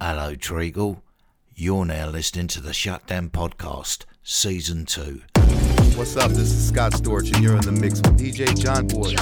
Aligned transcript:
Hello, 0.00 0.36
Treagle. 0.36 1.02
You're 1.56 1.84
now 1.84 2.08
listening 2.08 2.46
to 2.48 2.60
the 2.60 2.72
Shutdown 2.72 3.30
Podcast, 3.30 4.04
Season 4.22 4.86
2. 4.86 5.22
What's 5.96 6.16
up? 6.16 6.30
This 6.30 6.52
is 6.52 6.68
Scott 6.68 6.92
Storch, 6.92 7.34
and 7.34 7.42
you're 7.42 7.56
in 7.56 7.62
the 7.62 7.72
mix 7.72 7.98
with 7.98 8.16
DJ 8.16 8.56
John 8.56 8.86
Boy. 8.86 9.16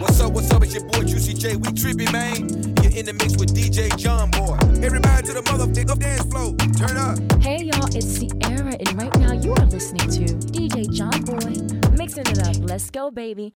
What's 0.00 0.20
up, 0.20 0.32
what's 0.32 0.50
up? 0.50 0.64
It's 0.64 0.74
your 0.74 0.84
boy 0.86 1.04
Juicy 1.04 1.34
J. 1.34 1.54
We 1.54 1.68
trippy, 1.68 2.12
man. 2.12 2.48
You're 2.82 2.98
in 2.98 3.06
the 3.06 3.12
mix 3.12 3.36
with 3.36 3.54
DJ 3.54 3.96
John 3.96 4.32
Boy. 4.32 4.58
Everybody 4.84 5.28
to 5.28 5.34
the 5.34 5.42
motherfucker 5.42 5.96
dance 6.00 6.24
floor. 6.24 6.56
Turn 6.76 6.96
up. 6.96 7.40
Hey 7.40 7.62
y'all, 7.62 7.86
it's 7.94 8.04
Sierra, 8.04 8.74
and 8.74 8.92
right 9.00 9.16
now 9.20 9.34
you 9.34 9.52
are 9.52 9.66
listening 9.66 10.10
to 10.10 10.34
DJ 10.50 10.90
John 10.92 11.22
Boy 11.22 11.78
mixing 11.96 12.26
it 12.26 12.38
up. 12.40 12.56
Let's 12.68 12.90
go, 12.90 13.12
baby. 13.12 13.54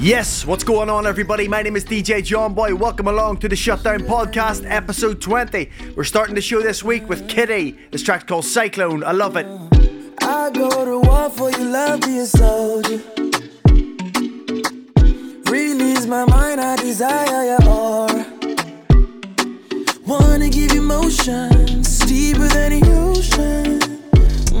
Yes, 0.00 0.46
what's 0.46 0.62
going 0.62 0.88
on, 0.88 1.08
everybody? 1.08 1.48
My 1.48 1.60
name 1.60 1.74
is 1.74 1.84
DJ 1.84 2.22
John 2.22 2.54
Boy. 2.54 2.72
Welcome 2.72 3.08
along 3.08 3.38
to 3.38 3.48
the 3.48 3.56
Shutdown 3.56 3.98
Podcast, 3.98 4.64
episode 4.64 5.20
20. 5.20 5.68
We're 5.96 6.04
starting 6.04 6.36
the 6.36 6.40
show 6.40 6.62
this 6.62 6.84
week 6.84 7.08
with 7.08 7.26
Kidi. 7.28 7.76
This 7.90 8.04
track's 8.04 8.22
called 8.22 8.44
Cyclone. 8.44 9.02
I 9.02 9.10
love 9.10 9.36
it. 9.36 9.44
I 10.22 10.50
go 10.50 10.84
to 10.84 11.00
war 11.00 11.28
for 11.30 11.50
you, 11.50 11.64
love 11.64 12.02
be 12.02 12.18
a 12.18 12.26
soldier. 12.26 13.02
Release 15.50 16.06
my 16.06 16.24
mind, 16.26 16.60
I 16.60 16.76
desire 16.76 17.44
your 17.44 17.68
aura. 17.68 18.24
Wanna 20.06 20.48
give 20.48 20.74
you 20.74 20.82
motions 20.82 21.98
deeper 22.06 22.46
than 22.46 22.78
the 22.78 22.92
ocean. 22.94 23.80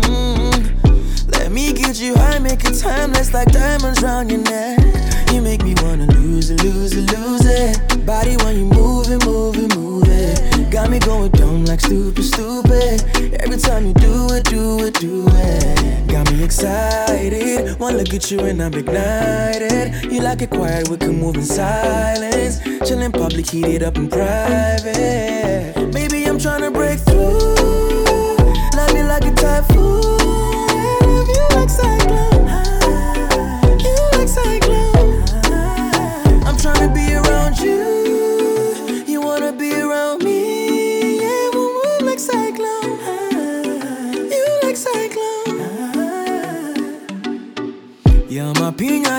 Mm. 0.02 1.30
Let 1.30 1.52
me 1.52 1.72
get 1.74 2.00
you 2.00 2.16
high, 2.16 2.40
make 2.40 2.58
timeless 2.58 3.32
like 3.32 3.52
diamonds 3.52 4.02
round 4.02 4.32
your 4.32 4.40
neck. 4.40 4.98
You 5.32 5.42
make 5.42 5.62
me 5.62 5.74
wanna 5.82 6.06
lose 6.06 6.50
it, 6.50 6.62
lose 6.64 6.94
it, 6.94 7.12
lose 7.16 7.44
it. 7.44 8.06
Body 8.06 8.36
when 8.44 8.58
you 8.58 8.64
move 8.64 9.10
it, 9.10 9.24
move 9.26 9.56
it, 9.56 9.76
move 9.76 10.04
it. 10.08 10.70
Got 10.70 10.90
me 10.90 10.98
going 10.98 11.30
dumb 11.32 11.64
like 11.64 11.80
stupid, 11.80 12.24
stupid. 12.24 13.04
Every 13.42 13.58
time 13.58 13.86
you 13.86 13.94
do 13.94 14.32
it, 14.32 14.44
do 14.44 14.84
it, 14.84 14.94
do 14.94 15.26
it. 15.28 16.08
Got 16.08 16.32
me 16.32 16.42
excited. 16.42 17.78
One 17.78 17.96
look 17.96 18.12
at 18.14 18.30
you 18.30 18.40
and 18.40 18.62
I'm 18.62 18.74
ignited. 18.74 20.10
You 20.10 20.20
like 20.20 20.42
it 20.42 20.50
quiet, 20.50 20.88
we 20.88 20.96
can 20.96 21.20
move 21.20 21.36
in 21.36 21.44
silence. 21.44 22.60
Chill 22.88 23.00
in 23.00 23.12
public, 23.12 23.50
heat 23.50 23.66
it 23.66 23.82
up 23.82 23.96
in 23.96 24.08
private. 24.08 25.77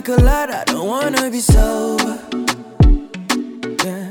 Pina 0.02 0.18
colada. 0.18 0.64
Don't 0.66 0.88
wanna 0.88 1.30
be 1.30 1.40
sober. 1.40 2.20
Yeah. 3.84 4.08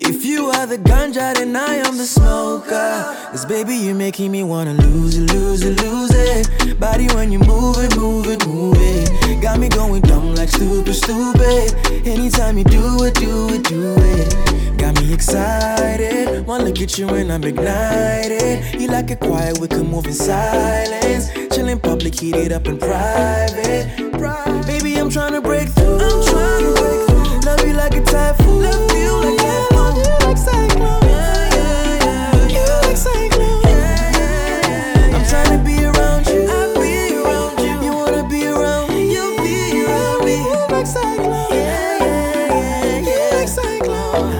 If 0.00 0.24
you 0.24 0.46
are 0.46 0.66
the 0.66 0.78
ganja, 0.78 1.34
then 1.34 1.56
I 1.56 1.76
am 1.76 1.96
the 1.96 2.04
smoker. 2.06 3.16
Cause 3.30 3.44
baby, 3.46 3.74
you're 3.74 3.94
making 3.94 4.30
me 4.32 4.42
wanna 4.42 4.74
lose 4.74 5.16
it, 5.16 5.32
lose 5.32 5.62
it, 5.62 5.80
lose 5.82 6.10
it. 6.14 6.78
Body 6.78 7.06
when 7.14 7.32
you 7.32 7.38
move 7.40 7.78
it, 7.78 7.96
move 7.96 8.26
it, 8.26 8.46
move 8.46 8.76
it. 8.78 9.40
Got 9.40 9.58
me 9.58 9.68
going 9.68 10.02
dumb 10.02 10.34
like 10.34 10.48
stupid, 10.48 10.94
stupid. 10.94 11.74
Anytime 12.06 12.58
you 12.58 12.64
do 12.64 13.04
it, 13.04 13.14
do 13.14 13.48
it, 13.54 13.62
do 13.64 13.94
it. 13.98 14.78
Got 14.78 15.00
me 15.00 15.12
excited. 15.14 16.46
One 16.46 16.64
look 16.64 16.80
at 16.80 16.98
you 16.98 17.08
and 17.08 17.32
I'm 17.32 17.44
ignited. 17.44 18.80
You 18.80 18.88
like 18.88 19.10
it 19.10 19.20
quiet, 19.20 19.58
we 19.58 19.68
can 19.68 19.88
move 19.90 20.06
in 20.06 20.12
silence. 20.12 21.30
Chill 21.54 21.68
in 21.68 21.80
public, 21.80 22.18
heat 22.18 22.34
it 22.36 22.52
up 22.52 22.66
in 22.66 22.78
private. 22.78 24.12
Pri- 24.12 24.52
Baby, 24.66 24.71
I'm 25.02 25.10
trying 25.10 25.32
to 25.32 25.40
break 25.40 25.68
through. 25.68 25.98
I'm 25.98 26.22
trying 26.24 26.62
to 26.62 26.72
break 26.80 27.00
through. 27.08 27.40
Love 27.40 27.66
you 27.66 27.72
like 27.72 27.96
a 27.96 28.02
typhoon. 28.02 28.62
Love 28.62 28.92
you 28.92 29.10
like 29.10 29.34
a 29.34 29.42
typhoon. 29.42 29.96
You 29.96 30.14
like 30.24 30.38
cyclone. 30.38 31.02
Yeah, 31.02 31.50
yeah, 31.56 31.98
yeah. 32.04 32.46
You 32.46 32.62
like 32.86 32.96
cyclone. 32.96 33.62
Yeah, 33.64 34.12
yeah, 34.12 34.62
yeah. 34.68 35.16
I'm 35.16 35.24
trying 35.26 35.58
to 35.58 35.64
be 35.64 35.84
around 35.84 36.28
you. 36.28 36.46
I 36.48 36.50
be 36.78 37.16
around 37.16 37.58
you. 37.58 37.74
You 37.84 37.92
wanna 37.92 38.22
be 38.28 38.46
around 38.46 38.90
me. 38.90 39.12
You 39.12 39.24
be 39.38 39.82
around 39.84 40.24
me. 40.24 40.36
You 40.36 40.66
like 40.70 40.86
cyclone. 40.86 41.50
Yeah, 41.50 41.98
yeah, 41.98 43.00
yeah. 43.00 43.10
You 43.10 43.18
like 43.36 43.48
cyclone. 43.48 44.30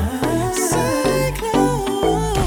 Cyclone. 1.34 2.38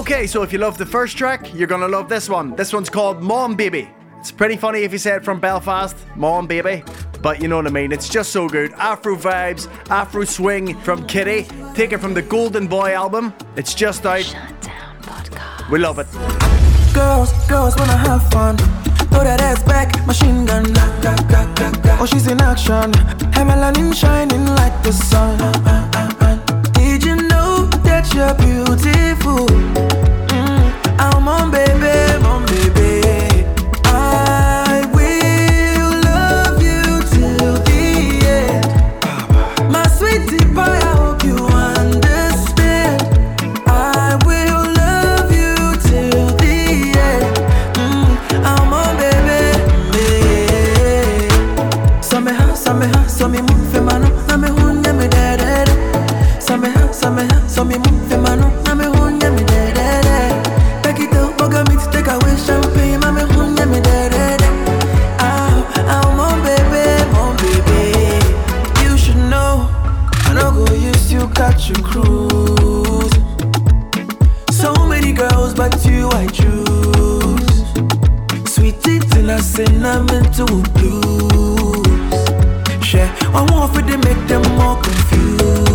Okay, 0.00 0.26
so 0.26 0.42
if 0.42 0.52
you 0.52 0.58
love 0.58 0.78
the 0.78 0.86
first 0.86 1.16
track, 1.16 1.54
you're 1.54 1.68
gonna 1.68 1.86
love 1.86 2.08
this 2.08 2.28
one. 2.28 2.56
This 2.56 2.72
one's 2.72 2.90
called 2.90 3.22
Mom 3.22 3.54
Baby. 3.54 3.88
It's 4.18 4.32
pretty 4.32 4.56
funny 4.56 4.80
if 4.80 4.90
you 4.90 4.98
say 4.98 5.14
it 5.16 5.24
from 5.24 5.38
Belfast, 5.38 5.96
Mom 6.16 6.48
Baby. 6.48 6.82
But 7.24 7.40
you 7.40 7.48
know 7.48 7.56
what 7.56 7.66
I 7.66 7.70
mean, 7.70 7.90
it's 7.90 8.10
just 8.10 8.32
so 8.32 8.50
good. 8.50 8.74
Afro 8.74 9.16
vibes, 9.16 9.66
Afro 9.88 10.24
swing 10.24 10.78
from 10.80 11.06
Kidi, 11.06 11.48
taken 11.74 11.98
from 11.98 12.12
the 12.12 12.20
Golden 12.20 12.66
Boy 12.66 12.92
album. 12.92 13.32
It's 13.56 13.72
just 13.72 14.04
out. 14.04 14.24
Shutdown 14.24 15.00
Podcast. 15.00 15.70
We 15.70 15.78
love 15.78 15.98
it. 15.98 16.06
Girls, 16.92 17.32
girls 17.48 17.76
wanna 17.78 17.96
have 17.96 18.28
fun. 18.30 18.58
Throw 19.08 19.24
that 19.24 19.40
ass 19.40 19.62
back, 19.62 20.06
machine 20.06 20.44
gun. 20.44 20.64
Ga, 20.74 21.00
ga, 21.00 21.16
ga, 21.30 21.54
ga, 21.54 21.70
ga. 21.80 21.96
Oh, 21.98 22.04
she's 22.04 22.26
in 22.26 22.42
action. 22.42 22.92
Her 23.32 23.44
melanin 23.48 23.94
shining 23.94 24.44
like 24.60 24.76
the 24.82 24.92
sun. 24.92 25.38
Did 26.74 27.04
you 27.04 27.16
know 27.16 27.64
that 27.88 28.12
you're 28.12 28.34
beautiful? 28.34 29.46
Mm, 30.28 31.00
I'm 31.00 31.26
on 31.26 31.50
baby, 31.50 32.22
on 32.26 32.44
baby. 32.44 32.63
In 79.24 79.30
a 79.30 79.38
cinnamon 79.38 80.22
to 80.32 80.44
blues. 80.74 81.86
Share 82.84 83.08
one 83.32 83.46
more 83.46 83.68
for 83.68 83.80
them, 83.80 84.00
make 84.00 84.28
them 84.28 84.42
more 84.54 84.76
confused. 84.82 85.73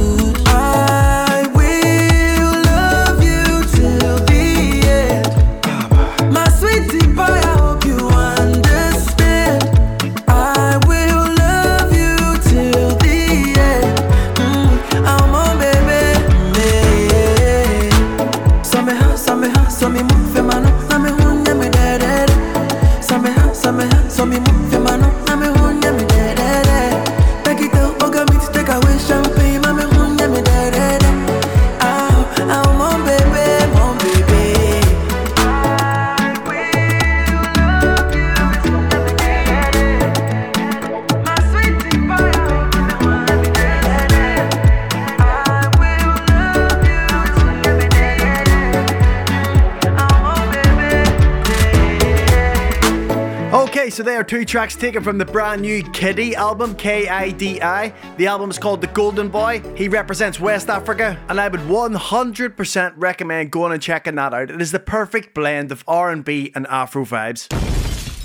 Two 54.30 54.46
tracks 54.46 54.76
taken 54.76 55.04
from 55.04 55.18
the 55.18 55.26
brand 55.26 55.60
new 55.60 55.82
Kidi 55.82 56.36
album, 56.36 56.76
K 56.76 57.08
I 57.08 57.32
D 57.32 57.60
I. 57.64 57.92
The 58.18 58.28
album 58.28 58.52
is 58.52 58.60
called 58.60 58.80
The 58.80 58.86
Golden 58.86 59.28
Boy. 59.28 59.60
He 59.76 59.88
represents 59.88 60.40
West 60.40 60.70
Africa, 60.70 61.20
and 61.30 61.42
I 61.42 61.48
would 61.48 61.62
100% 61.62 62.94
recommend 62.96 63.50
going 63.50 63.74
and 63.74 63.82
checking 63.82 64.14
that 64.16 64.32
out. 64.32 64.52
It 64.52 64.62
is 64.62 64.72
the 64.72 64.80
perfect 64.80 65.34
blend 65.34 65.72
of 65.72 65.84
R&B 65.88 66.52
and 66.54 66.68
Afro 66.68 67.06
vibes. 67.06 67.52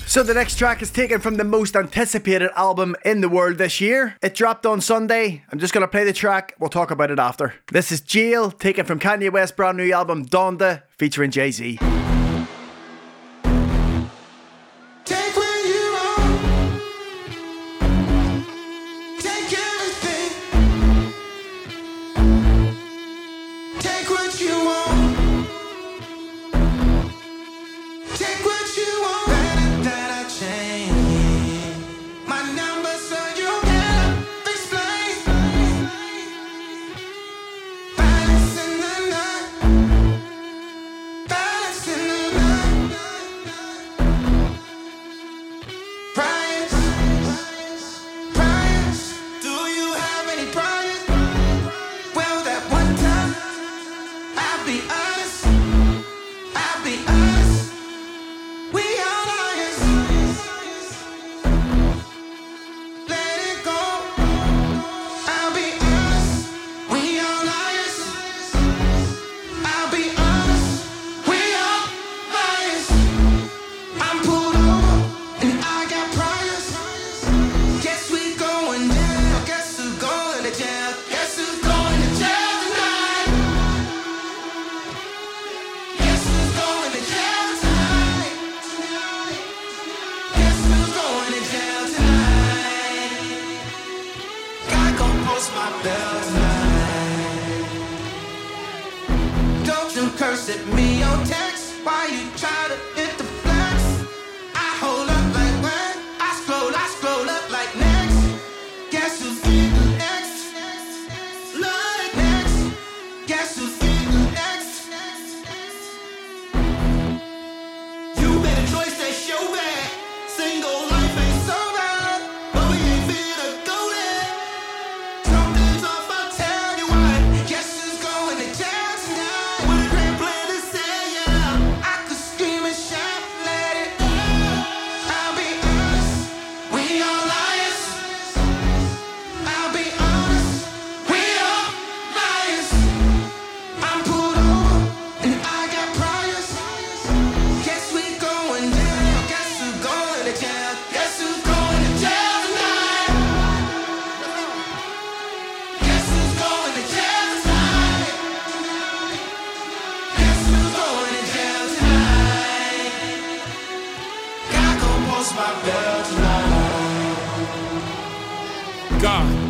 So 0.06 0.22
the 0.22 0.34
next 0.34 0.58
track 0.58 0.82
is 0.82 0.90
taken 0.90 1.20
from 1.20 1.38
the 1.38 1.44
most 1.44 1.74
anticipated 1.74 2.50
album 2.54 2.96
in 3.06 3.22
the 3.22 3.28
world 3.30 3.56
this 3.56 3.80
year. 3.80 4.16
It 4.20 4.34
dropped 4.34 4.66
on 4.66 4.82
Sunday. 4.82 5.42
I'm 5.50 5.58
just 5.58 5.72
gonna 5.72 5.88
play 5.88 6.04
the 6.04 6.12
track. 6.12 6.54
We'll 6.60 6.68
talk 6.68 6.90
about 6.90 7.12
it 7.12 7.18
after. 7.18 7.54
This 7.72 7.90
is 7.90 8.02
Jail, 8.02 8.50
taken 8.50 8.84
from 8.84 9.00
Kanye 9.00 9.32
West's 9.32 9.56
brand 9.56 9.78
new 9.78 9.90
album 9.90 10.26
Donda, 10.26 10.82
featuring 10.98 11.30
Jay 11.30 11.50
Z. 11.50 11.78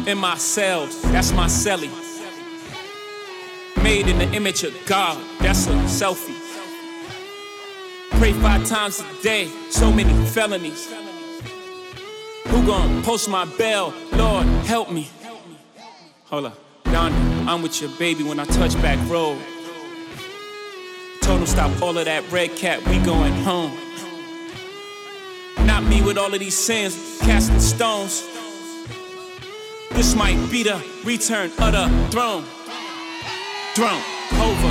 in 0.06 0.18
my 0.18 0.36
cells, 0.36 1.00
that's 1.02 1.32
my 1.32 1.46
celly. 1.46 1.90
Made 3.82 4.08
in 4.08 4.18
the 4.18 4.30
image 4.32 4.62
of 4.62 4.74
God, 4.86 5.18
that's 5.40 5.66
a 5.66 5.74
selfie. 5.84 6.40
Pray 8.18 8.32
five 8.32 8.66
times 8.66 9.00
a 9.00 9.22
day, 9.22 9.46
so 9.70 9.90
many 9.92 10.12
felonies. 10.26 10.92
Who 12.48 12.66
gon' 12.66 13.02
post 13.02 13.28
my 13.28 13.44
bell? 13.56 13.92
Lord, 14.12 14.46
help 14.66 14.90
me. 14.90 15.08
Hold 16.26 16.46
up, 16.46 16.58
Donda, 16.84 17.46
I'm 17.46 17.62
with 17.62 17.80
your 17.80 17.90
baby 17.98 18.24
when 18.24 18.38
I 18.40 18.44
touch 18.44 18.74
back 18.82 18.98
road. 19.08 19.38
Him 21.22 21.46
stop 21.46 21.82
all 21.82 21.96
of 21.96 22.04
that 22.04 22.30
red 22.30 22.54
cat, 22.54 22.86
we 22.86 22.98
going 23.00 23.32
home. 23.42 23.72
Not 25.66 25.82
me 25.84 26.00
with 26.02 26.16
all 26.16 26.32
of 26.32 26.38
these 26.38 26.56
sins, 26.56 27.18
casting 27.22 27.60
stones. 27.60 28.33
This 29.94 30.14
might 30.16 30.36
be 30.50 30.64
the 30.64 30.82
return 31.04 31.50
of 31.58 31.72
the 31.72 32.08
throne. 32.10 32.44
Throne, 33.74 34.02
over, 34.40 34.68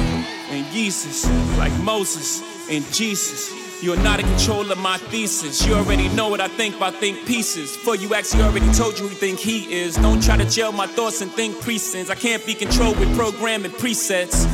and 0.49 0.65
Jesus, 0.73 1.25
like 1.57 1.73
Moses 1.79 2.41
and 2.69 2.85
Jesus. 2.93 3.81
You're 3.81 3.97
not 3.97 4.19
in 4.19 4.25
control 4.27 4.71
of 4.71 4.77
my 4.77 4.97
thesis. 4.97 5.65
You 5.65 5.75
already 5.75 6.07
know 6.09 6.29
what 6.29 6.39
I 6.39 6.47
think 6.47 6.75
about 6.75 6.95
think 6.95 7.25
pieces. 7.25 7.75
For 7.75 7.95
you 7.95 8.13
actually 8.15 8.43
already 8.43 8.71
told 8.73 8.97
you 8.97 9.05
who 9.05 9.09
you 9.09 9.15
think 9.15 9.39
he 9.39 9.73
is. 9.73 9.95
Don't 9.95 10.23
try 10.23 10.37
to 10.37 10.49
jail 10.49 10.71
my 10.71 10.87
thoughts 10.87 11.21
and 11.21 11.31
think 11.31 11.59
precincts. 11.61 12.09
I 12.09 12.15
can't 12.15 12.45
be 12.45 12.53
controlled 12.53 12.99
with 12.99 13.13
programming 13.17 13.71
presets. 13.71 14.47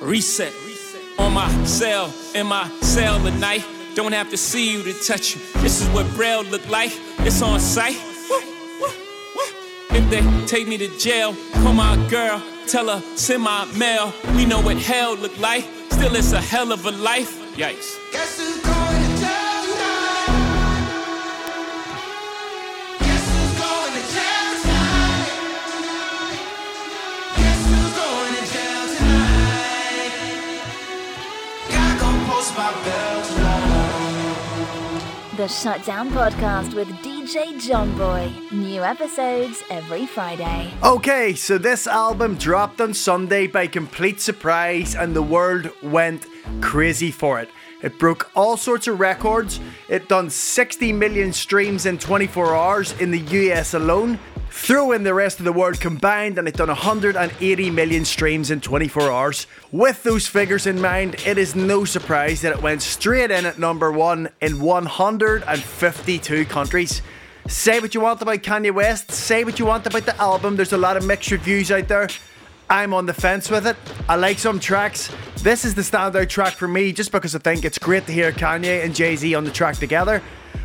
Reset 0.00 0.52
on 1.18 1.32
my 1.32 1.48
cell, 1.64 2.12
in 2.34 2.46
my 2.46 2.68
cell 2.80 3.26
at 3.26 3.38
night. 3.38 3.64
Don't 3.94 4.12
have 4.12 4.30
to 4.30 4.36
see 4.36 4.72
you 4.72 4.82
to 4.82 4.92
touch 5.04 5.34
you. 5.34 5.42
This 5.62 5.80
is 5.80 5.88
what 5.88 6.06
Braille 6.14 6.44
look 6.44 6.68
like. 6.68 6.92
It's 7.20 7.40
on 7.40 7.60
sight. 7.60 7.96
If 9.98 10.10
they 10.10 10.22
take 10.46 10.68
me 10.68 10.76
to 10.76 10.88
jail, 10.98 11.34
call 11.54 11.72
my 11.72 11.96
girl, 12.10 12.42
tell 12.66 12.88
her 12.90 13.00
send 13.16 13.42
my 13.42 13.64
mail. 13.78 14.12
We 14.36 14.44
know 14.44 14.60
what 14.60 14.76
hell 14.76 15.16
look 15.16 15.38
like. 15.38 15.64
Still, 15.90 16.14
it's 16.14 16.32
a 16.32 16.40
hell 16.40 16.70
of 16.70 16.84
a 16.84 16.90
life. 16.90 17.32
Yikes. 17.56 17.96
Guess 18.12 18.36
who's 18.38 18.60
going 18.60 19.02
to 19.04 19.08
jail 19.22 19.62
tonight? 19.64 20.28
Guess 23.00 23.24
who's 23.32 23.54
going 23.64 23.92
to 23.96 24.02
jail 24.14 24.50
tonight? 24.60 25.28
Guess 27.38 27.60
who's 27.70 27.92
going 27.96 28.34
to 28.36 28.44
jail 28.52 28.84
tonight? 28.98 30.12
Gon' 32.00 32.20
post 32.26 32.50
my 32.54 32.70
bell. 32.84 33.15
The 35.46 35.52
Shutdown 35.52 36.10
Podcast 36.10 36.74
with 36.74 36.88
DJ 37.04 37.60
John 37.60 37.96
Boy. 37.96 38.32
New 38.50 38.82
episodes 38.82 39.62
every 39.70 40.04
Friday. 40.04 40.72
Okay, 40.82 41.34
so 41.34 41.56
this 41.56 41.86
album 41.86 42.34
dropped 42.34 42.80
on 42.80 42.92
Sunday 42.92 43.46
by 43.46 43.68
complete 43.68 44.20
surprise, 44.20 44.96
and 44.96 45.14
the 45.14 45.22
world 45.22 45.70
went 45.84 46.26
crazy 46.60 47.12
for 47.12 47.38
it. 47.38 47.48
It 47.82 47.98
broke 47.98 48.30
all 48.34 48.56
sorts 48.56 48.88
of 48.88 48.98
records. 49.00 49.60
It 49.88 50.08
done 50.08 50.30
60 50.30 50.92
million 50.92 51.32
streams 51.32 51.86
in 51.86 51.98
24 51.98 52.54
hours 52.54 52.98
in 53.00 53.10
the 53.10 53.20
US 53.20 53.74
alone. 53.74 54.18
Throw 54.50 54.92
in 54.92 55.02
the 55.02 55.12
rest 55.12 55.38
of 55.38 55.44
the 55.44 55.52
world 55.52 55.78
combined, 55.80 56.38
and 56.38 56.48
it 56.48 56.56
done 56.56 56.68
180 56.68 57.70
million 57.70 58.06
streams 58.06 58.50
in 58.50 58.62
24 58.62 59.10
hours. 59.10 59.46
With 59.70 60.02
those 60.02 60.26
figures 60.26 60.66
in 60.66 60.80
mind, 60.80 61.16
it 61.26 61.36
is 61.36 61.54
no 61.54 61.84
surprise 61.84 62.40
that 62.40 62.52
it 62.52 62.62
went 62.62 62.80
straight 62.80 63.30
in 63.30 63.44
at 63.44 63.58
number 63.58 63.92
one 63.92 64.30
in 64.40 64.60
152 64.60 66.44
countries. 66.46 67.02
Say 67.48 67.80
what 67.80 67.94
you 67.94 68.00
want 68.00 68.22
about 68.22 68.38
Kanye 68.38 68.72
West, 68.72 69.12
say 69.12 69.44
what 69.44 69.58
you 69.58 69.66
want 69.66 69.86
about 69.86 70.06
the 70.06 70.20
album, 70.20 70.56
there's 70.56 70.72
a 70.72 70.78
lot 70.78 70.96
of 70.96 71.04
mixed 71.04 71.30
reviews 71.30 71.70
out 71.70 71.86
there. 71.86 72.08
I'm 72.68 72.92
on 72.92 73.06
the 73.06 73.14
fence 73.14 73.50
with 73.50 73.66
it. 73.66 73.76
I 74.08 74.16
like 74.16 74.38
some 74.38 74.58
tracks. 74.58 75.10
This 75.42 75.64
is 75.64 75.74
the 75.74 75.82
standout 75.82 76.28
track 76.28 76.54
for 76.54 76.66
me 76.68 76.92
just 76.92 77.12
because 77.12 77.34
I 77.34 77.38
think 77.38 77.64
it's 77.64 77.78
great 77.78 78.06
to 78.06 78.12
hear 78.12 78.32
Kanye 78.32 78.84
and 78.84 78.94
Jay 78.94 79.16
Z 79.16 79.34
on 79.34 79.44
the 79.44 79.50
track 79.50 79.76
together. 79.76 80.22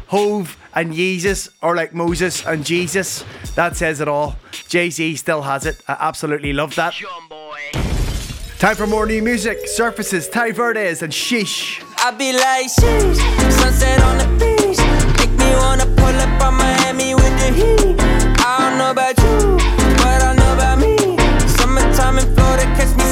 Hov 0.07 0.57
and 0.73 0.93
Jesus 0.93 1.49
are 1.61 1.75
like 1.75 1.93
Moses 1.93 2.45
and 2.45 2.65
Jesus. 2.65 3.23
That 3.55 3.75
says 3.75 4.01
it 4.01 4.07
all. 4.07 4.35
Jay 4.67 4.89
Z 4.89 5.15
still 5.15 5.41
has 5.43 5.65
it. 5.65 5.81
I 5.87 5.95
absolutely 5.99 6.53
love 6.53 6.75
that. 6.75 6.93
Time 8.59 8.75
for 8.75 8.87
more 8.87 9.05
new 9.05 9.21
music. 9.21 9.67
Surfaces, 9.67 10.27
Tai 10.29 10.51
Verdes, 10.51 11.01
and 11.01 11.11
Sheesh. 11.11 11.83
I 11.97 12.11
be 12.11 12.33
like 12.33 12.67
sheesh, 12.67 13.51
sunset 13.51 14.01
on 14.01 14.17
the 14.17 14.27
beach. 14.37 14.77
Make 15.17 15.31
me 15.37 15.55
wanna 15.55 15.85
pull 15.85 16.15
up 16.15 16.41
from 16.41 16.57
Miami 16.57 17.15
with 17.15 17.35
the 17.39 17.51
heat. 17.53 17.95
I 18.43 18.57
don't 18.59 18.77
know 18.77 18.91
about 18.91 19.17
you, 19.17 19.57
Summertime 21.93 22.19
in 22.19 22.35
Florida, 22.35 22.63
catch 22.75 22.95
me 22.95 23.10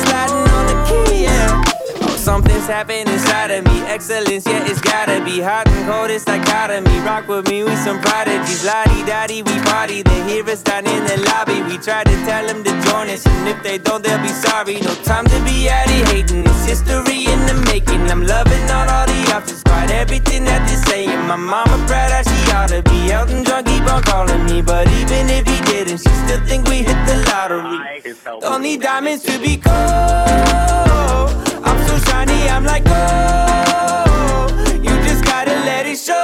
something's 2.19 2.67
happening 2.67 3.07
inside 3.07 3.49
of 3.51 3.65
me. 3.65 3.81
Excellence, 3.87 4.45
yeah, 4.45 4.67
it's 4.67 4.81
gotta 4.81 5.23
be 5.23 5.39
hot 5.39 5.67
and 5.67 5.87
cold. 5.87 6.11
It's 6.11 6.25
dichotomy. 6.25 6.99
Rock 6.99 7.27
with 7.27 7.47
me, 7.47 7.63
we 7.63 7.75
some 7.77 7.99
prodigies. 8.01 8.65
Lottie 8.65 9.03
dottie, 9.05 9.41
we 9.41 9.55
party. 9.71 10.03
They 10.03 10.21
hear 10.27 10.47
us 10.49 10.61
down 10.61 10.85
in 10.85 11.03
the 11.05 11.17
lobby. 11.31 11.61
We 11.63 11.77
try 11.77 12.03
to 12.03 12.15
tell 12.27 12.45
them 12.45 12.63
to 12.63 12.71
join 12.87 13.09
us, 13.09 13.25
and 13.25 13.47
if 13.47 13.63
they 13.63 13.77
don't, 13.77 14.03
they'll 14.03 14.21
be 14.21 14.27
sorry. 14.29 14.79
No 14.81 14.93
time 15.07 15.25
to 15.25 15.39
be 15.43 15.69
addy 15.69 16.03
hating. 16.11 16.43
It's 16.45 16.65
history 16.65 17.25
in 17.25 17.39
the 17.47 17.55
making. 17.71 18.01
I'm 18.11 18.23
loving 18.25 18.63
all, 18.69 18.89
all 18.89 19.07
the 19.07 19.31
options. 19.33 19.63
Quite 19.63 19.91
everything 19.91 20.43
that 20.45 20.67
they're 20.67 20.83
saying. 20.91 21.19
My 21.27 21.37
mama 21.37 21.77
proud 21.87 22.11
as 22.11 22.27
she 22.27 22.51
ought 22.51 22.69
to 22.69 22.81
be. 22.83 23.11
Elton 23.11 23.45
John 23.45 23.63
keep 23.63 23.85
on 23.91 24.03
calling 24.03 24.45
me, 24.45 24.61
but 24.61 24.87
even 24.99 25.29
if 25.29 25.47
he 25.47 25.57
didn't, 25.71 25.99
she 25.99 26.09
still 26.25 26.41
think 26.45 26.67
we 26.67 26.83
hit 26.83 26.99
the 27.07 27.15
lottery. 27.31 28.03
Don't 28.41 28.61
need 28.61 28.81
diamonds 28.81 29.23
to 29.23 29.39
be 29.39 29.55
gold. 29.55 31.48
I'm 31.63 31.87
so 31.87 31.97
shiny, 32.09 32.49
I'm 32.49 32.63
like 32.63 32.83
gold. 32.85 34.51
You 34.83 34.91
just 35.07 35.23
gotta 35.25 35.51
let 35.51 35.85
it 35.85 35.97
show. 35.97 36.15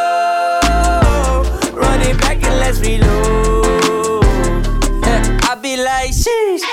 Run 1.74 2.02
it 2.02 2.18
back 2.20 2.44
and 2.44 2.60
let's 2.60 2.80
reload. 2.80 4.26
I 5.48 5.56
be 5.62 5.78
like 5.78 6.12
sheesh, 6.12 6.64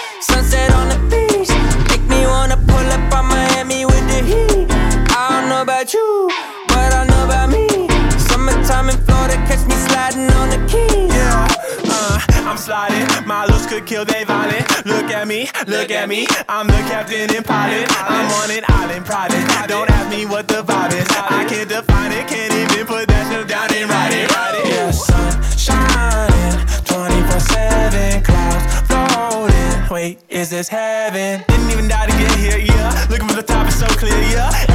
I'm 12.52 12.58
sliding. 12.58 13.08
My 13.26 13.46
looks 13.46 13.64
could 13.64 13.86
kill 13.86 14.04
they 14.04 14.24
violent. 14.24 14.84
Look 14.84 15.10
at 15.10 15.26
me, 15.26 15.48
look 15.66 15.90
at 15.90 16.06
me. 16.06 16.26
I'm 16.50 16.66
the 16.66 16.84
captain 16.84 17.34
and 17.34 17.42
pilot. 17.42 17.88
I'm 17.96 18.30
on 18.30 18.50
an 18.50 18.62
island 18.68 19.06
private. 19.06 19.40
Don't 19.68 19.88
ask 19.88 20.10
me 20.10 20.26
what 20.26 20.48
the 20.48 20.62
vibe 20.62 20.92
is. 20.92 21.08
I 21.16 21.46
can't 21.48 21.66
define 21.66 22.12
it. 22.12 22.28
Can't 22.28 22.52
even 22.52 22.86
put 22.86 23.08
that 23.08 23.32
shit 23.32 23.48
down 23.48 23.72
and 23.72 23.88
write 23.88 24.12
it. 24.12 24.30
Write 24.36 24.54
it. 24.60 24.68
Yeah, 24.68 24.90
sun 24.90 25.32
shining. 25.56 26.60
24 26.84 27.40
7 27.40 28.22
clouds 28.22 28.66
floating. 28.84 29.88
Wait, 29.90 30.18
is 30.28 30.50
this 30.50 30.68
heaven? 30.68 31.42
Didn't 31.48 31.70
even 31.70 31.88
die 31.88 32.04
to 32.04 32.12
get 32.12 32.32
here, 32.36 32.58
yeah. 32.58 33.06
Looking 33.08 33.28
for 33.28 33.36
the 33.36 33.42
top 33.42 33.66
is 33.66 33.78
so 33.78 33.86
clear, 33.86 34.12
yeah. 34.28 34.71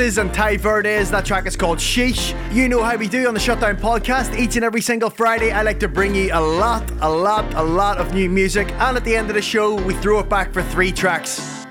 And 0.00 0.32
Tai 0.32 0.56
Verdes. 0.56 1.10
That 1.10 1.26
track 1.26 1.44
is 1.44 1.56
called 1.56 1.76
Sheesh. 1.76 2.34
You 2.54 2.70
know 2.70 2.82
how 2.82 2.96
we 2.96 3.06
do 3.06 3.28
on 3.28 3.34
the 3.34 3.40
Shutdown 3.40 3.76
podcast. 3.76 4.34
Each 4.34 4.56
and 4.56 4.64
every 4.64 4.80
single 4.80 5.10
Friday, 5.10 5.52
I 5.52 5.60
like 5.60 5.78
to 5.80 5.88
bring 5.88 6.14
you 6.14 6.30
a 6.32 6.40
lot, 6.40 6.90
a 7.02 7.08
lot, 7.08 7.52
a 7.52 7.62
lot 7.62 7.98
of 7.98 8.14
new 8.14 8.30
music. 8.30 8.72
And 8.72 8.96
at 8.96 9.04
the 9.04 9.14
end 9.14 9.28
of 9.28 9.34
the 9.34 9.42
show, 9.42 9.74
we 9.74 9.92
throw 9.92 10.18
it 10.20 10.28
back 10.30 10.54
for 10.54 10.62
three 10.62 10.90
tracks. 10.90 11.66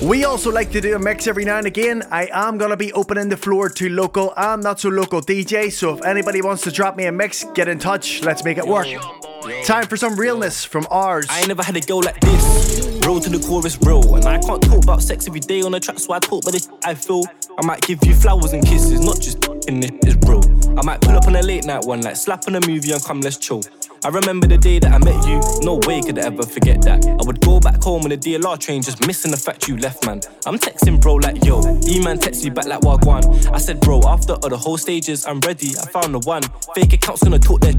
We 0.00 0.24
also 0.24 0.52
like 0.52 0.70
to 0.72 0.80
do 0.80 0.94
a 0.94 0.98
mix 1.00 1.26
every 1.26 1.44
now 1.44 1.58
and 1.58 1.66
again. 1.66 2.04
I 2.12 2.28
am 2.32 2.56
going 2.56 2.70
to 2.70 2.76
be 2.76 2.92
opening 2.92 3.28
the 3.28 3.36
floor 3.36 3.68
to 3.68 3.88
local 3.88 4.32
and 4.36 4.62
not 4.62 4.78
so 4.78 4.88
local 4.88 5.20
DJs. 5.20 5.72
So 5.72 5.98
if 5.98 6.04
anybody 6.04 6.42
wants 6.42 6.62
to 6.62 6.70
drop 6.70 6.96
me 6.96 7.06
a 7.06 7.12
mix, 7.12 7.42
get 7.54 7.66
in 7.66 7.80
touch. 7.80 8.22
Let's 8.22 8.44
make 8.44 8.58
it 8.58 8.66
work. 8.66 8.86
Time 9.64 9.86
for 9.86 9.96
some 9.96 10.14
realness 10.14 10.64
from 10.64 10.86
ours. 10.88 11.26
I 11.28 11.40
ain't 11.40 11.48
never 11.48 11.64
had 11.64 11.76
a 11.76 11.80
girl 11.80 12.00
like 12.00 12.20
this. 12.20 13.00
Roll 13.04 13.18
to 13.18 13.28
the 13.28 13.44
chorus, 13.44 13.76
real. 13.82 14.14
And 14.14 14.24
I 14.24 14.38
can't 14.38 14.62
talk 14.62 14.84
about 14.84 15.02
sex 15.02 15.26
every 15.26 15.40
day 15.40 15.62
on 15.62 15.72
the 15.72 15.80
track, 15.80 15.98
so 15.98 16.12
I 16.12 16.20
talk 16.20 16.42
about 16.42 16.52
this 16.52 16.68
I 16.84 16.94
feel. 16.94 17.24
I 17.58 17.64
might 17.64 17.80
give 17.82 18.04
you 18.04 18.14
flowers 18.14 18.52
and 18.52 18.64
kisses, 18.64 19.00
not 19.00 19.20
just 19.20 19.46
in 19.68 19.82
it, 19.82 19.94
it's 20.02 20.16
real. 20.28 20.42
I 20.78 20.82
might 20.82 21.00
pull 21.00 21.16
up 21.16 21.26
on 21.26 21.36
a 21.36 21.42
late 21.42 21.64
night 21.64 21.84
one 21.84 22.00
night, 22.00 22.16
slap 22.16 22.46
on 22.46 22.54
a 22.54 22.60
movie 22.66 22.92
and 22.92 23.02
come, 23.02 23.20
let's 23.20 23.38
chill. 23.38 23.62
I 24.04 24.08
remember 24.08 24.46
the 24.46 24.58
day 24.58 24.78
that 24.78 24.92
I 24.92 24.98
met 24.98 25.26
you, 25.26 25.40
no 25.62 25.80
way 25.86 26.02
could 26.02 26.18
I 26.18 26.26
ever 26.26 26.42
forget 26.42 26.82
that. 26.82 27.06
I 27.06 27.26
would 27.26 27.40
go 27.40 27.58
back 27.58 27.82
home 27.82 28.02
on 28.02 28.10
the 28.10 28.16
DLR 28.18 28.58
train, 28.58 28.82
just 28.82 29.06
missing 29.06 29.30
the 29.30 29.36
fact 29.36 29.68
you 29.68 29.78
left, 29.78 30.04
man. 30.04 30.20
I'm 30.44 30.58
texting 30.58 31.00
bro 31.00 31.14
like, 31.14 31.42
yo, 31.44 31.62
E-man 31.88 32.18
text 32.18 32.44
me 32.44 32.50
back 32.50 32.66
like 32.66 32.80
Wagwan. 32.82 33.50
I 33.52 33.58
said, 33.58 33.80
bro, 33.80 34.02
after 34.06 34.34
all 34.34 34.50
the 34.50 34.58
whole 34.58 34.76
stages, 34.76 35.26
I'm 35.26 35.40
ready, 35.40 35.70
I 35.80 35.86
found 35.86 36.14
the 36.14 36.20
one. 36.20 36.42
Fake 36.74 36.92
accounts 36.92 37.24
gonna 37.24 37.38
talk 37.38 37.62
that 37.62 37.74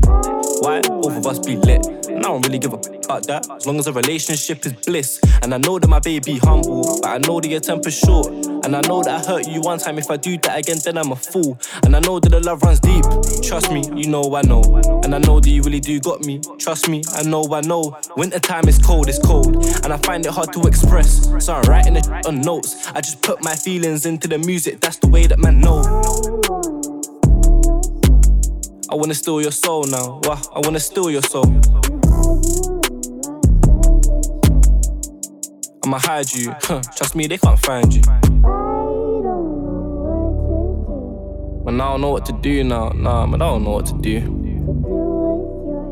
Why? 0.61 0.81
Both 0.81 1.17
of 1.17 1.27
us 1.27 1.39
be 1.39 1.55
lit. 1.55 1.85
And 2.07 2.19
I 2.19 2.21
don't 2.21 2.41
really 2.41 2.59
give 2.59 2.73
a 2.73 2.77
about 3.07 3.25
that. 3.27 3.49
As 3.49 3.65
long 3.65 3.79
as 3.79 3.87
a 3.87 3.93
relationship 3.93 4.65
is 4.65 4.73
bliss. 4.73 5.21
And 5.41 5.53
I 5.53 5.57
know 5.57 5.79
that 5.79 5.87
my 5.87 5.99
baby 5.99 6.37
humble, 6.39 6.99
but 7.01 7.09
I 7.09 7.17
know 7.19 7.39
that 7.39 7.47
your 7.47 7.61
temper's 7.61 7.97
short. 7.97 8.27
And 8.63 8.75
I 8.75 8.81
know 8.81 9.01
that 9.03 9.25
I 9.25 9.27
hurt 9.27 9.47
you 9.47 9.61
one 9.61 9.79
time. 9.79 9.97
If 9.97 10.09
I 10.09 10.17
do 10.17 10.37
that 10.39 10.57
again, 10.57 10.77
then 10.83 10.97
I'm 10.97 11.11
a 11.11 11.15
fool. 11.15 11.57
And 11.83 11.95
I 11.95 11.99
know 11.99 12.19
that 12.19 12.29
the 12.29 12.39
love 12.39 12.61
runs 12.63 12.79
deep. 12.79 13.03
Trust 13.43 13.71
me, 13.71 13.83
you 13.95 14.09
know 14.09 14.35
I 14.35 14.41
know. 14.41 14.61
And 15.03 15.13
I 15.15 15.19
know 15.19 15.39
that 15.39 15.49
you 15.49 15.61
really 15.61 15.79
do 15.79 15.99
got 15.99 16.21
me. 16.21 16.41
Trust 16.59 16.89
me, 16.89 17.03
I 17.13 17.23
know 17.23 17.43
I 17.51 17.61
know. 17.61 17.97
Winter 18.15 18.39
time 18.39 18.67
is 18.67 18.77
cold, 18.79 19.07
it's 19.09 19.19
cold. 19.19 19.55
And 19.83 19.93
I 19.93 19.97
find 19.97 20.25
it 20.25 20.31
hard 20.31 20.51
to 20.53 20.61
express. 20.67 21.29
So 21.43 21.53
I'm 21.53 21.63
writing 21.63 21.95
it 21.95 22.07
on 22.25 22.41
notes. 22.41 22.87
I 22.93 23.01
just 23.01 23.21
put 23.21 23.43
my 23.43 23.55
feelings 23.55 24.05
into 24.05 24.27
the 24.27 24.37
music. 24.37 24.81
That's 24.81 24.97
the 24.97 25.07
way 25.07 25.27
that 25.27 25.39
man 25.39 25.59
know. 25.59 25.81
I 28.89 28.95
wanna 28.95 29.13
steal 29.15 29.41
your 29.41 29.51
soul 29.51 29.83
now. 29.85 30.19
Wah, 30.23 30.41
I 30.55 30.59
wanna 30.59 30.79
steal 30.79 31.11
your 31.11 31.21
soul. 31.21 31.45
I'ma 35.83 35.99
hide 35.99 36.31
you. 36.33 36.53
Huh, 36.61 36.81
Trust 36.95 37.15
me, 37.15 37.27
they 37.27 37.37
can't 37.37 37.59
find 37.59 37.93
you. 37.93 38.01
Man, 41.67 41.81
I 41.81 41.91
don't 41.91 41.99
know 41.99 42.11
what 42.11 42.25
to 42.27 42.31
do 42.31 42.63
now. 42.63 42.87
Nah, 42.95 43.25
man, 43.25 43.41
I 43.41 43.45
don't 43.45 43.65
know 43.65 43.71
what 43.71 43.87
to 43.87 43.93
do. 43.95 44.21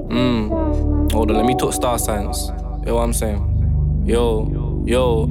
Mmm. 0.08 1.12
Hold 1.12 1.32
on, 1.32 1.36
let 1.36 1.46
me 1.46 1.54
talk 1.54 1.74
star 1.74 2.00
signs. 2.00 2.48
You 2.48 2.86
know 2.86 2.96
what 2.96 3.02
I'm 3.02 3.12
saying? 3.12 4.06
Yo, 4.06 4.86
yo. 4.88 5.24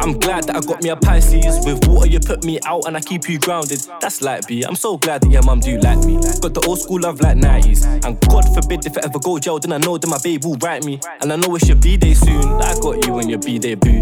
I'm 0.00 0.18
glad 0.18 0.48
that 0.48 0.56
I 0.56 0.60
got 0.60 0.82
me 0.82 0.88
a 0.88 0.96
Pisces. 0.96 1.64
With 1.64 1.86
water, 1.86 2.08
you 2.08 2.18
put 2.18 2.44
me 2.44 2.58
out 2.66 2.88
and 2.88 2.96
I 2.96 3.00
keep 3.00 3.28
you 3.28 3.38
grounded. 3.38 3.80
That's 4.00 4.22
like 4.22 4.48
B. 4.48 4.64
I'm 4.64 4.74
so 4.74 4.96
glad 4.96 5.20
that 5.20 5.30
your 5.30 5.44
mum 5.44 5.60
do 5.60 5.78
like 5.78 5.98
me. 5.98 6.16
Got 6.16 6.54
the 6.54 6.64
old 6.66 6.80
school 6.80 7.02
love 7.02 7.20
like 7.20 7.36
90s. 7.36 7.84
And 8.04 8.18
God 8.28 8.44
forbid 8.56 8.84
if 8.86 8.98
I 8.98 9.02
ever 9.04 9.20
go 9.20 9.38
jail, 9.38 9.60
then 9.60 9.70
I 9.72 9.78
know 9.78 9.98
that 9.98 10.08
my 10.08 10.18
babe 10.20 10.44
will 10.44 10.56
write 10.56 10.82
me. 10.82 10.98
And 11.20 11.32
I 11.32 11.36
know 11.36 11.54
it's 11.54 11.68
your 11.68 11.76
B 11.76 11.96
day 11.96 12.14
soon. 12.14 12.44
I 12.60 12.74
got 12.80 13.06
you 13.06 13.12
when 13.12 13.28
your 13.28 13.38
B 13.38 13.60
day 13.60 13.76
boo. 13.76 14.00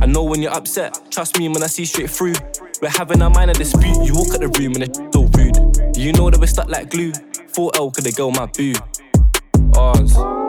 I 0.00 0.06
know 0.06 0.24
when 0.24 0.42
you're 0.42 0.52
upset. 0.52 0.98
Trust 1.12 1.38
me 1.38 1.48
when 1.48 1.62
I 1.62 1.68
see 1.68 1.84
straight 1.84 2.10
through. 2.10 2.34
We're 2.80 2.90
having 2.90 3.22
a 3.22 3.30
minor 3.30 3.54
dispute. 3.54 4.04
You 4.04 4.14
walk 4.14 4.34
out 4.34 4.40
the 4.40 4.48
room 4.58 4.74
and 4.74 4.84
it's 4.84 4.98
so 5.12 5.24
rude. 5.34 5.96
You 5.96 6.12
know 6.12 6.30
that 6.30 6.38
we're 6.38 6.46
stuck 6.46 6.68
like 6.68 6.90
glue? 6.90 7.10
4L 7.12 7.92
could 7.92 8.04
they 8.04 8.12
go 8.12 8.30
my 8.30 8.46
boo? 8.46 8.74
Ours. 9.76 10.47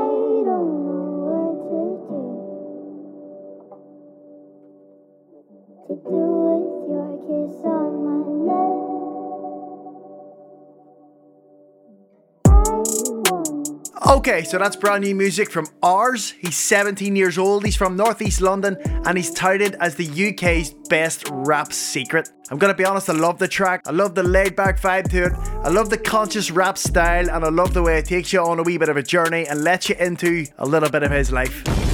Okay, 14.10 14.44
so 14.44 14.58
that's 14.58 14.75
brand 14.75 15.04
new 15.04 15.13
music 15.13 15.51
from 15.51 15.68
Ours. 15.84 16.32
He's 16.32 16.58
17 16.58 17.16
years 17.16 17.38
old, 17.38 17.63
he's 17.63 17.75
from 17.75 17.96
Northeast 17.96 18.42
London, 18.42 18.75
and 19.06 19.16
he's 19.16 19.32
touted 19.32 19.75
as 19.75 19.94
the 19.94 20.30
UK's 20.30 20.74
best 20.89 21.30
rap 21.30 21.72
secret. 21.72 22.32
I'm 22.50 22.58
gonna 22.58 22.74
be 22.74 22.84
honest, 22.84 23.08
I 23.08 23.13
love 23.13 23.38
the 23.38 23.48
track, 23.48 23.84
I 23.86 23.92
love 23.92 24.16
the 24.16 24.24
laid 24.24 24.56
back 24.56 24.82
vibe 24.82 25.12
to 25.12 25.25
it, 25.25 25.34
I 25.63 25.70
love 25.70 25.92
the 25.92 25.98
conscious 25.98 26.50
rap 26.50 26.80
style, 26.80 27.30
and 27.30 27.46
I 27.46 27.50
love 27.50 27.75
the 27.75 27.84
way 27.84 28.00
it 28.00 28.06
takes 28.06 28.34
you 28.34 28.42
on 28.42 28.58
a 28.58 28.63
wee 28.63 28.80
bit 28.80 28.89
of 28.89 28.98
a 28.98 29.04
journey 29.04 29.46
and 29.46 29.63
lets 29.63 29.89
you 29.89 29.96
into 30.00 30.48
a 30.58 30.66
little 30.66 30.89
bit 30.89 31.04
of 31.04 31.12
his 31.12 31.32
life. 31.32 31.88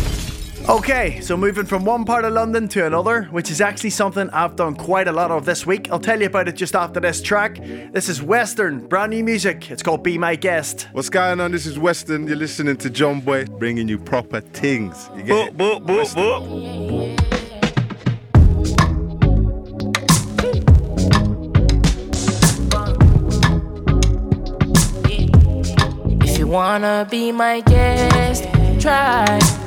Okay, 0.67 1.21
so 1.21 1.37
moving 1.37 1.65
from 1.65 1.85
one 1.85 2.05
part 2.05 2.25
of 2.25 2.33
London 2.33 2.67
to 2.69 2.87
another, 2.87 3.25
which 3.25 3.51
is 3.51 3.61
actually 3.61 3.91
something 3.91 4.27
I've 4.31 4.55
done 4.55 4.73
quite 4.73 5.07
a 5.07 5.11
lot 5.11 5.29
of 5.29 5.45
this 5.45 5.63
week. 5.63 5.91
I'll 5.91 5.99
tell 5.99 6.19
you 6.19 6.25
about 6.25 6.47
it 6.47 6.55
just 6.55 6.75
after 6.75 6.99
this 6.99 7.21
track. 7.21 7.59
This 7.91 8.09
is 8.09 8.19
Western, 8.23 8.79
brand 8.87 9.11
new 9.11 9.23
music. 9.23 9.69
It's 9.69 9.83
called 9.83 10.01
Be 10.01 10.17
My 10.17 10.35
Guest. 10.35 10.87
What's 10.91 11.09
going 11.09 11.39
on? 11.39 11.51
This 11.51 11.67
is 11.67 11.77
Western. 11.77 12.25
You're 12.25 12.35
listening 12.35 12.77
to 12.77 12.89
John 12.89 13.21
Boy, 13.21 13.45
bringing 13.45 13.87
you 13.87 13.99
proper 13.99 14.41
things. 14.41 15.07
You 15.15 15.21
get 15.21 15.49
it? 15.49 15.57
Boop, 15.57 15.85
boop, 15.85 16.11
boop, 16.15 17.15
boop. 17.15 17.21
If 26.23 26.39
you 26.39 26.47
wanna 26.47 27.07
be 27.11 27.31
my 27.31 27.61
guest, 27.61 28.45
try. 28.81 29.64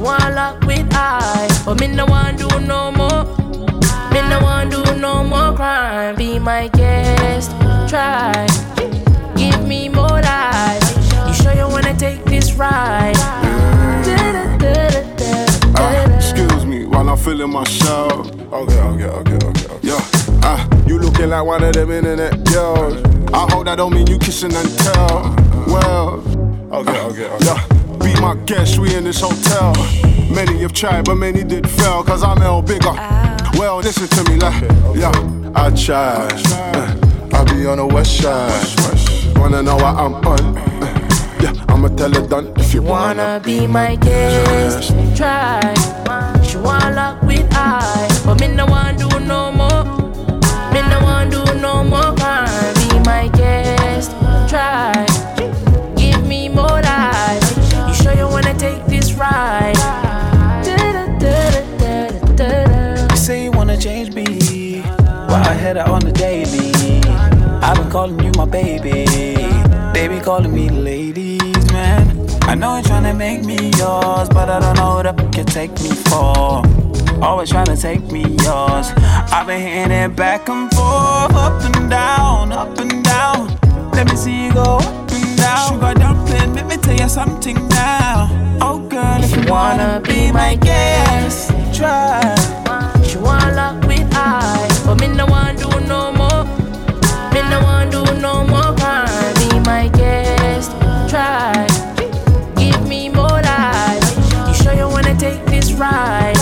Want 0.00 0.34
lock 0.34 0.60
with 0.64 0.88
I, 0.92 1.46
but 1.66 1.78
me 1.78 1.88
no 1.88 2.06
want 2.06 2.38
do 2.38 2.48
no 2.60 2.90
more. 2.90 3.24
Me 4.12 4.20
no 4.30 4.40
want 4.40 4.70
do 4.70 4.82
no 4.96 5.22
more 5.22 5.54
crime. 5.54 6.16
Be 6.16 6.38
my 6.38 6.68
guest, 6.68 7.50
try. 7.86 8.46
Give 9.36 9.66
me 9.66 9.90
more 9.90 10.22
life. 10.22 10.82
You 11.28 11.34
sure 11.34 11.52
you 11.54 11.68
wanna 11.68 11.94
take 11.98 12.24
this 12.24 12.54
ride? 12.54 13.14
Ah, 15.76 16.16
excuse 16.16 16.64
me 16.64 16.86
while 16.86 17.10
I'm 17.10 17.18
feeling 17.18 17.50
my. 17.50 17.60
Okay, 17.60 18.80
okay, 18.80 18.80
okay, 18.80 19.04
okay, 19.04 19.36
okay. 19.36 19.78
Yeah, 19.82 20.00
ah, 20.42 20.66
you 20.86 20.98
looking 20.98 21.28
like 21.28 21.44
one 21.44 21.62
of 21.62 21.74
them 21.74 21.90
internet 21.90 22.42
girls. 22.44 23.02
I 23.34 23.46
hope 23.52 23.66
that 23.66 23.76
don't 23.76 23.92
mean 23.92 24.06
you 24.06 24.18
kissing 24.18 24.54
and 24.54 24.78
tell. 24.78 25.36
Well, 25.66 26.22
okay, 26.72 27.00
okay, 27.00 27.26
okay. 27.26 27.44
Yeah, 27.44 27.79
be 28.00 28.12
my 28.20 28.34
guest, 28.46 28.78
we 28.78 28.94
in 28.94 29.04
this 29.04 29.20
hotel. 29.20 29.72
Many 30.34 30.58
have 30.62 30.72
tried, 30.72 31.04
but 31.04 31.16
many 31.16 31.42
did 31.44 31.68
fail, 31.68 32.02
cause 32.04 32.22
I'm 32.22 32.40
L 32.42 32.62
bigger. 32.62 32.92
Well, 33.58 33.78
listen 33.78 34.08
to 34.08 34.30
me, 34.30 34.36
like, 34.38 34.62
yeah, 34.96 35.12
I 35.54 35.70
tried. 35.70 36.32
Uh, 36.46 36.96
I 37.32 37.44
be 37.44 37.66
on 37.66 37.78
the 37.78 37.86
west 37.86 38.18
side. 38.18 39.36
Wanna 39.38 39.62
know 39.62 39.76
what 39.76 39.96
I'm 39.96 40.14
on? 40.14 40.56
Uh, 40.58 40.96
Yeah, 41.40 41.52
I'ma 41.68 41.88
tell 41.88 42.12
her 42.12 42.26
done 42.28 42.52
if 42.56 42.74
you 42.74 42.82
wanna. 42.82 43.22
Wanna 43.22 43.40
be 43.42 43.66
my 43.66 43.96
guest, 43.96 44.92
try. 45.16 45.60
She 46.44 46.56
want 46.58 46.94
lock 46.94 47.22
with 47.22 47.46
I, 47.52 48.08
but 65.74 65.88
on 65.88 66.00
the 66.00 66.10
daily. 66.10 66.72
I've 67.62 67.76
been 67.76 67.90
calling 67.90 68.18
you 68.24 68.32
my 68.36 68.44
baby, 68.44 69.04
baby 69.92 70.18
calling 70.20 70.52
me 70.52 70.68
ladies, 70.68 71.72
man. 71.72 72.28
I 72.42 72.54
know 72.56 72.74
you're 72.74 72.82
trying 72.82 73.04
to 73.04 73.14
make 73.14 73.44
me 73.44 73.70
yours, 73.78 74.28
but 74.30 74.48
I 74.48 74.58
don't 74.58 74.76
know 74.76 74.96
what 74.96 75.06
up 75.06 75.20
you 75.20 75.28
can 75.28 75.46
take 75.46 75.72
me 75.80 75.90
for. 75.90 76.62
Always 77.22 77.50
trying 77.50 77.66
to 77.66 77.76
take 77.76 78.02
me 78.10 78.22
yours. 78.22 78.86
I've 79.32 79.46
been 79.46 79.60
hitting 79.60 79.92
it 79.92 80.16
back 80.16 80.48
and 80.48 80.68
forth, 80.72 81.34
up 81.46 81.62
and 81.62 81.88
down, 81.88 82.52
up 82.52 82.76
and 82.78 83.04
down. 83.04 83.56
Let 83.92 84.10
me 84.10 84.16
see 84.16 84.46
you 84.46 84.52
go 84.52 84.78
up 84.78 85.12
and 85.12 85.36
down. 85.36 85.68
Sugar 85.68 85.94
dumpling, 85.94 86.54
let 86.54 86.66
me 86.66 86.78
tell 86.78 86.96
you 86.96 87.08
something 87.08 87.68
now. 87.68 88.58
Oh 88.60 88.78
girl, 88.88 89.22
if 89.22 89.36
you 89.36 89.48
wanna 89.48 90.00
be 90.04 90.32
my 90.32 90.56
guest, 90.56 91.52
try. 91.72 92.69
Me 95.00 95.08
no 95.08 95.26
want 95.26 95.58
do 95.58 95.68
no 95.88 96.12
more. 96.12 96.44
Me 97.32 97.40
no 97.50 97.60
want 97.62 97.90
do 97.90 98.04
no 98.20 98.44
more 98.44 98.74
crime. 98.76 99.34
Be 99.34 99.58
my 99.60 99.88
guest, 99.88 100.70
try. 101.08 101.66
Give 102.56 102.86
me 102.86 103.08
more 103.08 103.40
life. 103.42 104.04
You 104.48 104.54
sure 104.54 104.74
you 104.74 104.88
wanna 104.88 105.18
take 105.18 105.44
this 105.46 105.72
ride? 105.72 106.36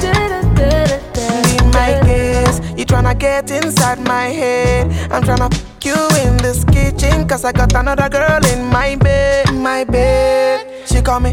Be 0.00 1.56
my 1.72 2.00
guest. 2.04 2.62
You 2.76 2.84
tryna 2.84 3.18
get 3.18 3.50
inside 3.50 4.00
my 4.00 4.26
head. 4.40 4.86
I'm 5.12 5.22
tryna 5.22 5.52
f 5.52 5.62
you 5.84 5.94
in 6.24 6.36
this 6.38 6.64
kitchen. 6.64 7.28
Cause 7.28 7.44
I 7.44 7.52
got 7.52 7.72
another 7.74 8.08
girl 8.08 8.44
in 8.46 8.64
my 8.64 8.96
bed. 8.96 9.52
My 9.54 9.84
bed. 9.84 10.66
She 10.86 11.02
call 11.02 11.20
me 11.20 11.32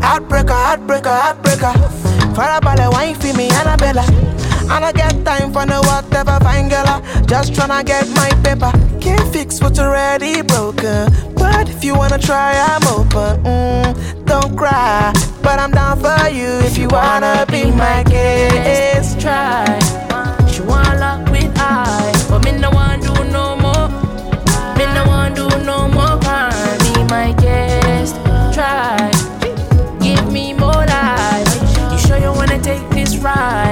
heartbreaker, 0.00 0.58
heartbreaker, 0.66 1.14
heartbreaker. 1.22 1.72
Farabale 2.34 2.90
wine 2.92 3.14
for 3.14 3.32
me, 3.36 3.50
Annabella. 3.50 4.33
I 4.70 4.92
get 4.92 5.24
time 5.24 5.52
for 5.52 5.66
no 5.66 5.80
whatever 5.82 6.38
fine 6.42 6.68
girl. 6.68 7.02
Just 7.26 7.52
tryna 7.52 7.84
get 7.84 8.08
my 8.10 8.30
paper. 8.42 8.72
Can't 9.00 9.32
fix 9.32 9.60
what's 9.60 9.78
already 9.78 10.42
broken. 10.42 11.12
But 11.34 11.68
if 11.68 11.84
you 11.84 11.94
wanna 11.94 12.18
try, 12.18 12.52
I'm 12.56 12.82
open. 12.88 13.42
Mm, 13.44 14.24
don't 14.26 14.56
cry. 14.56 15.12
But 15.42 15.58
I'm 15.58 15.70
down 15.70 15.98
for 16.00 16.28
you 16.28 16.48
if 16.68 16.78
you 16.78 16.88
wanna 16.88 17.46
be 17.50 17.70
my 17.70 18.02
guest. 18.04 19.20
Try. 19.20 19.64
She 20.50 20.60
wanna 20.62 20.98
lock 20.98 21.30
with 21.30 21.52
I, 21.56 22.12
but 22.28 22.44
me 22.44 22.52
no 22.52 22.70
want 22.70 23.02
do 23.02 23.12
no 23.32 23.56
more. 23.56 23.88
Me 24.78 24.84
no 24.94 25.04
want 25.06 25.36
do 25.36 25.48
no 25.64 25.88
more 25.88 26.18
crime. 26.20 26.78
Be 26.84 27.04
my 27.14 27.32
guest. 27.38 28.14
Try. 28.54 29.10
Give 30.00 30.32
me 30.32 30.52
more 30.52 30.84
life. 30.86 31.92
You 31.92 31.98
sure 31.98 32.18
you 32.18 32.32
wanna 32.32 32.60
take 32.60 32.88
this 32.90 33.16
ride? 33.18 33.63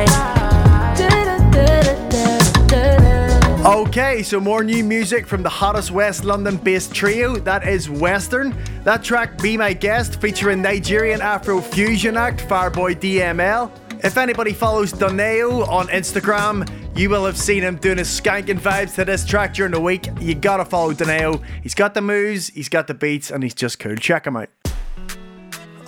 Okay, 3.93 4.23
so 4.23 4.41
more 4.41 4.65
new 4.65 4.83
music 4.83 5.27
from 5.27 5.43
the 5.43 5.51
hottest 5.51 5.91
West 5.91 6.25
London 6.25 6.57
based 6.57 6.95
trio, 6.95 7.37
that 7.37 7.69
is 7.69 7.91
Western. 7.91 8.57
That 8.85 9.05
track, 9.05 9.37
Be 9.43 9.55
My 9.59 9.75
Guest, 9.75 10.19
featuring 10.19 10.63
Nigerian 10.63 11.21
Afro 11.21 11.61
fusion 11.61 12.17
act 12.17 12.41
Fireboy 12.41 12.99
DML. 12.99 13.71
If 14.03 14.17
anybody 14.17 14.55
follows 14.55 14.95
Donae'o 14.95 15.69
on 15.69 15.89
Instagram, 15.89 16.67
you 16.97 17.11
will 17.11 17.27
have 17.27 17.37
seen 17.37 17.63
him 17.63 17.77
doing 17.77 17.99
his 17.99 18.09
skanking 18.09 18.59
vibes 18.59 18.95
to 18.95 19.05
this 19.05 19.27
track 19.27 19.53
during 19.53 19.73
the 19.73 19.81
week. 19.81 20.09
You 20.23 20.37
gotta 20.37 20.65
follow 20.65 20.95
Donae'o. 20.95 21.43
He's 21.63 21.75
got 21.75 21.93
the 21.93 22.01
moves, 22.01 22.49
he's 22.49 22.71
got 22.71 22.87
the 22.87 22.95
beats, 22.95 23.31
and 23.31 23.43
he's 23.43 23.53
just 23.53 23.79
cool. 23.79 23.97
Check 23.97 24.27
him 24.27 24.39
out. 24.39 24.49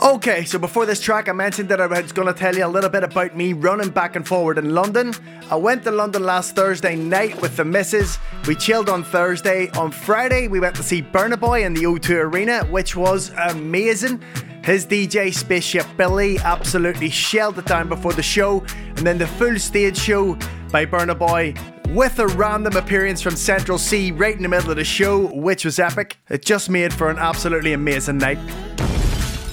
Okay, 0.02 0.44
so 0.44 0.58
before 0.58 0.86
this 0.86 1.00
track, 1.00 1.28
I 1.28 1.32
mentioned 1.32 1.68
that 1.68 1.80
I 1.80 1.86
was 1.86 2.10
going 2.10 2.26
to 2.26 2.34
tell 2.34 2.54
you 2.56 2.66
a 2.66 2.68
little 2.68 2.90
bit 2.90 3.04
about 3.04 3.36
me 3.36 3.52
running 3.52 3.90
back 3.90 4.16
and 4.16 4.26
forward 4.26 4.58
in 4.58 4.74
London. 4.74 5.14
I 5.50 5.56
went 5.56 5.84
to 5.84 5.92
London 5.92 6.24
last 6.24 6.56
Thursday 6.56 6.96
night 6.96 7.40
with 7.40 7.56
the 7.56 7.64
missus. 7.64 8.18
We 8.46 8.56
chilled 8.56 8.88
on 8.88 9.04
Thursday. 9.04 9.70
On 9.70 9.92
Friday, 9.92 10.48
we 10.48 10.58
went 10.58 10.74
to 10.76 10.82
see 10.82 11.00
Burna 11.00 11.38
Boy 11.38 11.64
in 11.64 11.74
the 11.74 11.84
O2 11.84 12.24
Arena, 12.24 12.64
which 12.64 12.96
was 12.96 13.30
amazing. 13.48 14.20
His 14.64 14.84
DJ 14.84 15.32
Spaceship 15.32 15.86
Billy 15.96 16.38
absolutely 16.38 17.08
shelled 17.08 17.58
it 17.58 17.66
down 17.66 17.88
before 17.88 18.14
the 18.14 18.22
show, 18.22 18.64
and 18.96 19.06
then 19.06 19.16
the 19.16 19.28
full 19.28 19.58
stage 19.58 19.96
show 19.96 20.34
by 20.72 20.84
Burna 20.84 21.16
Boy 21.16 21.54
with 21.90 22.18
a 22.18 22.26
random 22.26 22.76
appearance 22.76 23.22
from 23.22 23.36
Central 23.36 23.78
Cee 23.78 24.10
right 24.10 24.34
in 24.34 24.42
the 24.42 24.48
middle 24.48 24.70
of 24.70 24.76
the 24.76 24.84
show, 24.84 25.28
which 25.34 25.64
was 25.64 25.78
epic. 25.78 26.18
It 26.28 26.44
just 26.44 26.68
made 26.68 26.92
for 26.92 27.10
an 27.10 27.18
absolutely 27.18 27.74
amazing 27.74 28.18
night. 28.18 28.38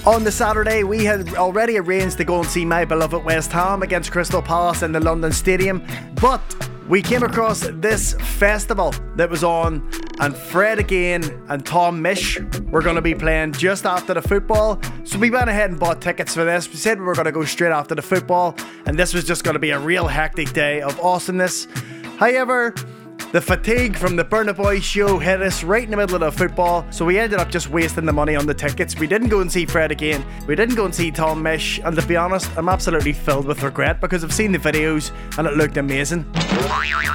On 0.04 0.24
the 0.24 0.32
Saturday, 0.32 0.82
we 0.82 1.04
had 1.04 1.32
already 1.34 1.78
arranged 1.78 2.16
to 2.18 2.24
go 2.24 2.40
and 2.40 2.48
see 2.48 2.64
my 2.64 2.84
beloved 2.84 3.22
West 3.22 3.52
Ham 3.52 3.82
against 3.82 4.10
Crystal 4.10 4.42
Palace 4.42 4.82
in 4.82 4.90
the 4.90 4.98
London 4.98 5.30
Stadium, 5.30 5.80
but 6.20 6.42
we 6.88 7.00
came 7.00 7.22
across 7.22 7.60
this 7.74 8.14
festival 8.14 8.92
that 9.14 9.30
was 9.30 9.44
on, 9.44 9.88
and 10.18 10.36
Fred 10.36 10.80
again 10.80 11.22
and 11.48 11.64
Tom 11.64 12.02
Misch 12.02 12.40
were 12.68 12.82
going 12.82 12.96
to 12.96 13.02
be 13.02 13.14
playing 13.14 13.52
just 13.52 13.86
after 13.86 14.12
the 14.12 14.22
football. 14.22 14.80
So 15.04 15.20
we 15.20 15.30
went 15.30 15.48
ahead 15.48 15.70
and 15.70 15.78
bought 15.78 16.02
tickets 16.02 16.34
for 16.34 16.44
this. 16.44 16.68
We 16.68 16.74
said 16.74 16.98
we 16.98 17.04
were 17.04 17.14
going 17.14 17.26
to 17.26 17.32
go 17.32 17.44
straight 17.44 17.70
after 17.70 17.94
the 17.94 18.02
football, 18.02 18.56
and 18.86 18.98
this 18.98 19.14
was 19.14 19.22
just 19.22 19.44
going 19.44 19.54
to 19.54 19.60
be 19.60 19.70
a 19.70 19.78
real 19.78 20.08
hectic 20.08 20.52
day 20.52 20.80
of 20.80 20.98
awesomeness. 20.98 21.68
However, 22.18 22.74
the 23.32 23.40
fatigue 23.40 23.96
from 23.96 24.14
the 24.14 24.24
Burna 24.24 24.54
Boy 24.54 24.78
show 24.78 25.18
hit 25.18 25.40
us 25.40 25.64
right 25.64 25.84
in 25.84 25.90
the 25.90 25.96
middle 25.96 26.16
of 26.16 26.20
the 26.20 26.30
football, 26.30 26.86
so 26.90 27.06
we 27.06 27.18
ended 27.18 27.38
up 27.38 27.50
just 27.50 27.70
wasting 27.70 28.04
the 28.04 28.12
money 28.12 28.36
on 28.36 28.46
the 28.46 28.52
tickets. 28.52 28.98
We 28.98 29.06
didn't 29.06 29.28
go 29.28 29.40
and 29.40 29.50
see 29.50 29.64
Fred 29.64 29.90
again, 29.90 30.22
we 30.46 30.54
didn't 30.54 30.74
go 30.74 30.84
and 30.84 30.94
see 30.94 31.10
Tom 31.10 31.42
Misch, 31.42 31.82
and 31.84 31.96
to 31.96 32.06
be 32.06 32.14
honest, 32.14 32.50
I'm 32.58 32.68
absolutely 32.68 33.14
filled 33.14 33.46
with 33.46 33.62
regret 33.62 34.02
because 34.02 34.22
I've 34.22 34.34
seen 34.34 34.52
the 34.52 34.58
videos 34.58 35.12
and 35.38 35.46
it 35.46 35.56
looked 35.56 35.78
amazing. 35.78 36.30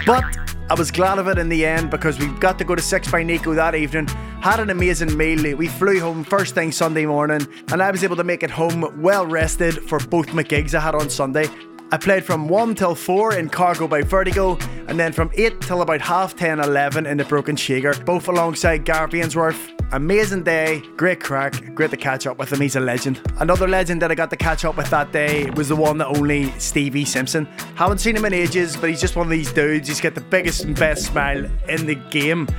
But 0.07 0.23
I 0.71 0.73
was 0.75 0.89
glad 0.89 1.19
of 1.19 1.27
it 1.27 1.37
in 1.37 1.49
the 1.49 1.63
end 1.63 1.91
because 1.91 2.17
we 2.17 2.27
got 2.39 2.57
to 2.57 2.65
go 2.65 2.73
to 2.73 2.81
Six 2.81 3.11
by 3.11 3.21
Nico 3.21 3.53
that 3.53 3.75
evening, 3.75 4.07
Had 4.41 4.59
an 4.59 4.71
amazing 4.71 5.15
meal. 5.15 5.55
We 5.55 5.67
flew 5.67 5.99
home 5.99 6.23
first 6.23 6.55
thing 6.55 6.71
Sunday 6.71 7.05
morning, 7.05 7.47
and 7.71 7.81
I 7.81 7.91
was 7.91 8.03
able 8.03 8.15
to 8.15 8.23
make 8.23 8.41
it 8.41 8.49
home 8.49 9.01
well 9.01 9.27
rested 9.27 9.75
for 9.87 9.99
both 9.99 10.33
my 10.33 10.41
gigs 10.41 10.73
I 10.73 10.79
had 10.79 10.95
on 10.95 11.11
Sunday. 11.11 11.47
I 11.89 11.97
played 11.97 12.25
from 12.25 12.49
1 12.49 12.75
till 12.75 12.95
4 12.95 13.35
in 13.35 13.47
Cargo 13.47 13.87
by 13.87 14.01
Vertigo, 14.01 14.57
and 14.87 14.99
then 14.99 15.13
from 15.13 15.31
8 15.35 15.61
till 15.61 15.81
about 15.81 16.01
half 16.01 16.35
10, 16.35 16.59
11 16.59 17.05
in 17.05 17.15
the 17.15 17.23
Broken 17.23 17.55
Shaker, 17.55 17.93
both 18.03 18.27
alongside 18.27 18.83
Garvey 18.83 19.21
Ainsworth. 19.21 19.71
Amazing 19.93 20.43
day, 20.43 20.83
great 20.97 21.23
crack, 21.23 21.73
great 21.73 21.91
to 21.91 21.97
catch 21.97 22.27
up 22.27 22.37
with 22.39 22.51
him, 22.51 22.59
he's 22.59 22.75
a 22.75 22.81
legend. 22.81 23.21
Another 23.39 23.69
legend 23.69 24.01
that 24.01 24.11
I 24.11 24.15
got 24.15 24.29
to 24.31 24.35
catch 24.35 24.65
up 24.65 24.75
with 24.75 24.89
that 24.89 25.13
day 25.13 25.49
was 25.51 25.69
the 25.69 25.77
one 25.77 25.97
that 25.99 26.07
only 26.07 26.51
Stevie 26.59 27.05
Simpson. 27.05 27.45
Haven't 27.75 27.99
seen 27.99 28.17
him 28.17 28.25
in 28.25 28.33
ages, 28.33 28.75
but 28.75 28.89
he's 28.89 28.99
just 28.99 29.15
one 29.15 29.27
of 29.27 29.31
these 29.31 29.53
dudes, 29.53 29.87
he's 29.87 30.01
got 30.01 30.13
the 30.13 30.19
biggest 30.19 30.65
and 30.65 30.77
best 30.77 31.05
smile 31.05 31.45
in 31.69 31.85
the 31.85 31.95
game. 31.95 32.49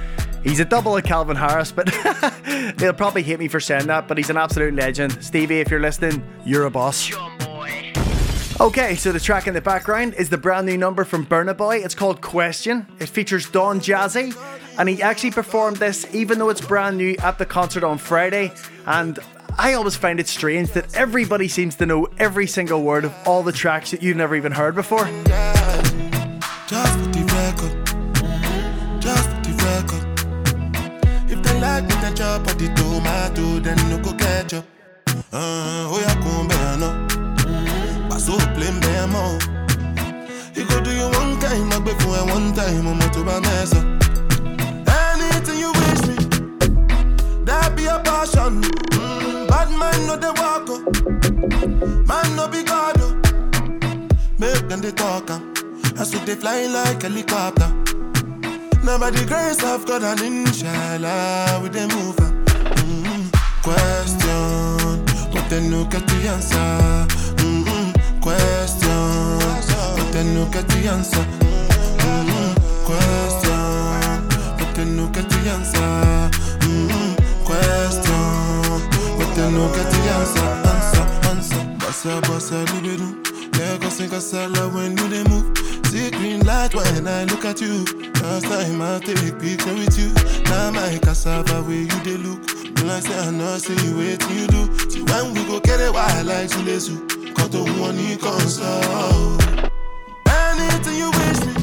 He's 0.42 0.60
a 0.60 0.64
double 0.64 0.96
of 0.96 1.04
Calvin 1.04 1.36
Harris, 1.36 1.70
but 1.70 1.86
they'll 2.78 2.94
probably 2.94 3.22
hate 3.22 3.40
me 3.40 3.48
for 3.48 3.60
saying 3.60 3.88
that, 3.88 4.08
but 4.08 4.16
he's 4.16 4.30
an 4.30 4.38
absolute 4.38 4.72
legend. 4.72 5.22
Stevie, 5.22 5.60
if 5.60 5.70
you're 5.70 5.80
listening, 5.80 6.26
you're 6.46 6.64
a 6.64 6.70
boss. 6.70 7.12
Okay, 8.60 8.96
so 8.96 9.12
the 9.12 9.20
track 9.20 9.46
in 9.46 9.54
the 9.54 9.60
background 9.60 10.14
is 10.14 10.30
the 10.30 10.36
brand 10.36 10.66
new 10.66 10.76
number 10.76 11.04
from 11.04 11.24
Burna 11.24 11.56
Boy. 11.56 11.76
It's 11.76 11.94
called 11.94 12.20
Question. 12.20 12.88
It 12.98 13.08
features 13.08 13.48
Don 13.48 13.78
Jazzy, 13.78 14.36
and 14.76 14.88
he 14.88 15.00
actually 15.00 15.30
performed 15.30 15.76
this 15.76 16.12
even 16.12 16.40
though 16.40 16.48
it's 16.48 16.60
brand 16.60 16.96
new 16.96 17.14
at 17.22 17.38
the 17.38 17.46
concert 17.46 17.84
on 17.84 17.98
Friday. 17.98 18.50
And 18.84 19.16
I 19.56 19.74
always 19.74 19.94
find 19.94 20.18
it 20.18 20.26
strange 20.26 20.72
that 20.72 20.92
everybody 20.96 21.46
seems 21.46 21.76
to 21.76 21.86
know 21.86 22.08
every 22.18 22.48
single 22.48 22.82
word 22.82 23.04
of 23.04 23.14
all 23.24 23.44
the 23.44 23.52
tracks 23.52 23.92
that 23.92 24.02
you've 24.02 24.16
never 24.16 24.34
even 24.34 24.50
heard 24.50 24.74
before. 24.74 25.04
Just 26.66 26.98
for 26.98 27.10
the 27.14 27.22
record. 27.38 27.86
Just 29.00 29.30
for 29.30 29.40
the 29.40 29.54
record. 29.62 31.30
If 31.30 31.40
they 31.44 31.60
like 31.60 31.84
me, 31.84 31.94
then 32.00 32.16
chop 32.16 32.44
at 32.48 32.58
the 32.58 32.66
tomato, 32.74 33.60
then 33.60 33.76
no 33.88 34.02
go 34.02 34.12
ketchup. 34.14 34.66
Uh, 35.32 35.86
oh 35.92 36.00
yeah, 36.00 36.18
no. 38.28 38.36
Paso 38.36 38.54
plain 38.54 38.80
bemo. 38.80 39.38
He 40.54 40.64
go 40.64 40.80
do 40.82 40.90
you 40.90 41.08
one 41.10 41.38
time, 41.40 41.72
I 41.72 41.94
for 41.98 42.16
you 42.16 42.26
one 42.32 42.52
time, 42.54 42.86
I'm 42.86 43.10
to 43.10 43.24
my 43.24 43.40
mess 43.40 43.74
up. 43.74 43.84
Anything 44.86 45.58
you 45.58 45.72
wish 45.72 46.06
me, 46.08 46.16
that 47.44 47.74
be 47.76 47.86
a 47.86 47.98
passion. 48.00 48.62
Mm, 48.92 49.48
bad 49.48 49.70
man 49.70 50.06
no 50.06 50.16
they 50.16 50.32
walk 50.40 50.68
up. 50.68 52.06
Man 52.06 52.36
no 52.36 52.48
be 52.48 52.62
God. 52.62 52.96
oh. 53.00 53.14
Make 54.38 54.68
them 54.68 54.80
they 54.80 54.92
talk. 54.92 55.30
am. 55.30 55.54
I 55.98 56.04
saw 56.04 56.18
they 56.24 56.34
fly 56.34 56.66
like 56.66 57.02
a 57.04 57.08
helicopter. 57.08 57.68
Now 58.84 58.98
by 58.98 59.10
the 59.10 59.24
grace 59.26 59.62
of 59.64 59.86
God 59.86 60.02
and 60.02 60.20
inshallah, 60.20 61.60
we 61.62 61.68
they 61.68 61.86
move. 61.86 62.18
am. 62.20 62.44
Mm, 62.44 63.32
question, 63.62 65.04
but 65.32 65.48
they 65.50 65.60
no 65.68 65.84
get 65.84 66.06
the 66.06 66.28
answer. 66.28 67.27
Question, 68.28 69.38
but 69.96 70.12
they 70.12 70.22
no 70.22 70.44
get 70.52 70.68
the 70.68 70.86
answer. 70.86 71.24
Mm, 72.04 72.52
question, 72.84 74.28
but 74.58 74.74
they 74.76 74.84
no 74.84 75.08
get 75.08 75.30
the 75.30 75.38
answer. 75.48 76.28
Mm, 76.60 77.16
question, 77.46 78.20
but 79.16 79.34
they 79.34 79.50
no 79.50 79.64
get 79.72 79.88
the 79.88 80.00
answer. 80.12 80.50
Answer, 80.68 81.06
answer. 81.30 81.64
Bossa, 81.80 82.20
bossa, 82.28 82.58
libido. 82.74 83.16
Lagos 83.56 84.00
and 84.00 84.10
Casala 84.10 84.74
when 84.74 84.94
you 84.98 85.08
they 85.08 85.24
move. 85.30 85.56
See 85.86 86.10
green 86.10 86.44
light 86.44 86.74
when 86.74 87.08
I 87.08 87.24
look 87.24 87.46
at 87.46 87.62
you. 87.62 87.86
Last 88.22 88.44
time 88.44 88.82
I 88.82 88.98
take 88.98 89.38
picture 89.40 89.72
with 89.72 89.98
you. 89.98 90.12
Now 90.50 90.70
my 90.70 90.98
cassava 90.98 91.62
where 91.62 91.76
you 91.76 92.00
they 92.04 92.18
look. 92.18 92.40
Me 92.76 92.82
like 92.82 93.04
say 93.04 93.18
I 93.18 93.56
see 93.56 93.72
you 93.86 93.96
wait 93.96 94.20
you 94.28 94.46
do. 94.48 94.90
See 94.90 95.02
when 95.02 95.32
we 95.32 95.46
go 95.46 95.60
get 95.60 95.80
it 95.80 95.94
wild 95.94 96.26
like 96.26 96.50
Chilesu. 97.38 97.52
Got 97.52 97.52
to 97.52 97.80
one 97.80 97.98
you 97.98 98.16
console. 98.16 99.38
Anything 100.28 100.96
you 100.98 101.10
wish 101.10 101.40
me, 101.46 101.54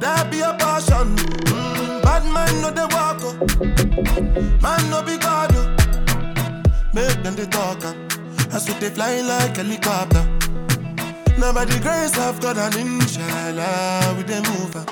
that 0.00 0.28
be 0.30 0.40
a 0.40 0.54
passion. 0.54 1.16
Mm, 1.16 2.02
bad 2.02 2.24
man 2.32 2.62
no 2.62 2.70
they 2.70 2.86
walk 2.94 3.22
up. 3.22 4.62
Man 4.62 4.90
no 4.90 5.02
be 5.02 5.16
God. 5.18 5.50
oh. 5.54 5.76
Make 6.92 7.22
them 7.22 7.34
they 7.36 7.46
talk. 7.46 7.84
am. 7.84 8.08
I 8.52 8.58
they 8.80 8.90
fly 8.90 9.20
like 9.20 9.56
helicopter. 9.56 10.24
Now 11.38 11.52
by 11.52 11.64
the 11.64 11.78
grace 11.82 12.16
of 12.18 12.40
God 12.40 12.58
and 12.58 12.74
inshallah 12.76 14.14
we 14.16 14.22
they 14.22 14.40
move. 14.40 14.76
am. 14.76 14.86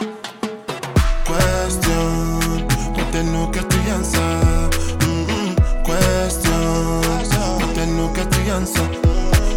Question, 1.24 2.66
but 2.94 3.12
they 3.12 3.22
no 3.24 3.50
get 3.52 3.68
the 3.70 3.76
answer. 3.94 4.20
Answer. 4.20 4.98
Mm-mm. 4.98 5.84
Question, 5.84 7.60
but 7.60 7.74
they 7.74 7.86
no 7.86 8.12
get 8.12 8.30
the 8.30 8.40
answer. 8.50 9.21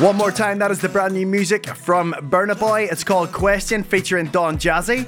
One 0.00 0.16
more 0.16 0.30
time, 0.30 0.58
that 0.58 0.70
is 0.70 0.78
the 0.78 0.90
brand 0.90 1.14
new 1.14 1.26
music 1.26 1.66
from 1.68 2.12
Burna 2.12 2.58
Boy. 2.58 2.82
It's 2.82 3.02
called 3.02 3.32
Question, 3.32 3.82
featuring 3.82 4.26
Don 4.26 4.58
Jazzy. 4.58 5.06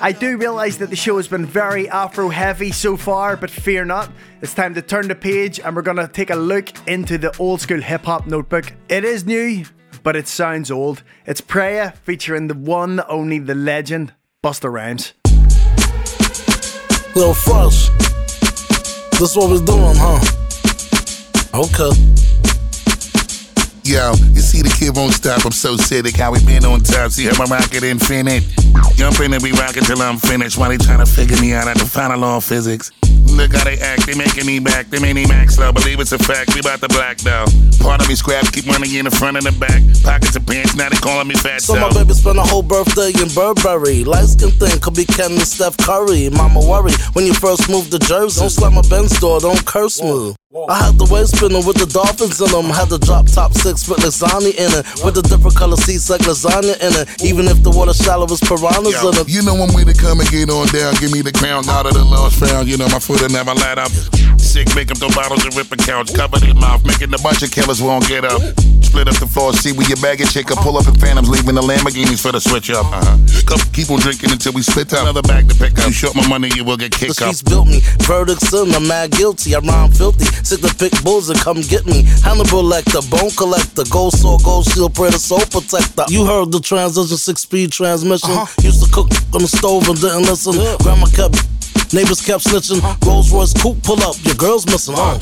I 0.00 0.12
do 0.12 0.36
realise 0.36 0.76
that 0.76 0.90
the 0.90 0.96
show 0.96 1.16
has 1.16 1.26
been 1.26 1.44
very 1.44 1.88
Afro 1.88 2.28
heavy 2.28 2.70
so 2.70 2.96
far, 2.96 3.36
but 3.36 3.50
fear 3.50 3.84
not. 3.84 4.12
It's 4.40 4.54
time 4.54 4.74
to 4.74 4.82
turn 4.82 5.08
the 5.08 5.16
page 5.16 5.58
and 5.58 5.74
we're 5.74 5.82
gonna 5.82 6.06
take 6.06 6.30
a 6.30 6.36
look 6.36 6.68
into 6.86 7.18
the 7.18 7.36
old 7.38 7.60
school 7.60 7.80
hip 7.80 8.04
hop 8.04 8.28
notebook. 8.28 8.72
It 8.88 9.04
is 9.04 9.26
new, 9.26 9.64
but 10.04 10.14
it 10.14 10.28
sounds 10.28 10.70
old. 10.70 11.02
It's 11.26 11.40
Prayer 11.40 11.94
featuring 12.04 12.46
the 12.46 12.54
one, 12.54 13.02
only, 13.08 13.40
the 13.40 13.56
legend, 13.56 14.12
Busta 14.44 14.72
Rhymes. 14.72 15.14
Little 17.16 17.34
fresh. 17.34 17.88
This 19.18 19.34
what 19.34 19.50
we're 19.50 19.66
doing, 19.66 19.96
huh? 19.96 20.20
Okay. 21.54 22.17
Yo, 23.88 24.12
you 24.36 24.44
see 24.44 24.60
the 24.60 24.68
kid 24.68 24.92
won't 24.94 25.14
stop. 25.14 25.40
I'm 25.46 25.50
so 25.50 25.74
sick. 25.78 26.04
How 26.14 26.30
we 26.30 26.44
been 26.44 26.62
on 26.66 26.80
top. 26.80 27.10
See 27.10 27.24
how 27.24 27.32
my 27.40 27.48
rocket 27.48 27.82
infinite. 27.82 28.44
Jump 29.00 29.18
in 29.20 29.32
and 29.32 29.42
be 29.42 29.52
rocking 29.52 29.82
till 29.82 30.02
I'm 30.02 30.18
finished. 30.18 30.58
While 30.58 30.68
they 30.68 30.76
trying 30.76 31.00
to 31.00 31.08
figure 31.08 31.40
me 31.40 31.54
out 31.54 31.68
at 31.68 31.78
the 31.78 31.88
final 31.88 32.20
law 32.20 32.36
of 32.36 32.44
physics. 32.44 32.92
Look 33.32 33.56
how 33.56 33.64
they 33.64 33.80
act. 33.80 34.04
They 34.04 34.12
making 34.12 34.44
me 34.44 34.58
back. 34.60 34.92
They 34.92 35.00
made 35.00 35.14
me 35.14 35.24
max 35.24 35.56
slow. 35.56 35.72
Believe 35.72 36.00
it's 36.00 36.12
a 36.12 36.18
fact. 36.18 36.52
We 36.52 36.60
about 36.60 36.84
to 36.84 36.88
black 36.88 37.16
though. 37.24 37.46
Part 37.80 38.02
of 38.02 38.08
me 38.08 38.14
scrap. 38.14 38.52
Keep 38.52 38.66
running 38.68 38.92
in 38.92 39.08
the 39.08 39.10
front 39.10 39.38
and 39.38 39.46
the 39.46 39.56
back. 39.56 39.80
Pockets 40.04 40.36
of 40.36 40.44
pants. 40.44 40.76
Now 40.76 40.90
they 40.90 41.00
calling 41.00 41.28
me 41.28 41.36
fat. 41.40 41.62
So 41.62 41.72
my 41.80 41.88
baby 41.88 42.12
spent 42.12 42.36
a 42.36 42.44
whole 42.44 42.60
birthday 42.60 43.08
in 43.16 43.32
Burberry. 43.32 44.04
Light 44.04 44.28
skin 44.28 44.50
thing 44.50 44.78
could 44.84 45.00
be 45.00 45.06
Ken 45.06 45.32
and 45.32 45.48
Steph 45.48 45.78
Curry. 45.78 46.28
Mama 46.28 46.60
worry 46.60 46.92
when 47.16 47.24
you 47.24 47.32
first 47.32 47.70
moved 47.70 47.90
to 47.92 47.98
Jersey. 47.98 48.40
Don't 48.40 48.50
slam 48.50 48.74
my 48.74 48.84
Benz 48.84 49.18
door, 49.18 49.40
don't 49.40 49.64
curse 49.64 50.02
me. 50.02 50.36
I 50.68 50.88
had 50.88 50.98
the 50.98 51.04
waist 51.04 51.36
spinner 51.36 51.60
with 51.60 51.76
the 51.76 51.86
dolphins 51.86 52.40
in 52.40 52.50
them. 52.50 52.72
Had 52.72 52.88
the 52.88 52.98
drop 52.98 53.28
top 53.28 53.52
six 53.52 53.77
with 53.86 54.00
lasagna 54.00 54.50
in 54.50 54.70
it. 54.72 54.82
With 55.04 55.14
the 55.14 55.22
different 55.22 55.54
color 55.54 55.76
seats 55.76 56.10
like 56.10 56.22
lasagna 56.22 56.74
in 56.80 56.92
it. 56.98 57.06
Even 57.22 57.46
if 57.46 57.62
the 57.62 57.70
water 57.70 57.94
shallow 57.94 58.26
as 58.26 58.40
piranhas 58.40 58.96
Yo, 58.96 59.10
in 59.10 59.20
it. 59.20 59.28
you 59.28 59.42
know 59.42 59.54
I'm 59.54 59.70
way 59.76 59.84
to 59.84 59.94
come 59.94 60.20
and 60.20 60.28
get 60.30 60.50
on 60.50 60.66
down. 60.68 60.94
Give 60.98 61.12
me 61.12 61.20
the 61.22 61.32
crown 61.32 61.68
out 61.68 61.86
of 61.86 61.94
the 61.94 62.04
lost 62.04 62.40
found. 62.40 62.66
You 62.66 62.76
know 62.76 62.88
my 62.88 62.98
foot 62.98 63.20
will 63.20 63.28
never 63.30 63.54
let 63.54 63.78
up. 63.78 63.92
Sick, 64.48 64.64
make 64.74 64.88
up 64.90 64.96
the 64.96 65.12
bottles 65.12 65.44
and 65.44 65.52
rip 65.54 65.68
a 65.72 65.76
couch. 65.76 66.08
Cover 66.16 66.40
their 66.40 66.54
mouth, 66.56 66.80
making 66.88 67.12
a 67.12 67.20
bunch 67.20 67.42
of 67.44 67.50
killers 67.52 67.82
won't 67.84 68.08
get 68.08 68.24
up. 68.24 68.40
Split 68.80 69.04
up 69.04 69.20
the 69.20 69.28
floor, 69.28 69.52
see 69.52 69.76
where 69.76 69.84
your 69.84 70.00
baggage 70.00 70.32
chick 70.32 70.48
up. 70.50 70.56
Pull 70.64 70.80
up 70.80 70.88
in 70.88 70.94
phantoms, 70.96 71.28
leaving 71.28 71.54
the 71.54 71.60
Lamborghinis 71.60 72.16
for 72.24 72.32
the 72.32 72.40
switch 72.40 72.70
up. 72.72 72.88
Uh-huh. 72.88 73.20
Come, 73.44 73.60
keep 73.76 73.92
on 73.92 74.00
drinking 74.00 74.32
until 74.32 74.56
we 74.56 74.62
split 74.64 74.88
up. 74.96 75.04
Another 75.04 75.20
bag 75.20 75.52
to 75.52 75.54
pick 75.54 75.76
up. 75.76 75.84
You 75.84 75.92
short 75.92 76.16
my 76.16 76.24
money, 76.26 76.48
you 76.56 76.64
will 76.64 76.78
get 76.80 76.92
The 76.96 77.12
kicked 77.12 77.20
up. 77.20 77.28
streets 77.28 77.42
built 77.44 77.68
me, 77.68 77.84
verdicts 78.08 78.48
in, 78.56 78.72
I'm 78.72 78.88
mad 78.88 79.12
guilty. 79.12 79.52
I 79.54 79.60
rhyme 79.60 79.92
filthy, 79.92 80.24
sick 80.40 80.64
to 80.64 80.72
pick 80.72 80.96
bulls 81.04 81.28
and 81.28 81.36
come 81.38 81.60
get 81.60 81.84
me. 81.84 82.08
Hannibal 82.24 82.64
Lecter, 82.64 83.04
bone 83.12 83.36
collector, 83.36 83.84
gold 83.92 84.16
sword, 84.16 84.40
gold 84.48 84.64
shield, 84.72 84.94
predator, 84.96 85.20
soul 85.20 85.44
protector. 85.52 86.08
You 86.08 86.24
heard 86.24 86.52
the 86.56 86.60
transition, 86.64 87.20
six 87.20 87.42
speed 87.44 87.68
transmission. 87.70 88.32
Used 88.64 88.80
to 88.80 88.88
cook 88.88 89.12
on 89.36 89.44
the 89.44 89.48
stove 89.52 89.84
and 89.92 90.00
didn't 90.00 90.24
listen. 90.24 90.56
Grandma 90.80 91.04
kept. 91.12 91.36
Neighbors 91.92 92.20
kept 92.20 92.44
snitching. 92.44 92.82
Rolls 93.06 93.32
Royce 93.32 93.54
coupe 93.54 93.82
pull 93.82 94.02
up. 94.02 94.16
Your 94.22 94.34
girl's 94.34 94.66
missing. 94.66 94.94
Uh. 94.96 95.18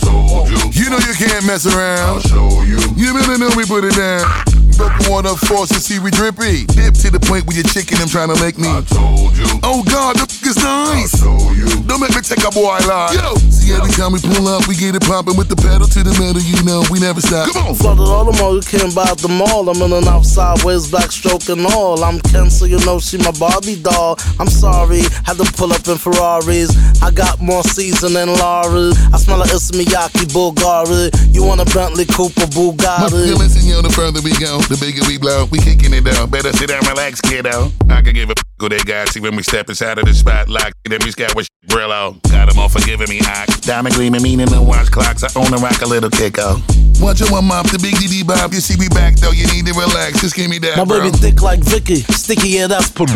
You 0.72 0.90
know 0.90 0.98
you 0.98 1.14
can't 1.14 1.46
mess 1.46 1.66
around. 1.66 1.98
I'll 1.98 2.20
show 2.20 2.62
you. 2.62 2.78
You 2.96 3.14
better 3.14 3.38
know 3.38 3.50
we 3.56 3.64
put 3.64 3.84
it 3.84 3.94
down. 3.94 4.65
But 4.76 4.92
want 5.08 5.26
to 5.26 5.34
force 5.46 5.68
to 5.70 5.80
see 5.80 5.98
we 5.98 6.10
drippy. 6.10 6.66
Dip 6.76 6.94
to 7.04 7.10
the 7.10 7.20
point 7.20 7.46
where 7.46 7.56
your 7.56 7.66
chicken 7.68 7.98
them 7.98 8.08
trying 8.08 8.28
to 8.32 8.38
make 8.40 8.58
me. 8.58 8.68
I 8.68 8.82
told 8.84 9.36
you. 9.36 9.48
Oh 9.64 9.82
God, 9.88 10.16
the 10.16 10.28
f- 10.28 10.46
is 10.46 10.56
nice. 10.60 11.16
I'll 11.22 11.40
show 11.40 11.52
you. 11.52 11.68
Don't 11.88 12.00
make 12.00 12.14
me 12.14 12.20
take 12.20 12.44
a 12.44 12.50
boy 12.50 12.78
lie. 12.86 13.12
Yo, 13.16 13.34
see 13.50 13.66
See, 13.66 13.74
every 13.74 13.90
time 13.98 14.12
we 14.12 14.20
pull 14.22 14.46
up, 14.46 14.68
we 14.68 14.76
get 14.78 14.94
it 14.94 15.02
poppin' 15.02 15.34
with 15.34 15.48
the 15.50 15.58
pedal 15.58 15.90
to 15.90 16.00
the 16.06 16.14
metal, 16.22 16.38
you 16.38 16.62
know, 16.62 16.86
we 16.86 17.00
never 17.02 17.18
stop. 17.20 17.50
Come 17.50 17.66
on. 17.66 17.74
Flooded 17.74 18.06
all 18.06 18.22
the 18.22 18.36
mall, 18.38 18.54
you 18.54 18.62
can't 18.62 18.94
buy 18.94 19.10
at 19.10 19.18
the 19.18 19.26
mall. 19.26 19.66
I'm 19.66 19.82
in 19.82 19.90
and 19.90 20.06
out 20.06 20.22
sideways, 20.22 20.86
backstroke 20.86 21.50
and 21.50 21.66
all. 21.74 21.98
I'm 22.04 22.22
Ken, 22.30 22.46
so 22.46 22.64
you 22.64 22.78
know 22.86 23.00
she 23.02 23.18
my 23.18 23.34
Barbie 23.34 23.74
doll. 23.82 24.18
I'm 24.38 24.46
sorry, 24.46 25.02
had 25.26 25.34
to 25.42 25.46
pull 25.58 25.72
up 25.74 25.82
in 25.90 25.98
Ferraris. 25.98 26.70
I 27.02 27.10
got 27.10 27.42
more 27.42 27.66
season 27.66 28.14
than 28.14 28.30
Laurie. 28.38 28.94
I 29.10 29.18
smell 29.18 29.42
like 29.42 29.50
it's 29.50 29.74
Miyake 29.74 30.30
Bulgari. 30.30 31.10
You 31.34 31.42
want 31.42 31.58
a 31.58 31.66
Bentley 31.74 32.06
Cooper 32.06 32.46
Bugatti? 32.54 33.26
You 33.26 33.34
listen, 33.34 33.66
yo, 33.66 33.82
the 33.82 33.90
further 33.90 34.22
we 34.22 34.30
go, 34.38 34.62
the 34.68 34.76
bigger 34.80 35.02
we 35.06 35.18
blow. 35.18 35.46
We 35.50 35.58
kicking 35.58 35.94
it 35.94 36.04
down. 36.04 36.30
Better 36.30 36.52
sit 36.52 36.68
down, 36.68 36.82
relax, 36.86 37.20
kiddo. 37.20 37.70
I 37.90 38.02
can 38.02 38.14
give 38.14 38.30
a 38.30 38.34
go 38.58 38.68
they 38.68 38.78
got 38.80 39.08
see 39.08 39.20
when 39.20 39.36
we 39.36 39.42
step 39.42 39.68
inside 39.68 39.98
of 39.98 40.04
the 40.04 40.14
spotlight. 40.14 40.72
Then 40.84 40.98
we 41.04 41.10
scout 41.10 41.34
with 41.34 41.48
Brillo. 41.66 42.20
Got 42.30 42.48
them 42.48 42.58
all 42.58 42.68
forgiving 42.68 43.08
me, 43.08 43.20
I. 43.22 43.46
Diamond 43.62 43.94
gleaming, 43.94 44.22
meaning 44.22 44.46
the 44.46 44.60
watch 44.60 44.90
clocks. 44.90 45.22
I 45.22 45.30
own 45.38 45.52
a 45.52 45.58
rock 45.58 45.80
a 45.82 45.86
little 45.86 46.10
kicko. 46.10 46.58
Oh. 46.58 46.86
Watch 46.98 47.20
your 47.20 47.30
one 47.30 47.44
mop, 47.44 47.68
the 47.70 47.78
big 47.78 47.94
DD 47.94 48.26
Bob. 48.26 48.52
You 48.52 48.60
see 48.60 48.78
me 48.78 48.88
back 48.88 49.16
though, 49.16 49.30
you 49.30 49.46
need 49.52 49.66
to 49.66 49.74
relax. 49.74 50.20
Just 50.20 50.34
give 50.34 50.48
me 50.48 50.58
that, 50.60 50.78
My 50.78 50.84
bro. 50.84 51.00
baby 51.00 51.16
thick 51.16 51.42
like 51.42 51.60
Vicky, 51.60 51.96
sticky, 51.96 52.48
yeah, 52.56 52.66
that's 52.66 52.90
put. 52.90 53.10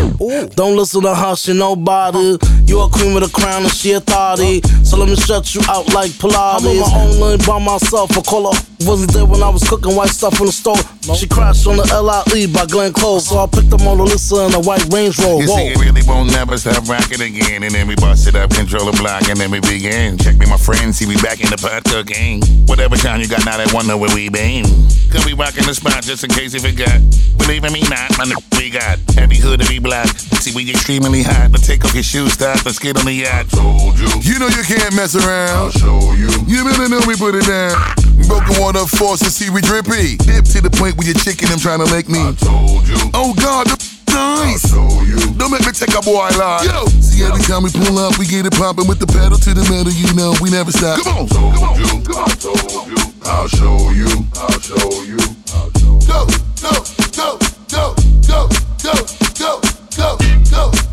Don't 0.54 0.76
listen 0.76 1.02
to 1.02 1.14
her, 1.14 1.34
she 1.34 1.54
nobody. 1.54 2.36
You 2.66 2.80
a 2.82 2.88
queen 2.90 3.14
with 3.14 3.24
a 3.24 3.32
crown 3.32 3.62
and 3.62 3.72
she 3.72 3.92
authority. 3.92 4.60
So 4.84 4.98
let 4.98 5.08
me 5.08 5.16
shut 5.16 5.54
you 5.54 5.62
out 5.68 5.92
like 5.94 6.10
Pilates. 6.12 6.60
I'm 6.60 6.66
on 6.66 6.78
my 6.78 7.00
own 7.00 7.20
lane 7.20 7.40
by 7.46 7.58
myself. 7.58 8.16
I 8.16 8.20
call 8.20 8.52
her. 8.52 8.69
Wasn't 8.88 9.12
there 9.12 9.26
when 9.26 9.42
I 9.42 9.50
was 9.50 9.62
cooking 9.68 9.94
white 9.94 10.08
stuff 10.08 10.40
in 10.40 10.46
the 10.46 10.52
stove. 10.52 10.80
She 11.12 11.28
crashed 11.28 11.66
on 11.66 11.76
the 11.76 11.84
LIE 11.84 12.48
by 12.48 12.64
Glenn 12.64 12.92
Close. 12.92 13.28
So 13.28 13.36
I 13.36 13.46
picked 13.46 13.72
up 13.72 13.84
Mona 13.84 14.04
Lisa 14.04 14.48
in 14.48 14.54
a 14.54 14.60
white 14.60 14.88
Range 14.88 15.12
Rover. 15.20 15.44
You 15.44 15.48
see, 15.48 15.66
it 15.68 15.78
really 15.78 16.00
won't 16.08 16.32
never 16.32 16.56
stop 16.56 16.88
rocking 16.88 17.20
again. 17.20 17.62
And 17.62 17.74
then 17.74 17.86
we 17.86 17.94
bust 17.96 18.26
it 18.26 18.36
up, 18.36 18.50
control 18.50 18.88
the 18.88 18.96
block, 18.96 19.28
and 19.28 19.36
then 19.36 19.50
we 19.50 19.60
begin. 19.60 20.16
Check 20.16 20.38
me, 20.38 20.46
my 20.48 20.56
friends, 20.56 20.96
see 20.96 21.04
we 21.04 21.16
back 21.20 21.44
in 21.44 21.52
the 21.52 21.60
pot 21.60 21.84
cooking. 21.84 22.40
Whatever 22.64 22.96
time 22.96 23.20
you 23.20 23.28
got 23.28 23.44
now, 23.44 23.60
they 23.60 23.68
wonder 23.68 23.96
where 24.00 24.14
we 24.16 24.30
been. 24.32 24.64
Could 25.12 25.28
be 25.28 25.34
rocking 25.36 25.68
the 25.68 25.74
spot 25.76 26.00
just 26.02 26.24
in 26.24 26.30
case 26.30 26.56
you 26.56 26.60
forgot. 26.60 27.04
Believe 27.36 27.64
in 27.64 27.72
me 27.76 27.84
not, 27.92 28.16
my 28.16 28.24
nigga, 28.24 28.40
we 28.56 28.70
got 28.70 28.96
heavy 29.12 29.36
hood 29.36 29.60
to 29.60 29.68
be 29.68 29.78
black. 29.78 30.08
See, 30.40 30.56
we 30.56 30.64
extremely 30.70 31.22
hot. 31.22 31.52
But 31.52 31.62
take 31.62 31.84
off 31.84 31.92
your 31.92 32.02
shoes, 32.02 32.32
stop, 32.32 32.64
let's 32.64 32.78
get 32.78 32.96
on 32.96 33.04
the 33.04 33.12
yacht. 33.12 33.50
told 33.50 33.98
you. 34.00 34.08
You 34.24 34.38
know 34.40 34.48
you 34.48 34.64
can't 34.64 34.96
mess 34.96 35.12
around. 35.14 35.52
I'll 35.52 35.70
show 35.70 36.16
you. 36.16 36.32
You 36.48 36.64
better 36.64 36.88
know 36.88 37.00
we 37.06 37.16
put 37.16 37.34
it 37.34 37.44
down. 37.44 37.76
Broken 38.30 38.62
water 38.62 38.86
force 38.86 39.18
to 39.26 39.30
see 39.30 39.50
we 39.50 39.60
drippy. 39.60 40.14
Dip 40.22 40.46
to 40.54 40.62
the 40.62 40.70
point 40.70 40.94
where 40.94 41.10
you're 41.10 41.18
chicken 41.18 41.50
them 41.50 41.58
trying 41.58 41.82
to 41.82 41.90
make 41.90 42.06
me. 42.06 42.22
I 42.22 42.30
told 42.38 42.86
you. 42.86 42.94
Oh 43.10 43.34
God, 43.34 43.66
the 43.66 43.74
nice. 44.06 44.70
I 44.70 44.78
told 44.78 45.02
you. 45.02 45.18
Don't 45.34 45.50
make 45.50 45.66
me 45.66 45.74
take 45.74 45.90
a 45.90 46.00
boy 46.00 46.30
line. 46.38 46.62
Yo. 46.62 46.86
See, 47.02 47.26
every 47.26 47.42
time 47.42 47.66
we 47.66 47.74
pull 47.74 47.98
up, 47.98 48.14
we 48.22 48.30
get 48.30 48.46
it 48.46 48.54
poppin' 48.54 48.86
with 48.86 49.02
the 49.02 49.10
pedal 49.10 49.34
to 49.34 49.50
the 49.50 49.66
metal. 49.66 49.90
You 49.90 50.14
know, 50.14 50.30
we 50.38 50.46
never 50.46 50.70
stop. 50.70 51.02
Come 51.02 51.26
on, 51.26 51.26
told 51.26 51.54
come 51.58 51.74
on, 51.74 51.82
you. 51.82 51.90
Come 52.06 52.22
on, 52.22 52.30
told 52.38 52.86
you. 52.86 53.02
I'll 53.26 53.50
show 53.50 53.90
you. 53.90 54.06
I'll 54.38 54.62
show 54.62 54.78
you. 55.02 55.18
I'll 55.50 55.70
show 55.82 55.98
you. 55.98 56.06
Go, 56.06 56.22
go, 56.62 56.72
go, 57.10 57.34
go, 57.66 57.90
go, 58.30 58.46
go, 58.78 58.94
go, 59.34 59.58
go, 59.90 60.14
go, 60.54 60.89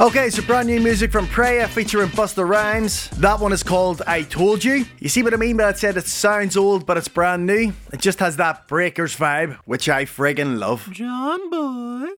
Okay, 0.00 0.30
so 0.30 0.40
brand 0.40 0.66
new 0.66 0.80
music 0.80 1.12
from 1.12 1.26
Preya 1.26 1.68
featuring 1.68 2.08
Busta 2.08 2.48
Rhymes. 2.48 3.10
That 3.18 3.38
one 3.38 3.52
is 3.52 3.62
called 3.62 4.00
I 4.06 4.22
Told 4.22 4.64
You. 4.64 4.86
You 4.98 5.10
see 5.10 5.22
what 5.22 5.34
I 5.34 5.36
mean 5.36 5.58
by 5.58 5.64
that 5.64 5.78
said 5.78 5.98
it 5.98 6.06
sounds 6.06 6.56
old, 6.56 6.86
but 6.86 6.96
it's 6.96 7.06
brand 7.06 7.44
new? 7.44 7.74
It 7.92 8.00
just 8.00 8.18
has 8.20 8.36
that 8.36 8.66
Breakers 8.66 9.14
vibe, 9.14 9.58
which 9.66 9.90
I 9.90 10.06
friggin' 10.06 10.58
love. 10.58 10.88
John 10.90 11.50
Boy, 11.50 12.14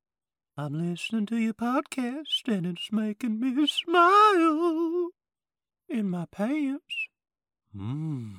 I'm 0.57 0.75
listening 0.75 1.27
to 1.27 1.37
your 1.37 1.55
podcast 1.55 2.47
and 2.47 2.67
it's 2.67 2.93
making 2.93 3.41
me 3.41 3.67
smile 3.67 5.09
in 5.89 6.09
my 6.09 6.27
pants. 6.31 6.95
Mmm. 7.77 8.37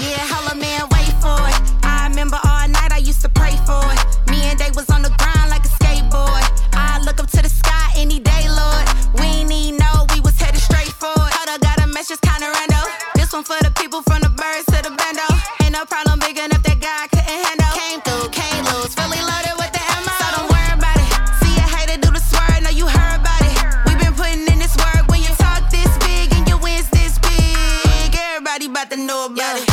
Yeah, 0.00 0.26
hella 0.26 0.56
man, 0.56 0.80
wait 0.90 1.14
for 1.22 1.38
it. 1.46 1.84
I 1.84 2.08
remember 2.10 2.40
all 2.44 2.66
night 2.66 2.90
I 2.90 2.98
used 2.98 3.20
to 3.22 3.28
pray 3.28 3.54
for 3.64 3.80
it. 3.92 4.30
Me 4.30 4.42
and 4.42 4.58
Day 4.58 4.70
was 4.74 4.90
on 4.90 5.02
the 5.02 5.10
grind 5.10 5.50
like 5.50 5.64
a 5.64 5.68
skateboard. 5.68 6.47
I 6.78 7.00
look 7.04 7.18
up 7.20 7.30
to 7.30 7.42
the 7.42 7.48
sky 7.48 7.86
any 7.96 8.18
day, 8.20 8.44
Lord. 8.48 8.86
We 9.18 9.26
ain't 9.42 9.48
need 9.48 9.72
no, 9.78 10.06
we 10.14 10.20
was 10.20 10.38
headed 10.40 10.60
straight 10.60 10.92
for 11.02 11.10
it. 11.10 11.32
Hold 11.36 11.48
up, 11.50 11.60
got 11.60 11.82
a 11.82 11.88
message 11.88 12.20
kinda 12.20 12.46
rando. 12.46 12.82
This 13.14 13.32
one 13.32 13.44
for 13.44 13.58
the 13.66 13.72
people 13.80 14.00
from 14.02 14.20
the 14.22 14.30
birds 14.30 14.64
to 14.72 14.78
the 14.86 14.92
bando. 14.94 15.26
Ain't 15.62 15.72
no 15.72 15.84
problem 15.84 16.18
big 16.20 16.38
enough 16.38 16.62
that 16.62 16.78
God 16.80 17.04
couldn't 17.10 17.40
handle. 17.46 17.72
Came 17.82 18.00
through, 18.06 18.28
can't 18.30 18.62
lose. 18.70 18.94
Fully 18.94 19.20
loaded 19.30 19.56
with 19.58 19.72
the 19.74 19.82
ammo. 19.96 20.12
So 20.22 20.26
don't 20.36 20.48
worry 20.54 20.72
about 20.78 20.98
it. 21.02 21.10
See 21.42 21.54
a 21.58 21.66
hater 21.74 21.98
do 21.98 22.10
the 22.14 22.22
swerve, 22.30 22.62
know 22.62 22.70
you 22.70 22.86
heard 22.86 23.16
about 23.20 23.42
it. 23.50 23.56
we 23.86 23.92
been 23.98 24.14
putting 24.14 24.46
in 24.46 24.58
this 24.62 24.74
work 24.84 25.04
when 25.10 25.20
you 25.26 25.32
talk 25.44 25.66
this 25.70 25.90
big 26.06 26.30
and 26.36 26.46
your 26.48 26.58
wins 26.58 26.88
this 26.90 27.18
big. 27.18 28.14
Everybody 28.14 28.66
about 28.66 28.88
to 28.90 28.96
know 28.96 29.26
about 29.26 29.58
it. 29.62 29.67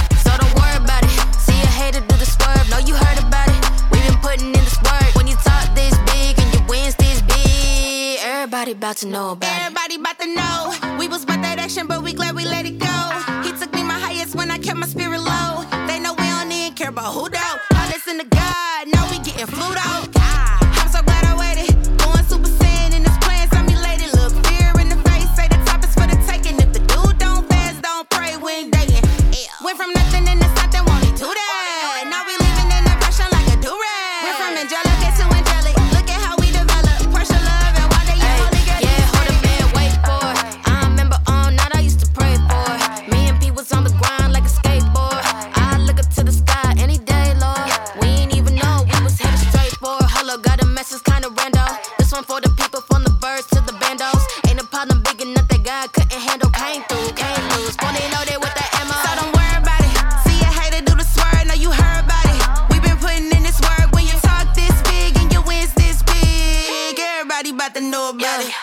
Everybody 8.65 8.79
about 8.79 8.97
to 8.97 9.05
know 9.05 9.31
about 9.33 9.61
Everybody 9.61 9.95
about 9.97 10.19
to 10.21 10.25
know. 10.25 10.97
We 10.97 11.07
was 11.07 11.23
about 11.23 11.43
that 11.43 11.59
action, 11.59 11.85
but 11.85 12.01
we 12.01 12.13
glad 12.13 12.35
we 12.35 12.45
let 12.45 12.65
it 12.65 12.79
go. 12.79 12.97
He 13.43 13.51
took 13.59 13.71
me 13.75 13.83
my 13.83 13.93
highest 13.93 14.33
when 14.33 14.49
I 14.49 14.57
kept 14.57 14.79
my 14.79 14.87
spirit 14.87 15.19
low. 15.19 15.63
They 15.85 15.99
know 15.99 16.15
we 16.17 16.25
don't 16.25 16.51
even 16.51 16.73
care 16.73 16.89
about 16.89 17.13
who 17.13 17.29
though. 17.29 17.57
I 17.73 17.91
listen 17.93 18.17
to 18.17 18.25
God, 18.25 18.87
now 18.87 19.05
we 19.11 19.19
getting 19.19 19.45
flued 19.45 19.77
out. 19.77 20.09
Ah, 20.17 20.57
I'm 20.81 20.89
so 20.89 21.03
glad 21.03 21.25
I 21.25 21.37
waited. 21.37 21.75
Going 21.99 22.25
super 22.25 22.49
saiyan 22.49 22.97
in 22.97 23.03
this. 23.03 23.13
Look 24.17 24.33
fear 24.47 24.73
in 24.81 24.89
the 24.89 24.97
face, 25.09 25.29
say 25.37 25.47
the 25.47 25.61
top 25.69 25.83
is 25.83 25.93
for 25.93 26.07
the 26.09 26.17
taking. 26.25 26.57
If 26.57 26.73
the 26.73 26.79
dude 26.79 27.19
don't 27.19 27.47
fast, 27.47 27.83
don't 27.83 28.09
pray, 28.09 28.35
we 28.37 28.51
ain't. 28.51 28.73
Went 29.63 29.77
from 29.77 29.93
nothing 29.93 30.25
into 30.27 30.33
something, 30.33 30.44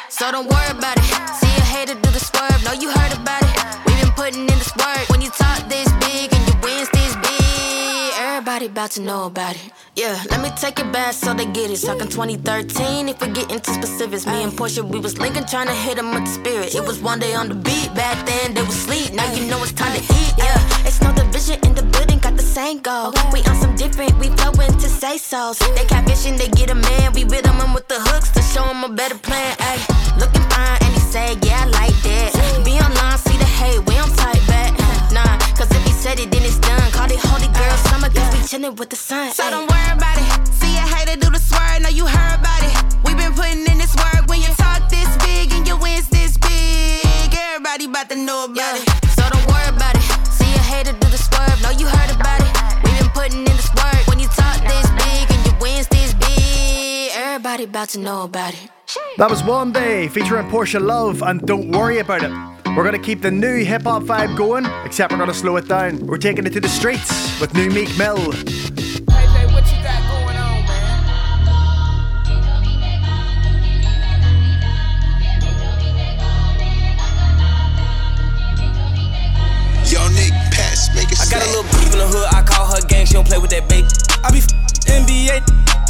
So 0.08 0.30
don't 0.30 0.48
worry 0.48 0.70
about 0.70 0.96
it. 0.98 1.04
See 1.38 1.54
a 1.62 1.64
hater 1.74 1.94
do 1.94 2.10
the 2.10 2.20
swerve, 2.20 2.62
know 2.64 2.72
you 2.72 2.90
heard 2.90 3.12
about 3.12 3.42
it. 3.42 3.54
we 3.86 3.94
been 4.00 4.12
putting 4.12 4.40
in 4.42 4.58
this 4.58 4.74
work 4.76 5.08
when 5.08 5.20
you 5.20 5.30
talk 5.30 5.68
this 5.68 5.90
big 6.04 6.32
and 6.32 6.42
your 6.48 6.58
wins 6.62 6.88
this 6.90 7.14
big. 7.16 8.12
Everybody 8.18 8.66
about 8.66 8.90
to 8.92 9.00
know 9.02 9.26
about 9.26 9.56
it. 9.56 9.70
Yeah, 9.96 10.22
let 10.30 10.40
me 10.40 10.50
take 10.56 10.78
it 10.78 10.90
back 10.92 11.12
so 11.12 11.34
they 11.34 11.46
get 11.46 11.70
it. 11.70 11.80
Talking 11.84 12.08
2013, 12.08 13.08
if 13.08 13.20
we 13.20 13.28
get 13.28 13.50
into 13.50 13.70
specifics. 13.72 14.26
Me 14.26 14.42
and 14.42 14.56
Portia, 14.56 14.82
we 14.84 14.98
was 15.00 15.18
linking, 15.18 15.44
trying 15.46 15.66
to 15.68 15.74
hit 15.74 15.98
'em 15.98 16.12
with 16.14 16.24
the 16.26 16.32
spirit. 16.32 16.74
It 16.74 16.84
was 16.84 16.98
one 17.00 17.18
day 17.18 17.34
on 17.34 17.48
the 17.48 17.54
beat, 17.54 17.92
back 17.94 18.24
then 18.26 18.54
they 18.54 18.62
was 18.62 18.76
sleep. 18.86 19.12
Now 19.12 19.30
you 19.32 19.46
know 19.46 19.62
it's 19.62 19.72
time 19.72 19.92
to 19.94 20.02
eat. 20.20 20.34
Yeah, 20.38 20.58
it's 20.86 21.00
no 21.00 21.12
division 21.14 21.58
in 21.66 21.74
the 21.74 21.82
building, 21.82 22.18
got 22.18 22.36
the 22.36 22.42
same 22.42 22.80
goal. 22.80 23.12
We 23.32 23.40
on 23.44 23.56
some 23.60 23.74
different, 23.76 24.18
we 24.18 24.28
flowing 24.36 24.72
to 24.78 24.88
say 24.88 25.18
so. 25.18 25.54
They 25.76 25.84
catfishing, 25.84 26.36
they 26.38 26.48
get 26.48 26.70
a 26.70 26.74
man. 26.74 27.12
We 27.12 27.24
with 27.24 27.46
'em 27.46 27.58
them 27.58 27.72
with 27.74 27.88
the 27.88 28.00
hooks 28.00 28.30
to 28.36 28.42
show 28.42 28.64
them 28.66 28.84
a 28.84 28.88
better 28.88 29.18
plan. 29.18 29.56
Ay, 29.60 29.78
looking 30.18 30.46
fine, 30.50 30.78
and 30.84 30.92
he 30.94 31.00
said, 31.12 31.44
Yeah, 31.44 31.64
I 31.64 31.66
like 31.80 31.96
that. 32.08 32.30
Be 32.64 32.78
online, 32.80 33.18
see 33.18 33.36
the 33.36 33.50
hate, 33.60 33.80
we 33.86 33.94
don't 33.94 34.14
type 34.16 34.44
back. 34.46 34.72
Uh-huh. 34.78 35.14
Nah, 35.16 35.38
cause 35.56 35.70
if 35.70 35.82
he 35.84 35.92
said 35.92 36.18
it, 36.20 36.30
then 36.30 36.42
it's 36.42 36.58
done. 36.58 36.90
Call 36.92 37.10
it 37.10 37.20
holy 37.28 37.48
uh-huh. 37.48 37.58
girl 37.58 37.76
summer, 37.90 38.10
cause 38.10 38.28
we 38.34 38.40
chillin' 38.50 38.76
with 38.78 38.90
the 38.90 38.96
sun. 38.96 39.32
So 39.32 39.48
don't 39.50 39.68
worry 39.70 39.92
about 39.92 40.16
it. 40.18 40.28
See 40.60 40.74
a 40.76 40.84
hater 40.94 41.16
do 41.16 41.30
the 41.30 41.38
swerve, 41.38 41.82
know 41.82 41.88
you 41.88 42.06
heard 42.06 42.36
about 42.40 42.62
it. 42.68 42.74
we 43.04 43.14
been 43.14 43.34
putting 43.34 43.64
in 43.70 43.78
this 43.78 43.94
work 43.96 44.22
when 44.28 44.40
you 44.40 44.50
talk 44.62 44.88
this 44.90 45.10
big 45.24 45.52
and 45.52 45.66
your 45.66 45.78
wins 45.78 46.08
this 46.08 46.36
big. 46.38 47.30
Everybody 47.34 47.84
about 47.86 48.08
to 48.10 48.16
know 48.16 48.44
about 48.44 48.76
it. 48.80 48.91
Everybody 57.52 57.70
about 57.70 57.88
to 57.90 57.98
know 57.98 58.22
about 58.22 58.54
it. 58.54 58.70
That 59.18 59.28
was 59.28 59.44
One 59.44 59.72
Day 59.72 60.08
featuring 60.08 60.48
Portia 60.48 60.80
Love 60.80 61.20
and 61.20 61.38
Don't 61.42 61.70
Worry 61.70 61.98
About 61.98 62.22
It. 62.22 62.30
We're 62.74 62.82
gonna 62.82 62.98
keep 62.98 63.20
the 63.20 63.30
new 63.30 63.62
hip 63.62 63.82
hop 63.82 64.04
vibe 64.04 64.38
going, 64.38 64.64
except 64.86 65.12
we're 65.12 65.18
gonna 65.18 65.34
slow 65.34 65.56
it 65.56 65.68
down. 65.68 65.98
We're 66.06 66.16
taking 66.16 66.46
it 66.46 66.54
to 66.54 66.60
the 66.60 66.68
streets 66.70 67.12
with 67.42 67.52
new 67.52 67.68
Meek 67.68 67.94
Mill. 67.98 68.16
Hey, 68.16 69.26
hey, 69.28 69.46
what 69.52 69.68
you 69.68 69.82
got 69.84 70.00
going 70.08 70.34
on, 70.34 70.64
man? 70.64 71.04
Yo, 79.92 80.08
Nick, 80.16 80.32
pass, 80.56 80.88
make 80.94 81.12
it 81.12 81.20
I 81.20 81.28
got 81.28 81.44
a 81.44 81.50
little 81.50 81.64
beef 81.64 81.92
in 81.92 81.98
the 81.98 82.08
hood, 82.08 82.28
I 82.32 82.40
call 82.40 82.64
her 82.72 82.80
gang, 82.88 83.04
she 83.04 83.12
don't 83.12 83.28
play 83.28 83.36
with 83.36 83.50
that 83.50 83.68
bait. 83.68 83.84
I 84.24 84.32
be 84.32 84.38
f- 84.38 84.48
NBA, 84.88 85.44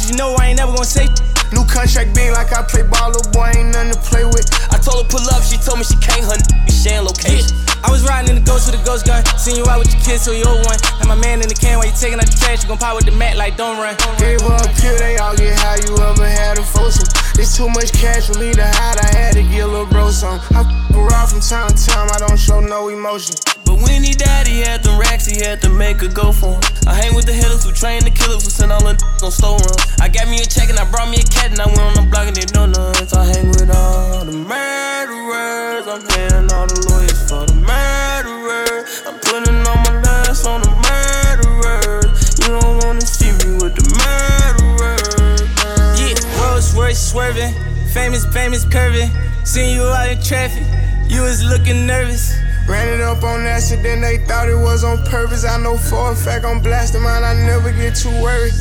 you 0.09 0.17
know 0.17 0.35
I 0.37 0.47
ain't 0.47 0.57
never 0.57 0.73
gonna 0.73 0.83
say. 0.83 1.07
New 1.53 1.65
contract 1.69 2.17
being 2.17 2.33
like 2.33 2.49
I 2.49 2.65
play 2.65 2.81
ball, 2.81 3.13
little 3.13 3.29
boy 3.29 3.53
ain't 3.53 3.77
nothing 3.77 3.93
to 3.93 4.01
play 4.01 4.25
with. 4.25 4.49
I 4.73 4.81
told 4.81 5.05
her 5.05 5.07
pull 5.07 5.21
up, 5.29 5.45
she 5.45 5.61
told 5.61 5.77
me 5.77 5.85
she 5.85 5.93
can't, 6.01 6.25
n- 6.25 6.41
be 6.65 6.73
sharing 6.73 7.05
location. 7.05 7.53
I 7.85 7.93
was 7.93 8.01
riding 8.01 8.33
in 8.33 8.41
the 8.41 8.45
ghost 8.47 8.65
with 8.65 8.79
a 8.79 8.83
ghost 8.83 9.05
gun. 9.05 9.21
Seen 9.37 9.61
you 9.61 9.65
out 9.69 9.77
with 9.77 9.93
your 9.93 10.01
kids, 10.01 10.25
so 10.25 10.31
you 10.33 10.41
old 10.49 10.65
one. 10.65 10.79
Had 10.97 11.05
my 11.05 11.19
man 11.19 11.45
in 11.45 11.47
the 11.51 11.53
can 11.53 11.77
while 11.77 11.85
you 11.85 11.93
taking 11.93 12.17
out 12.17 12.25
the 12.25 12.33
trash. 12.33 12.63
You 12.63 12.73
gon' 12.73 12.81
pop 12.81 12.95
with 12.97 13.05
the 13.05 13.13
mat 13.13 13.37
like 13.37 13.53
don't 13.53 13.77
run. 13.77 13.93
Gave 14.17 14.41
her 14.41 14.57
a 14.57 14.69
pill, 14.81 14.97
they 14.97 15.21
all 15.21 15.35
get 15.37 15.53
high, 15.61 15.77
you 15.85 15.93
ever 15.93 16.25
had 16.25 16.57
a 16.57 16.65
foursome. 16.65 17.05
It's 17.37 17.53
too 17.53 17.69
much 17.69 17.93
cash 17.93 18.33
for 18.33 18.39
me 18.41 18.53
to 18.53 18.65
hide, 18.65 18.97
I 18.97 19.09
had 19.13 19.33
to 19.37 19.43
get 19.43 19.67
a 19.67 19.69
little 19.69 19.85
bro 19.85 20.09
some. 20.09 20.41
I 20.57 20.65
f 20.65 20.95
around 20.95 21.27
from 21.29 21.41
time 21.43 21.69
to 21.69 21.77
time, 21.77 22.09
I 22.09 22.17
don't 22.23 22.39
show 22.39 22.61
no 22.61 22.87
emotion. 22.87 23.35
But 23.67 23.83
when 23.83 24.03
he 24.03 24.13
died, 24.13 24.47
he 24.47 24.63
had 24.63 24.83
them 24.83 24.99
racks, 24.99 25.25
he 25.27 25.43
had 25.43 25.59
to 25.61 25.69
make 25.69 26.01
a 26.01 26.07
go 26.07 26.31
for 26.31 26.55
him. 26.55 26.61
I 26.87 26.95
hang 26.95 27.15
with 27.15 27.25
the 27.25 27.33
hitters 27.33 27.63
who 27.63 27.71
train 27.71 28.03
the 28.03 28.11
killers 28.11 28.43
who 28.43 28.51
send 28.51 28.71
all 28.71 28.79
the 28.79 28.95
on 29.23 29.31
store 29.31 29.59
run. 29.59 29.75
I 29.99 30.07
got 30.07 30.27
me 30.27 30.39
a 30.39 30.47
check 30.47 30.69
and 30.69 30.79
I 30.79 30.87
brought 30.91 31.09
me 31.09 31.19
a 31.19 31.27
cat 31.27 31.42
and 31.51 31.59
I 31.59 31.67
went 31.67 31.79
on 31.79 31.93
the 31.95 32.09
block 32.09 32.27
and 32.27 32.35
they 32.35 32.47
know 32.53 32.65
none. 32.65 33.07
So 33.07 33.19
I 33.19 33.25
hang 33.25 33.49
with 33.49 33.69
all 33.69 34.23
the 34.23 34.31
murderers. 34.31 35.87
I'm 35.87 36.01
paying 36.07 36.47
all 36.53 36.67
the 36.67 36.79
lawyers 36.87 37.19
for 37.27 37.43
the 37.45 37.57
murderers. 37.59 39.03
I'm 39.03 39.19
putting 39.19 39.59
all 39.67 39.79
my 39.83 40.01
last 40.01 40.45
on 40.47 40.61
the 40.61 40.71
murderers. 40.71 42.39
You 42.39 42.59
don't 42.59 42.83
wanna 42.83 43.01
see 43.01 43.31
me 43.43 43.59
with 43.59 43.75
the 43.75 43.85
murderers. 43.99 45.43
Yeah, 45.99 46.15
Rolls 46.39 46.73
Royce 46.75 47.11
swerving. 47.11 47.53
Famous, 47.91 48.25
famous 48.27 48.63
curving. 48.65 49.11
Seen 49.43 49.75
you 49.75 49.83
out 49.83 50.09
in 50.09 50.21
traffic. 50.21 50.63
You 51.09 51.21
was 51.23 51.43
looking 51.43 51.85
nervous. 51.85 52.33
Ran 52.65 52.87
it 52.87 53.01
up 53.01 53.23
on 53.23 53.45
accident, 53.45 54.01
they 54.01 54.19
thought 54.19 54.47
it 54.47 54.55
was 54.55 54.85
on 54.85 55.03
purpose. 55.03 55.43
I 55.43 55.59
know 55.61 55.75
for 55.75 56.13
a 56.13 56.15
fact 56.15 56.45
I'm 56.45 56.61
blasting 56.61 57.03
mine, 57.03 57.21
I 57.21 57.33
never 57.45 57.73
get 57.73 57.93
too 57.93 58.09
worried. 58.23 58.53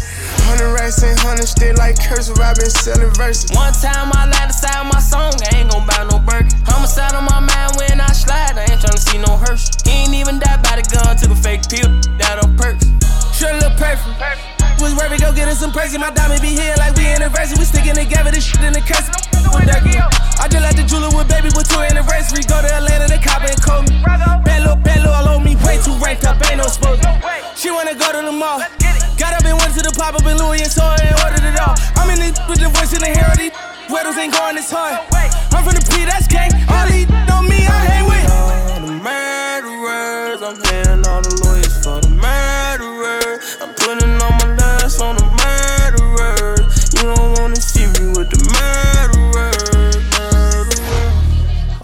Hundred 0.47 0.73
racks 0.75 1.03
and 1.03 1.19
hundred 1.21 1.47
still 1.47 1.75
like 1.77 1.97
cursive, 2.03 2.39
i 2.39 2.53
been 2.55 2.71
selling 2.71 3.13
verses. 3.15 3.51
One 3.55 3.73
time 3.73 4.11
I 4.13 4.27
lied 4.27 4.49
inside 4.49 4.85
my 4.91 5.01
song, 5.01 5.33
I 5.51 5.59
ain't 5.59 5.71
gon' 5.71 5.87
buy 5.87 6.07
no 6.11 6.19
Birkin. 6.19 6.51
Homicide 6.67 7.15
on 7.15 7.25
my 7.25 7.41
mind 7.41 7.77
when 7.77 8.01
I 8.01 8.13
slide, 8.13 8.59
I 8.59 8.67
ain't 8.71 8.81
tryna 8.81 8.99
see 8.99 9.19
no 9.19 9.37
hearse. 9.37 9.71
He 9.85 10.05
ain't 10.05 10.15
even 10.15 10.39
died 10.39 10.63
by 10.63 10.77
the 10.81 10.85
gun, 10.91 11.17
took 11.17 11.31
a 11.31 11.37
fake 11.37 11.69
pill, 11.69 11.89
died 12.19 12.45
on 12.45 12.57
perks. 12.57 12.85
Sure 13.37 13.53
look 13.55 13.77
perfect. 13.79 14.52
Was 14.83 14.99
worth 14.99 15.15
it, 15.15 15.23
go 15.23 15.31
get 15.31 15.47
us 15.47 15.63
some 15.63 15.71
perks. 15.71 15.95
My 15.95 16.11
diamond 16.11 16.43
be 16.43 16.59
here 16.59 16.75
like 16.75 16.99
we 16.99 17.07
anniversary. 17.07 17.55
We 17.55 17.71
sticking 17.71 17.95
together, 17.95 18.35
this 18.35 18.43
shit 18.43 18.67
in 18.67 18.75
the 18.75 18.83
curse. 18.83 19.07
I 20.43 20.51
just 20.51 20.59
like 20.59 20.75
the 20.75 20.83
jeweler 20.83 21.07
with 21.15 21.31
baby 21.31 21.55
with 21.55 21.71
two 21.71 21.79
anniversary. 21.79 22.43
Go 22.51 22.59
to 22.59 22.67
Atlanta, 22.67 23.07
the 23.07 23.23
cop 23.23 23.47
and 23.47 23.55
call 23.63 23.87
me. 23.87 23.95
Bad 24.03 24.27
little, 24.67 24.75
bad 24.83 25.07
little, 25.07 25.15
all 25.15 25.39
on 25.39 25.47
me. 25.47 25.55
Way 25.63 25.79
too 25.87 25.95
ranked 26.03 26.27
up, 26.27 26.43
ain't 26.51 26.59
no 26.59 26.67
supposed 26.67 26.99
She 27.55 27.71
wanna 27.71 27.95
go 27.95 28.11
to 28.11 28.27
the 28.27 28.35
mall. 28.35 28.59
Got 29.23 29.39
up 29.39 29.47
and 29.47 29.55
went 29.55 29.71
to 29.79 29.87
the 29.87 29.95
pop 29.95 30.19
up 30.19 30.27
in 30.27 30.35
Louis 30.35 30.67
and 30.67 30.73
saw 30.73 30.99
and 30.99 31.15
ordered 31.23 31.47
it 31.47 31.55
all. 31.63 31.79
I'm 31.95 32.11
in 32.11 32.19
this 32.19 32.35
with 32.51 32.59
the 32.59 32.67
voice 32.75 32.91
in 32.91 33.07
the 33.07 33.13
hair 33.15 33.31
of 33.31 33.39
these 33.39 33.55
weddles 33.87 34.19
ain't 34.19 34.35
going 34.35 34.59
this 34.59 34.67
hard. 34.67 34.99
I'm 35.55 35.63
from 35.63 35.79
the 35.79 35.85
P, 35.95 36.03
that's 36.11 36.27
gang. 36.27 36.51
All 36.67 36.91
these 36.91 37.07
on 37.31 37.47
me, 37.47 37.63
I 37.71 37.79
hang 37.87 38.11
with. 38.11 38.27
All 38.35 38.83
the 38.83 38.99
murderers, 38.99 40.43
I'm 40.43 40.59
paying 40.59 41.02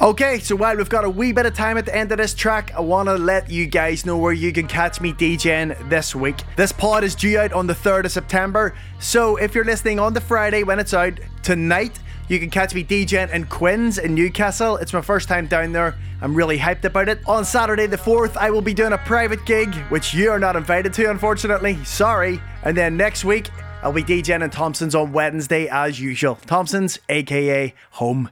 Okay, 0.00 0.38
so 0.38 0.54
while 0.54 0.76
we've 0.76 0.88
got 0.88 1.04
a 1.04 1.10
wee 1.10 1.32
bit 1.32 1.44
of 1.44 1.54
time 1.54 1.76
at 1.76 1.84
the 1.84 1.94
end 1.94 2.12
of 2.12 2.18
this 2.18 2.32
track, 2.32 2.72
I 2.72 2.80
want 2.80 3.08
to 3.08 3.16
let 3.16 3.50
you 3.50 3.66
guys 3.66 4.06
know 4.06 4.16
where 4.16 4.32
you 4.32 4.52
can 4.52 4.68
catch 4.68 5.00
me 5.00 5.12
DJing 5.12 5.88
this 5.88 6.14
week. 6.14 6.36
This 6.54 6.70
pod 6.70 7.02
is 7.02 7.16
due 7.16 7.36
out 7.40 7.52
on 7.52 7.66
the 7.66 7.74
3rd 7.74 8.04
of 8.04 8.12
September, 8.12 8.76
so 9.00 9.34
if 9.38 9.56
you're 9.56 9.64
listening 9.64 9.98
on 9.98 10.14
the 10.14 10.20
Friday 10.20 10.62
when 10.62 10.78
it's 10.78 10.94
out, 10.94 11.18
tonight, 11.42 11.98
you 12.28 12.38
can 12.38 12.48
catch 12.48 12.76
me 12.76 12.84
DJing 12.84 13.32
in 13.32 13.46
Quinns 13.46 13.98
in 13.98 14.14
Newcastle. 14.14 14.76
It's 14.76 14.92
my 14.92 15.00
first 15.00 15.26
time 15.26 15.48
down 15.48 15.72
there. 15.72 15.96
I'm 16.22 16.32
really 16.32 16.58
hyped 16.58 16.84
about 16.84 17.08
it. 17.08 17.18
On 17.26 17.44
Saturday 17.44 17.88
the 17.88 17.96
4th, 17.96 18.36
I 18.36 18.52
will 18.52 18.62
be 18.62 18.74
doing 18.74 18.92
a 18.92 18.98
private 18.98 19.44
gig, 19.46 19.74
which 19.88 20.14
you 20.14 20.30
are 20.30 20.38
not 20.38 20.54
invited 20.54 20.92
to, 20.94 21.10
unfortunately. 21.10 21.76
Sorry. 21.84 22.40
And 22.62 22.76
then 22.76 22.96
next 22.96 23.24
week, 23.24 23.50
I'll 23.82 23.92
be 23.92 24.04
DJing 24.04 24.44
in 24.44 24.50
Thompson's 24.50 24.94
on 24.94 25.12
Wednesday 25.12 25.66
as 25.68 26.00
usual. 26.00 26.36
Thompson's, 26.46 27.00
aka 27.08 27.74
Home. 27.92 28.30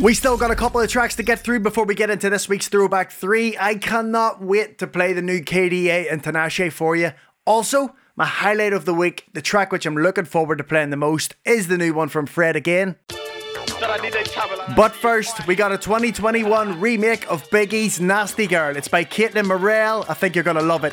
We 0.00 0.12
still 0.12 0.36
got 0.36 0.50
a 0.50 0.54
couple 0.54 0.80
of 0.80 0.90
tracks 0.90 1.16
to 1.16 1.22
get 1.22 1.40
through 1.40 1.60
before 1.60 1.84
we 1.84 1.94
get 1.94 2.10
into 2.10 2.28
this 2.28 2.50
week's 2.50 2.68
Throwback 2.68 3.10
3. 3.10 3.56
I 3.58 3.76
cannot 3.76 4.42
wait 4.42 4.78
to 4.78 4.86
play 4.86 5.14
the 5.14 5.22
new 5.22 5.40
KDA 5.40 6.12
and 6.12 6.22
Tinashe 6.22 6.70
for 6.70 6.94
you. 6.94 7.12
Also, 7.46 7.94
my 8.14 8.26
highlight 8.26 8.74
of 8.74 8.84
the 8.84 8.92
week, 8.92 9.24
the 9.32 9.40
track 9.40 9.72
which 9.72 9.86
I'm 9.86 9.96
looking 9.96 10.26
forward 10.26 10.58
to 10.58 10.64
playing 10.64 10.90
the 10.90 10.98
most, 10.98 11.34
is 11.46 11.68
the 11.68 11.78
new 11.78 11.94
one 11.94 12.10
from 12.10 12.26
Fred 12.26 12.56
again. 12.56 12.96
But 14.76 14.92
first, 14.92 15.46
we 15.46 15.54
got 15.54 15.72
a 15.72 15.78
2021 15.78 16.78
remake 16.78 17.30
of 17.30 17.48
Biggie's 17.48 17.98
Nasty 17.98 18.46
Girl. 18.46 18.76
It's 18.76 18.88
by 18.88 19.04
Caitlin 19.04 19.46
Morel. 19.46 20.04
I 20.08 20.14
think 20.14 20.34
you're 20.34 20.44
gonna 20.44 20.60
love 20.60 20.84
it. 20.84 20.92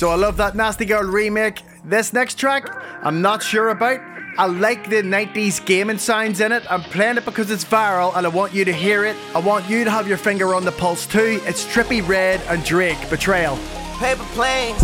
So 0.00 0.08
I 0.08 0.14
love 0.14 0.38
that 0.38 0.56
Nasty 0.56 0.86
Girl 0.86 1.02
remake. 1.02 1.60
This 1.84 2.14
next 2.14 2.38
track, 2.38 2.74
I'm 3.04 3.20
not 3.20 3.42
sure 3.42 3.68
about. 3.68 4.00
I 4.38 4.46
like 4.46 4.88
the 4.88 5.02
90s 5.02 5.62
gaming 5.66 5.98
sounds 5.98 6.40
in 6.40 6.52
it. 6.52 6.62
I'm 6.72 6.80
playing 6.80 7.18
it 7.18 7.26
because 7.26 7.50
it's 7.50 7.66
viral 7.66 8.16
and 8.16 8.24
I 8.24 8.30
want 8.30 8.54
you 8.54 8.64
to 8.64 8.72
hear 8.72 9.04
it. 9.04 9.14
I 9.34 9.40
want 9.40 9.68
you 9.68 9.84
to 9.84 9.90
have 9.90 10.08
your 10.08 10.16
finger 10.16 10.54
on 10.54 10.64
the 10.64 10.72
pulse 10.72 11.06
too. 11.06 11.42
It's 11.44 11.66
Trippie 11.66 12.00
Redd 12.08 12.40
and 12.48 12.64
Drake, 12.64 13.10
Betrayal. 13.10 13.58
Paper 13.98 14.24
planes, 14.32 14.82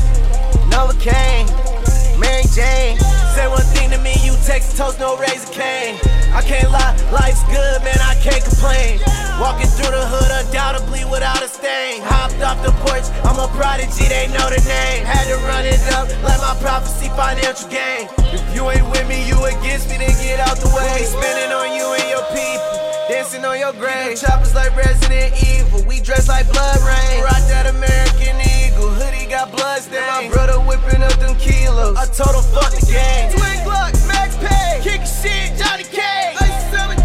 Novocaine, 0.69 1.76
Mary 2.19 2.45
Jane. 2.53 2.99
Say 3.37 3.47
one 3.49 3.65
thing 3.77 3.91
to 3.91 3.99
me, 3.99 4.17
you 4.25 4.33
text 4.45 4.77
toast, 4.77 4.99
no 4.99 5.17
razor 5.17 5.53
cane. 5.53 6.01
I 6.33 6.41
can't 6.41 6.71
lie, 6.73 6.97
life's 7.13 7.45
good, 7.53 7.85
man, 7.85 8.01
I 8.01 8.17
can't 8.21 8.43
complain. 8.43 9.01
Walking 9.37 9.69
through 9.69 9.93
the 9.93 10.05
hood 10.09 10.33
undoubtedly 10.33 11.05
without 11.05 11.45
a 11.45 11.49
stain. 11.49 12.01
Hopped 12.01 12.41
off 12.41 12.61
the 12.65 12.73
porch, 12.85 13.05
I'm 13.29 13.37
a 13.37 13.49
prodigy, 13.53 14.09
they 14.09 14.29
know 14.33 14.49
the 14.49 14.61
name. 14.65 15.05
Had 15.05 15.29
to 15.29 15.37
run 15.45 15.65
it 15.69 15.81
up, 15.93 16.09
let 16.25 16.41
my 16.41 16.57
prophecy 16.65 17.13
financial 17.13 17.69
gain. 17.69 18.09
If 18.33 18.43
you 18.57 18.65
ain't 18.73 18.89
with 18.89 19.07
me, 19.09 19.29
you 19.29 19.37
against 19.45 19.89
me, 19.93 20.01
then 20.01 20.17
get 20.25 20.41
out 20.41 20.57
the 20.57 20.73
way. 20.73 21.05
Spinning 21.05 21.53
on 21.53 21.77
you 21.77 21.85
and 21.93 22.09
your 22.09 22.25
people. 22.33 22.87
Dancing 23.09 23.45
on 23.45 23.61
your 23.61 23.73
grave. 23.73 24.19
Choppers 24.19 24.55
like 24.55 24.75
Resident 24.75 25.37
Evil. 25.45 25.85
We 25.87 26.01
dress 26.01 26.29
like 26.29 26.51
blood 26.51 26.81
rain. 26.83 27.23
Rock 27.23 27.45
that 27.53 27.67
American 27.69 28.41
Eagle. 28.41 28.56
Hoodie 28.77 29.31
got 29.31 29.53
blood 29.53 29.83
stain. 29.83 30.01
My 30.07 30.29
brother 30.29 30.61
whipping 30.61 31.03
up 31.03 31.17
them 31.19 31.37
kilos. 31.37 31.97
I 31.97 32.07
told 32.07 32.37
him 32.37 32.45
fuck 32.53 32.73
the 32.73 32.85
game. 32.85 33.33
Twin 33.33 33.59
Glock, 33.65 33.97
Max 34.09 34.37
Payne. 34.37 34.83
Kicking 34.83 35.07
shit, 35.07 35.57
Johnny 35.57 35.85
Cage. 35.85 36.37
Ice 36.41 36.57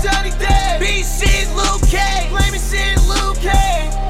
Johnny 0.03 0.31
Dang. 0.39 0.79
B 0.79 1.03
shit, 1.03 1.47
Luke 1.53 1.81
K. 1.85 1.97
Flaming 2.29 2.59
shit, 2.59 2.97
Luke 3.05 3.37
K. 3.37 3.51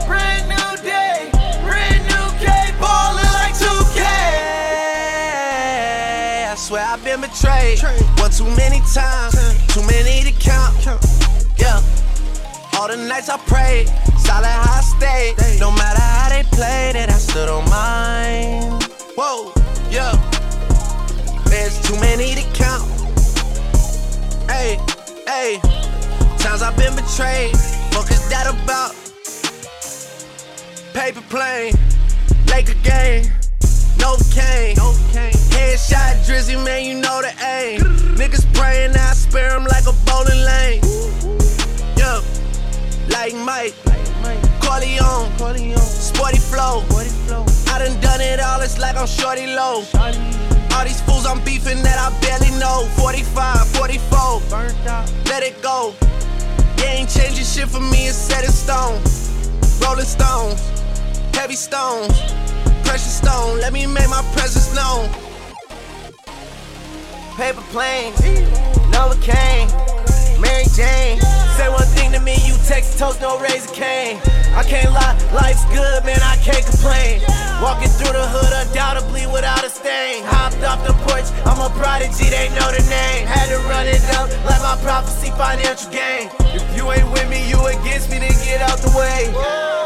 Brand 0.07 0.47
new 0.47 0.78
day. 0.82 1.30
Brand 1.64 2.03
new 2.07 2.28
K. 2.39 2.47
Ballin' 2.80 3.26
like 3.36 3.53
2K. 3.59 3.99
I 6.47 6.55
swear 6.55 6.86
I've 6.86 7.03
been 7.03 7.20
betrayed. 7.20 7.82
One 8.20 8.32
too 8.32 8.45
many 8.55 8.80
times. 8.93 9.36
Too 9.74 9.84
many 9.84 10.24
to 10.24 10.32
count. 10.39 11.01
All 12.82 12.88
the 12.88 12.97
nights 12.97 13.29
I 13.29 13.38
prayed, 13.38 13.89
solid 14.17 14.47
how 14.47 14.79
I 14.79 14.82
stayed. 14.82 15.59
No 15.59 15.69
matter 15.69 16.01
how 16.01 16.29
they 16.29 16.41
played 16.49 16.95
it, 16.95 17.11
I 17.11 17.19
stood 17.19 17.47
on 17.47 17.63
mine. 17.69 18.82
Whoa, 19.15 19.53
yeah. 19.91 20.17
There's 21.45 21.79
too 21.84 21.93
many 22.01 22.34
to 22.34 22.41
count. 22.57 22.89
Hey, 24.49 24.79
hey. 25.27 25.59
Times 26.39 26.63
I've 26.63 26.75
been 26.75 26.95
betrayed. 26.95 27.55
Fuck 27.93 28.09
is 28.09 28.27
that 28.29 28.47
about? 28.49 28.95
Paper 30.95 31.21
plane, 31.29 31.75
Laker 32.47 32.73
game. 32.82 33.32
No 33.99 34.17
cane. 34.34 34.75
Headshot 35.53 36.25
drizzy, 36.25 36.57
man, 36.65 36.84
you 36.84 36.95
know 36.95 37.21
the 37.21 37.32
aim. 37.45 37.82
Niggas 38.17 38.51
praying, 38.55 38.95
I 38.95 39.13
spare 39.13 39.51
'em 39.51 39.65
like 39.65 39.86
a 39.86 39.93
bowling 40.09 40.43
lane. 40.43 40.82
Yeah, 41.95 42.21
like 43.22 43.36
Mike. 43.36 43.76
Corleone. 44.61 45.30
Sporty 45.78 46.39
flow. 46.39 46.84
I 47.67 47.78
done 47.78 47.99
done 48.01 48.19
it 48.19 48.39
all, 48.39 48.61
it's 48.61 48.80
like 48.80 48.95
I'm 48.95 49.05
shorty 49.05 49.45
low. 49.45 49.84
All 50.74 50.86
these 50.86 51.01
fools 51.01 51.28
I'm 51.28 51.39
beefing 51.43 51.84
that 51.84 51.99
I 51.99 52.09
barely 52.22 52.49
know. 52.57 52.88
45, 52.97 53.67
44. 53.78 54.41
Let 55.30 55.43
it 55.43 55.61
go. 55.61 55.93
You 56.78 56.86
ain't 56.86 57.09
changing 57.09 57.45
shit 57.45 57.69
for 57.69 57.80
me, 57.80 58.07
it's 58.07 58.17
set 58.17 58.43
in 58.43 58.51
stone. 58.51 58.97
Rolling 59.84 60.05
stones, 60.05 60.59
heavy 61.36 61.55
stones, 61.55 62.17
precious 62.86 63.17
stone. 63.17 63.59
Let 63.59 63.72
me 63.72 63.86
make 63.86 64.09
my 64.09 64.24
presence 64.34 64.74
known. 64.74 65.07
Paper 67.38 67.61
planes, 67.69 68.17
Novocaine, 68.89 69.69
Mary 70.41 70.65
Jane. 70.73 71.21
Say 71.55 71.69
one 71.69 71.87
thing 71.93 72.11
to 72.11 72.19
me, 72.19 72.35
you 72.43 72.57
text 72.65 72.97
toast, 72.97 73.21
no 73.21 73.39
razor 73.39 73.69
cane. 73.73 74.17
I 74.57 74.63
can't 74.65 74.91
lie, 74.91 75.13
life's 75.31 75.63
good, 75.69 76.03
man, 76.03 76.19
I 76.21 76.35
can't 76.41 76.65
complain. 76.65 77.21
Walking 77.61 77.87
through 77.87 78.17
the 78.17 78.25
hood 78.25 78.51
undoubtedly 78.67 79.27
without 79.29 79.63
a 79.63 79.69
stain. 79.69 80.23
Hopped 80.25 80.63
off 80.65 80.81
the 80.81 80.93
porch, 81.05 81.29
I'm 81.45 81.61
a 81.61 81.69
prodigy, 81.77 82.33
they 82.33 82.49
know 82.57 82.67
the 82.73 82.83
name. 82.89 83.29
Had 83.29 83.53
to 83.53 83.61
run 83.69 83.85
it 83.85 84.03
up, 84.17 84.27
let 84.49 84.59
my 84.65 84.75
prophecy 84.81 85.29
financial 85.37 85.91
gain. 85.93 86.33
If 86.57 86.65
you 86.75 86.91
ain't 86.91 87.09
with 87.13 87.29
me, 87.29 87.47
you 87.47 87.61
against 87.67 88.09
me, 88.09 88.19
then 88.19 88.33
get 88.43 88.61
out 88.61 88.79
the 88.79 88.91
way. 88.97 89.80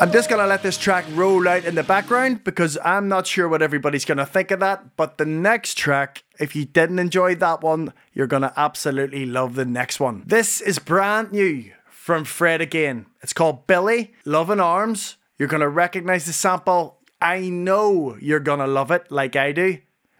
I'm 0.00 0.12
just 0.12 0.30
gonna 0.30 0.46
let 0.46 0.62
this 0.62 0.78
track 0.78 1.04
roll 1.14 1.48
out 1.48 1.64
in 1.64 1.74
the 1.74 1.82
background 1.82 2.44
because 2.44 2.78
I'm 2.84 3.08
not 3.08 3.26
sure 3.26 3.48
what 3.48 3.62
everybody's 3.62 4.04
gonna 4.04 4.24
think 4.24 4.52
of 4.52 4.60
that. 4.60 4.96
But 4.96 5.18
the 5.18 5.24
next 5.24 5.76
track, 5.76 6.22
if 6.38 6.54
you 6.54 6.66
didn't 6.66 7.00
enjoy 7.00 7.34
that 7.34 7.62
one, 7.62 7.92
you're 8.12 8.28
gonna 8.28 8.52
absolutely 8.56 9.26
love 9.26 9.56
the 9.56 9.64
next 9.64 9.98
one. 9.98 10.22
This 10.24 10.60
is 10.60 10.78
brand 10.78 11.32
new 11.32 11.72
from 11.90 12.24
Fred 12.24 12.60
again. 12.60 13.06
It's 13.22 13.32
called 13.32 13.66
Billie, 13.66 14.14
Love 14.24 14.50
in 14.50 14.60
Arms. 14.60 15.16
You're 15.36 15.48
gonna 15.48 15.68
recognize 15.68 16.26
the 16.26 16.32
sample. 16.32 17.00
I 17.20 17.48
know 17.48 18.16
you're 18.20 18.38
gonna 18.38 18.68
love 18.68 18.92
it 18.92 19.10
like 19.10 19.34
I 19.34 19.50
do. 19.50 19.78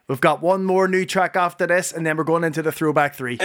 We've 0.08 0.20
got 0.22 0.40
one 0.40 0.64
more 0.64 0.88
new 0.88 1.04
track 1.04 1.36
after 1.36 1.66
this, 1.66 1.92
and 1.92 2.06
then 2.06 2.16
we're 2.16 2.24
going 2.24 2.42
into 2.42 2.62
the 2.62 2.72
throwback 2.72 3.14
three. 3.14 3.36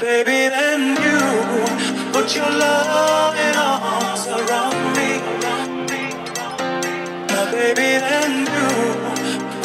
Baby 0.00 0.50
you, 1.04 1.20
put 2.12 2.34
your 2.34 2.50
arms 3.54 4.26
around 4.26 4.73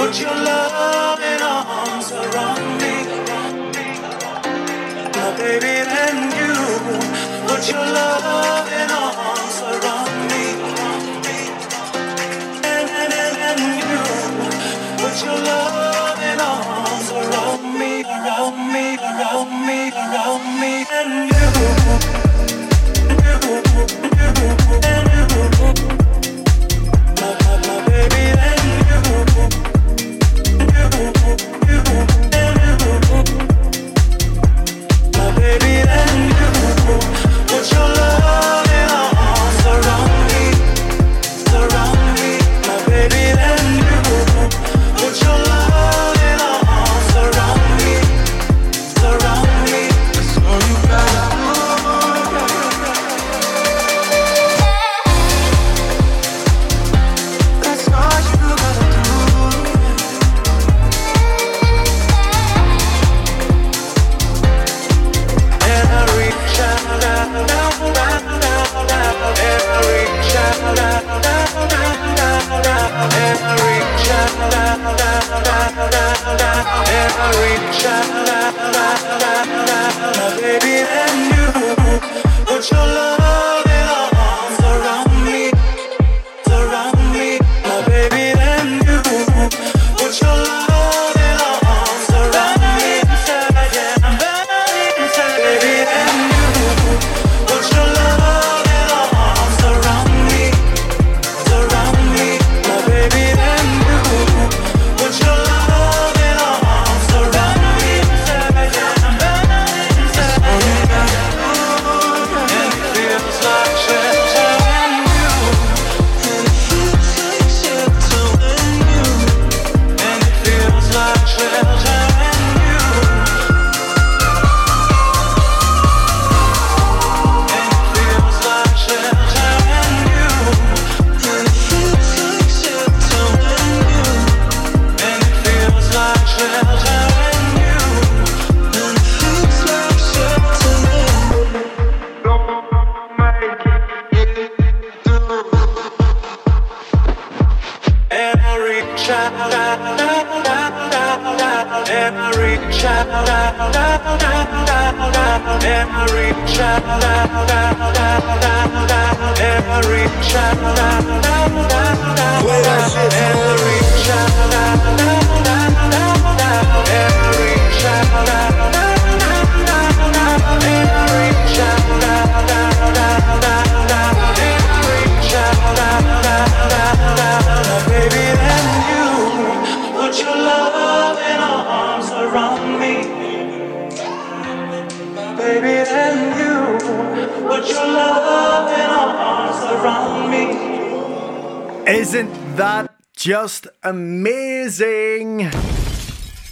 put 0.09 0.21
your 0.21 0.33
loving 0.33 1.41
arms 1.43 2.11
around 2.11 2.81
me. 2.81 2.93
My 5.13 5.27
baby 5.37 5.75
and 6.03 6.33
you, 6.33 6.53
put 7.45 7.69
your 7.69 7.85
loving 7.85 8.89
arms 8.89 9.57
around 9.69 10.13
me. 10.31 10.45
And, 12.73 12.89
and, 13.01 13.13
and, 13.49 13.61
you, 13.85 14.01
put 14.97 15.17
your 15.23 15.39
loving 15.49 16.39
arms 16.41 17.09
around 17.11 17.63
me, 17.77 18.01
around 18.01 18.57
me, 18.73 18.85
around 18.97 19.51
me, 19.67 19.79
around 19.91 20.43
me, 20.59 20.73
and 20.97 21.13
you. 21.29 21.47
Put 24.81 24.98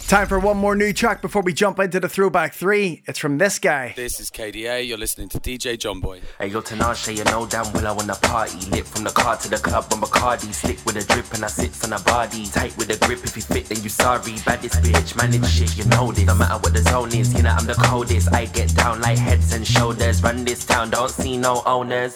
Time 0.08 0.26
for 0.26 0.38
one 0.38 0.56
more 0.56 0.74
new 0.74 0.90
track 0.94 1.20
before 1.20 1.42
we 1.42 1.52
jump 1.52 1.78
into 1.78 2.00
the 2.00 2.08
throwback 2.08 2.54
three. 2.54 3.02
It's 3.06 3.18
from 3.18 3.36
this 3.36 3.58
guy. 3.58 3.92
This 3.94 4.18
is 4.20 4.30
KDA, 4.30 4.88
you're 4.88 4.96
listening 4.96 5.28
to 5.28 5.38
DJ 5.38 5.78
John 5.78 6.00
Boy. 6.00 6.22
Hey 6.38 6.46
yo, 6.46 6.62
Tinashe, 6.62 7.14
you 7.14 7.24
know 7.24 7.44
damn 7.46 7.70
well 7.74 7.86
I 7.86 7.92
wanna 7.92 8.14
party. 8.14 8.58
Lit 8.70 8.86
from 8.86 9.04
the 9.04 9.10
car 9.10 9.36
to 9.36 9.50
the 9.50 9.58
club 9.58 9.84
on 9.92 10.00
Bacardi. 10.00 10.54
Slick 10.54 10.82
with 10.86 10.96
a 10.96 11.04
drip 11.12 11.30
and 11.34 11.44
I 11.44 11.48
sit 11.48 11.84
on 11.84 11.92
a 11.92 12.00
body. 12.04 12.46
Tight 12.46 12.74
with 12.78 12.88
a 12.88 12.96
grip, 13.06 13.22
if 13.22 13.36
you 13.36 13.42
fit 13.42 13.66
then 13.66 13.82
you 13.82 13.90
sorry. 13.90 14.32
Baddest 14.46 14.80
bitch, 14.82 15.14
manage 15.14 15.46
shit, 15.46 15.76
you 15.76 15.84
know 15.84 16.10
this. 16.10 16.24
No 16.24 16.36
matter 16.36 16.54
what 16.54 16.72
the 16.72 16.80
zone 16.80 17.14
is, 17.14 17.34
you 17.34 17.42
know 17.42 17.50
I'm 17.50 17.66
the 17.66 17.74
coldest. 17.74 18.32
I 18.32 18.46
get 18.46 18.74
down 18.74 19.02
like 19.02 19.18
heads 19.18 19.52
and 19.52 19.66
shoulders. 19.66 20.22
Run 20.22 20.42
this 20.42 20.64
town, 20.64 20.88
don't 20.88 21.10
see 21.10 21.36
no 21.36 21.62
owners. 21.66 22.14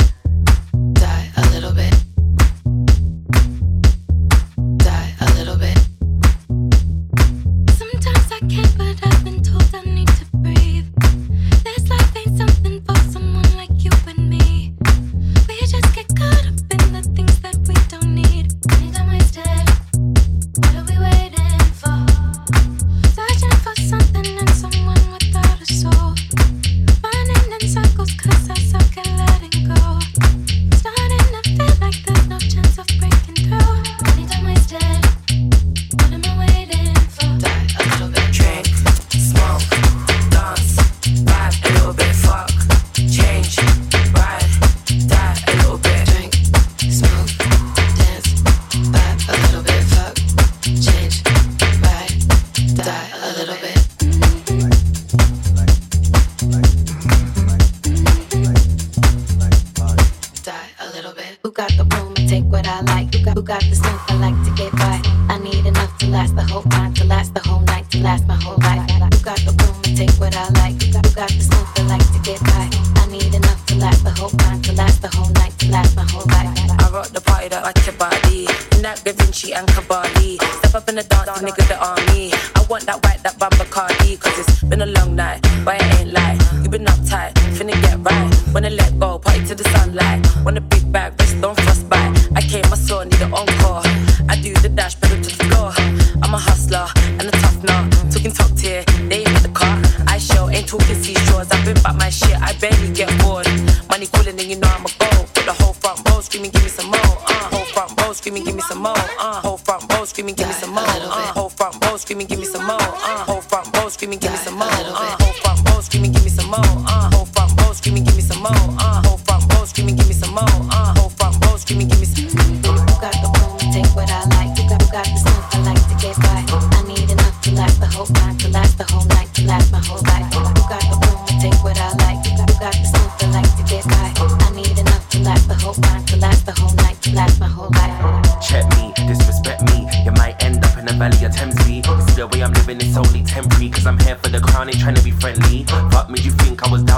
Die 0.95 1.31
a 1.37 1.43
little 1.51 1.75
bit. 1.75 2.02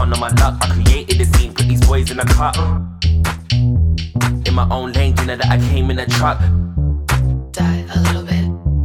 Think 0.05 0.23
I 0.23 0.27
was 0.27 0.35
down 0.35 0.45
on 0.45 0.45
my 0.45 0.45
luck? 0.45 0.59
I 0.61 0.67
created 0.73 1.19
the 1.19 1.25
scene, 1.37 1.55
put 1.55 1.67
these 1.67 1.87
boys 1.87 2.11
in 2.11 2.19
a 2.19 2.25
cut. 2.25 2.57
In 4.47 4.55
my 4.55 4.67
own 4.71 4.93
lane, 4.93 5.17
you 5.19 5.27
know 5.27 5.37
that 5.37 5.47
I 5.51 5.59
came 5.59 5.91
in 5.91 5.99
a 5.99 6.07
truck. 6.07 6.39
Die 7.53 7.85
a 7.95 8.01
little 8.01 8.25
bit. 8.25 8.45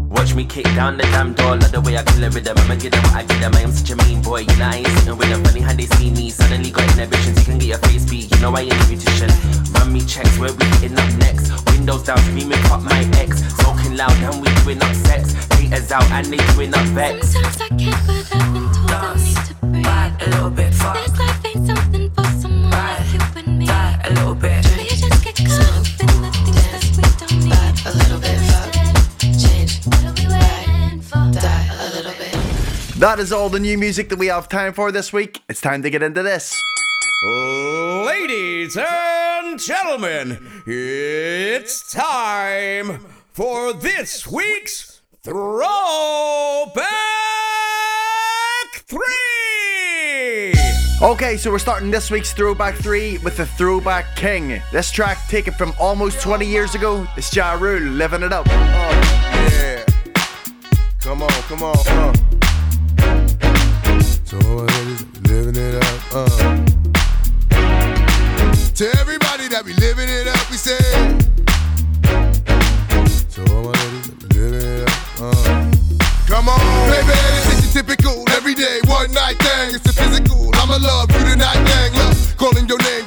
Watch 0.10 0.34
me 0.36 0.46
kick 0.46 0.66
down 0.76 0.98
the 0.98 1.04
damn 1.04 1.34
door, 1.34 1.56
love 1.58 1.72
the 1.72 1.82
way 1.82 1.98
I 1.98 2.04
kill 2.04 2.24
a 2.24 2.30
rhythm. 2.30 2.58
I'ma 2.58 2.76
get 2.76 2.92
them 2.92 3.04
what 3.04 3.16
I 3.16 3.24
get 3.24 3.40
them. 3.40 3.56
I 3.56 3.62
am 3.62 3.72
such 3.72 3.92
a 3.92 3.96
mean 4.04 4.22
boy, 4.22 4.42
you 4.42 4.56
know 4.58 4.66
I 4.66 4.76
ain't 4.76 4.88
sitting 4.88 5.18
with 5.18 5.30
them. 5.30 5.44
Funny 5.44 5.62
how 5.62 5.74
they 5.74 5.86
see 5.98 6.12
me, 6.12 6.30
suddenly 6.30 6.72
got 6.72 6.90
inhibitions. 6.94 7.40
You 7.40 7.46
can 7.46 7.58
get 7.58 7.68
your 7.68 7.78
face 7.80 8.06
beat, 8.10 8.32
you 8.32 8.40
know 8.42 8.56
I 8.56 8.62
ain't 8.62 8.74
a 8.74 8.76
beautician. 8.88 9.32
Run 9.76 9.94
me 9.94 10.02
checks, 10.06 10.38
where 10.38 10.54
we 10.54 10.66
hitting 10.80 10.98
up 11.00 11.12
next? 11.20 11.52
Windows 11.72 12.04
down, 12.04 12.18
screaming 12.20 12.64
fuck 12.68 12.82
my 12.82 13.00
ex. 13.20 13.44
Smoking 13.60 13.96
loud, 13.98 14.12
and 14.24 14.42
we 14.42 14.50
doing 14.64 14.82
up 14.82 14.96
sex. 14.96 15.34
Haters 15.56 15.92
out, 15.92 16.10
and 16.12 16.28
they 16.28 16.38
doing 16.54 16.74
up 16.74 16.86
vex. 16.96 17.30
Sometimes 17.30 17.62
I 17.62 17.68
can't, 17.70 18.08
but 18.08 18.36
I've 18.36 18.54
been 18.54 18.68
told 18.74 18.92
I 18.92 19.16
need 19.16 19.36
to 19.48 19.54
breathe. 19.56 20.09
Vibe 20.20 20.28
a 20.28 20.30
little 20.30 20.50
bit. 20.50 20.74
Fuck, 20.74 20.96
This 20.96 21.18
life 21.20 21.46
ain't 21.46 21.66
something 21.68 22.12
for 22.12 22.24
someone 22.42 22.72
like 22.72 23.14
you 23.14 23.20
and 23.38 23.60
me. 23.60 23.66
die 23.66 24.02
a 24.06 24.10
little 24.14 24.36
bit. 24.36 24.66
We 24.78 24.84
just 24.88 25.24
get 25.24 25.36
caught 25.36 25.62
up 25.62 25.86
in 26.00 26.22
the 26.22 26.32
things 26.32 26.66
that 26.72 26.84
we 26.98 27.04
don't 27.20 27.44
need. 27.44 27.54
Vibe 27.54 27.86
a 27.86 27.92
little 27.98 28.20
bit. 28.20 28.40
Fuck, 28.52 28.72
change, 29.40 29.86
What 29.86 30.04
are 30.06 30.14
we 30.14 30.26
waiting 30.34 31.02
for? 31.02 31.32
die 31.40 31.68
a 31.72 31.90
little 31.96 32.14
bit. 32.14 32.36
That 33.00 33.20
is 33.20 33.32
all 33.32 33.50
the 33.50 33.60
new 33.60 33.78
music 33.78 34.10
that 34.10 34.20
we 34.20 34.28
have 34.28 34.50
time 34.50 34.74
for 34.74 34.92
this 34.92 35.14
week. 35.14 35.42
It's 35.50 35.62
time 35.62 35.82
to 35.84 35.90
get 35.90 36.04
into 36.04 36.22
this. 36.24 36.54
Ladies 38.06 38.78
and 38.78 39.60
gentlemen, 39.60 40.62
it's 40.66 41.92
time 41.92 43.00
for 43.34 43.74
this 43.74 44.26
week's 44.28 45.02
Throwback 45.24 46.84
3! 48.88 49.00
Okay, 51.02 51.38
so 51.38 51.50
we're 51.50 51.60
starting 51.60 51.90
this 51.90 52.12
week's 52.12 52.34
Throwback 52.34 52.76
3 52.76 53.20
with 53.20 53.38
the 53.38 53.46
Throwback 53.46 54.18
King. 54.18 54.62
This 54.74 54.92
track 54.92 55.18
taken 55.30 55.54
from 55.54 55.74
almost 55.80 56.20
20 56.20 56.46
years 56.46 56.76
ago. 56.76 57.08
It's 57.16 57.34
Ja 57.34 57.54
Rule 57.54 57.80
living 57.80 58.22
it 58.22 58.34
up. 58.34 58.46
Oh, 58.50 58.52
yeah. 59.54 59.86
Come 61.00 61.24
on, 61.24 61.30
come 61.48 61.64
on, 61.64 61.78
uh. 61.88 62.14
So 64.26 64.38
living 65.24 65.56
it 65.56 65.76
up, 65.82 66.02
uh. 66.14 66.66
To 68.76 69.00
everybody 69.00 69.48
that 69.48 69.64
be 69.66 69.72
living 69.76 70.10
it 70.10 70.28
up, 70.28 70.52
we 70.52 70.58
say. 70.58 70.78
So 73.30 73.42
all 73.56 73.64
my 73.64 73.72
ladies 73.72 74.12
living 74.36 74.68
it 74.68 74.90
up, 74.90 75.22
uh. 75.22 75.72
Come 76.28 76.50
on, 76.50 76.90
baby 76.92 77.49
typical, 77.74 78.28
everyday, 78.32 78.80
one 78.88 79.12
night 79.14 79.38
thing. 79.40 79.76
It's 79.76 79.86
a 79.90 79.94
physical, 79.94 80.50
I'ma 80.56 80.78
love 80.78 81.12
you 81.12 81.20
tonight, 81.20 81.64
gang. 81.66 81.94
Love 81.94 82.29
all 82.42 82.52
my 82.54 82.62
ladies 82.62 83.00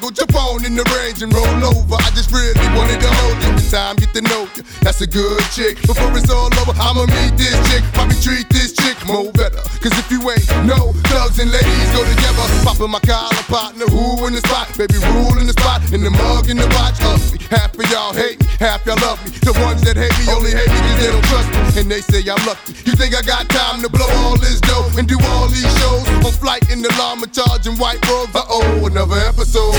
in 0.65 0.77
the 0.77 0.85
range 0.97 1.21
and 1.23 1.33
roll 1.35 1.75
over. 1.75 1.97
I 1.99 2.09
just 2.15 2.31
really 2.31 2.55
wanted 2.73 3.01
to 3.01 3.11
hold 3.11 3.37
you. 3.45 3.53
Time, 3.73 3.97
get 3.97 4.13
to 4.13 4.23
know 4.23 4.45
you. 4.57 4.63
That's 4.85 5.01
a 5.01 5.07
good 5.07 5.41
chick. 5.51 5.81
Before 5.83 6.13
it's 6.17 6.29
all 6.31 6.53
over, 6.61 6.77
I'ma 6.77 7.09
meet 7.09 7.35
this 7.41 7.57
chick. 7.69 7.83
Probably 7.97 8.17
treat 8.21 8.47
this 8.53 8.77
chick 8.77 8.97
more 9.09 9.33
better. 9.33 9.61
Cause 9.81 9.97
if 9.97 10.13
you 10.13 10.21
ain't 10.29 10.45
no 10.69 10.93
thugs 11.09 11.41
and 11.41 11.51
ladies 11.51 11.91
go 11.97 12.05
together. 12.05 12.45
Popping 12.63 12.93
my 12.93 13.01
collar 13.01 13.33
partner, 13.49 13.87
who 13.89 14.27
in 14.27 14.37
the 14.37 14.45
spot? 14.45 14.69
Baby, 14.77 15.01
rule 15.17 15.41
in 15.41 15.49
the 15.49 15.57
spot. 15.57 15.81
In 15.93 16.05
the 16.05 16.13
mug, 16.13 16.49
in 16.53 16.57
the 16.61 16.69
watch, 16.77 17.01
ugly. 17.01 17.41
Half 17.49 17.75
of 17.77 17.87
y'all 17.89 18.13
hate 18.13 18.41
me, 18.41 18.47
half 18.61 18.85
y'all 18.85 19.01
love 19.01 19.19
me. 19.25 19.33
The 19.41 19.57
ones 19.65 19.81
that 19.89 19.97
hate 19.97 20.15
me 20.21 20.25
only 20.33 20.53
hate 20.53 20.69
me 20.69 20.79
cause 20.85 20.99
they 21.01 21.11
don't 21.11 21.27
trust 21.33 21.49
me. 21.49 21.61
And 21.81 21.89
they 21.89 22.05
say 22.05 22.21
I'm 22.29 22.41
lucky. 22.45 22.77
You 22.85 22.93
think 22.93 23.17
I 23.17 23.23
got 23.25 23.49
time 23.49 23.81
to 23.83 23.89
blow 23.89 24.09
all 24.25 24.37
this 24.37 24.61
dough 24.61 24.89
and 25.01 25.09
do 25.09 25.17
all 25.37 25.49
these 25.49 25.69
shows? 25.81 26.05
On 26.23 26.33
flight 26.33 26.69
in 26.69 26.85
the 26.85 26.93
llama 27.01 27.27
charging 27.33 27.77
white 27.81 28.01
robes. 28.09 28.37
Uh 28.37 28.45
oh, 28.49 28.87
another 28.87 29.17
episode. 29.23 29.73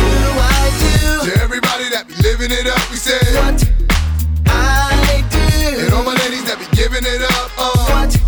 To 1.23 1.31
everybody 1.41 1.87
that 1.91 2.07
be 2.07 2.15
living 2.23 2.51
it 2.51 2.67
up, 2.67 2.83
we 2.91 2.97
say 2.97 3.19
what 3.35 3.59
I 4.47 5.23
do. 5.31 5.83
And 5.83 5.93
all 5.93 6.03
my 6.03 6.15
ladies 6.23 6.43
that 6.47 6.59
be 6.59 6.67
giving 6.75 7.03
it 7.03 7.21
up, 7.21 7.51
uh. 7.59 7.71
What 7.91 8.11
you 8.15 8.23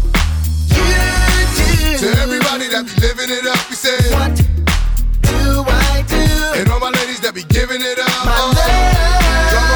do. 0.72 1.98
To 2.04 2.08
everybody 2.22 2.68
that 2.72 2.84
be 2.84 2.94
living 3.00 3.32
it 3.32 3.46
up, 3.48 3.60
we 3.70 3.76
say 3.76 3.98
what 4.16 4.36
do 4.36 5.64
I 5.64 6.04
do? 6.08 6.24
And 6.60 6.70
all 6.70 6.80
my 6.80 6.92
ladies 6.92 7.20
that 7.22 7.34
be 7.34 7.44
giving 7.48 7.82
it 7.82 8.00
up, 8.00 8.28
uh. 8.28 8.56
Come 9.56 9.72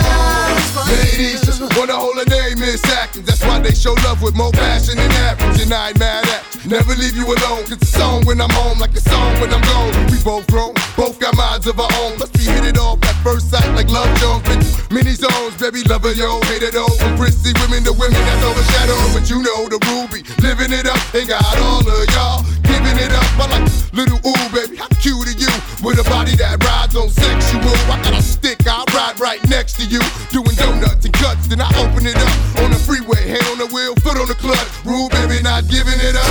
on, 0.80 0.88
ladies, 0.92 1.42
just 1.46 1.62
hold 1.72 1.90
a 1.90 2.26
name 2.30 2.60
in 2.64 2.76
Atkins. 3.00 3.26
That's 3.26 3.44
why 3.44 3.60
they 3.60 3.74
show 3.74 3.94
love 4.06 4.22
with 4.22 4.36
more 4.36 4.52
passion 4.52 4.98
than 4.98 5.12
average, 5.12 5.62
and 5.62 5.74
I 5.74 5.90
ain't 5.90 6.00
mad 6.00 6.28
at. 6.28 6.49
Never 6.70 6.94
leave 7.02 7.18
you 7.18 7.26
alone, 7.26 7.66
cause 7.66 7.82
a 7.82 7.86
song 7.86 8.22
when 8.30 8.40
I'm 8.40 8.50
home, 8.52 8.78
like 8.78 8.94
a 8.94 9.02
song 9.02 9.34
when 9.42 9.50
I'm 9.50 9.62
gone. 9.74 9.90
We 10.14 10.22
both 10.22 10.46
grown, 10.46 10.76
both 10.96 11.20
got 11.20 11.36
minds 11.36 11.66
of 11.66 11.80
our 11.80 11.90
own. 11.98 12.20
Let's 12.20 12.30
be 12.30 12.46
hit 12.46 12.64
it 12.64 12.78
off 12.78 13.02
at 13.02 13.18
first 13.26 13.50
sight, 13.50 13.66
like 13.74 13.90
Love 13.90 14.06
Jones. 14.22 14.46
Many 14.94 15.18
zones, 15.18 15.58
baby, 15.58 15.82
lover, 15.90 16.14
yo, 16.14 16.40
hate 16.46 16.62
it 16.62 16.78
all. 16.78 16.94
From 17.02 17.18
prissy 17.18 17.58
women 17.66 17.82
to 17.90 17.94
women 17.94 18.22
that's 18.22 18.46
overshadowed. 18.46 19.18
But 19.18 19.30
you 19.34 19.42
know 19.42 19.66
the 19.66 19.82
ruby, 19.90 20.22
living 20.46 20.70
it 20.70 20.86
up, 20.86 21.02
ain't 21.18 21.30
got 21.30 21.42
all 21.58 21.82
of 21.82 22.06
y'all. 22.14 22.46
Giving 22.62 23.02
it 23.02 23.18
up, 23.18 23.26
I 23.42 23.46
like 23.50 23.66
little 23.94 24.22
ooh, 24.22 24.48
baby, 24.54 24.78
how 24.78 24.88
cute 25.04 25.26
are 25.26 25.36
you? 25.36 25.52
With 25.82 26.00
a 26.00 26.06
body 26.06 26.38
that 26.38 26.64
rides 26.64 26.96
on 26.96 27.10
sexual. 27.10 27.76
I 27.90 28.00
got 28.06 28.16
a 28.16 28.22
stick, 28.22 28.62
I 28.66 28.86
ride 28.94 29.20
right 29.20 29.42
next 29.50 29.76
to 29.82 29.86
you. 29.86 30.00
Doing 30.32 30.56
donuts 30.56 31.04
and 31.04 31.14
cuts, 31.14 31.48
then 31.48 31.60
I 31.60 31.70
open 31.84 32.08
it 32.08 32.16
up 32.16 32.64
on 32.64 32.72
the 32.72 32.80
freeway, 32.80 33.28
hand 33.28 33.44
on 33.52 33.58
the 33.60 33.68
wheel, 33.74 33.96
foot 34.00 34.16
on 34.16 34.30
the 34.32 34.38
clutch. 34.40 34.70
Rule, 34.86 35.10
baby, 35.10 35.19
not 35.62 35.72
giving 35.72 36.00
it 36.00 36.16
up. 36.16 36.24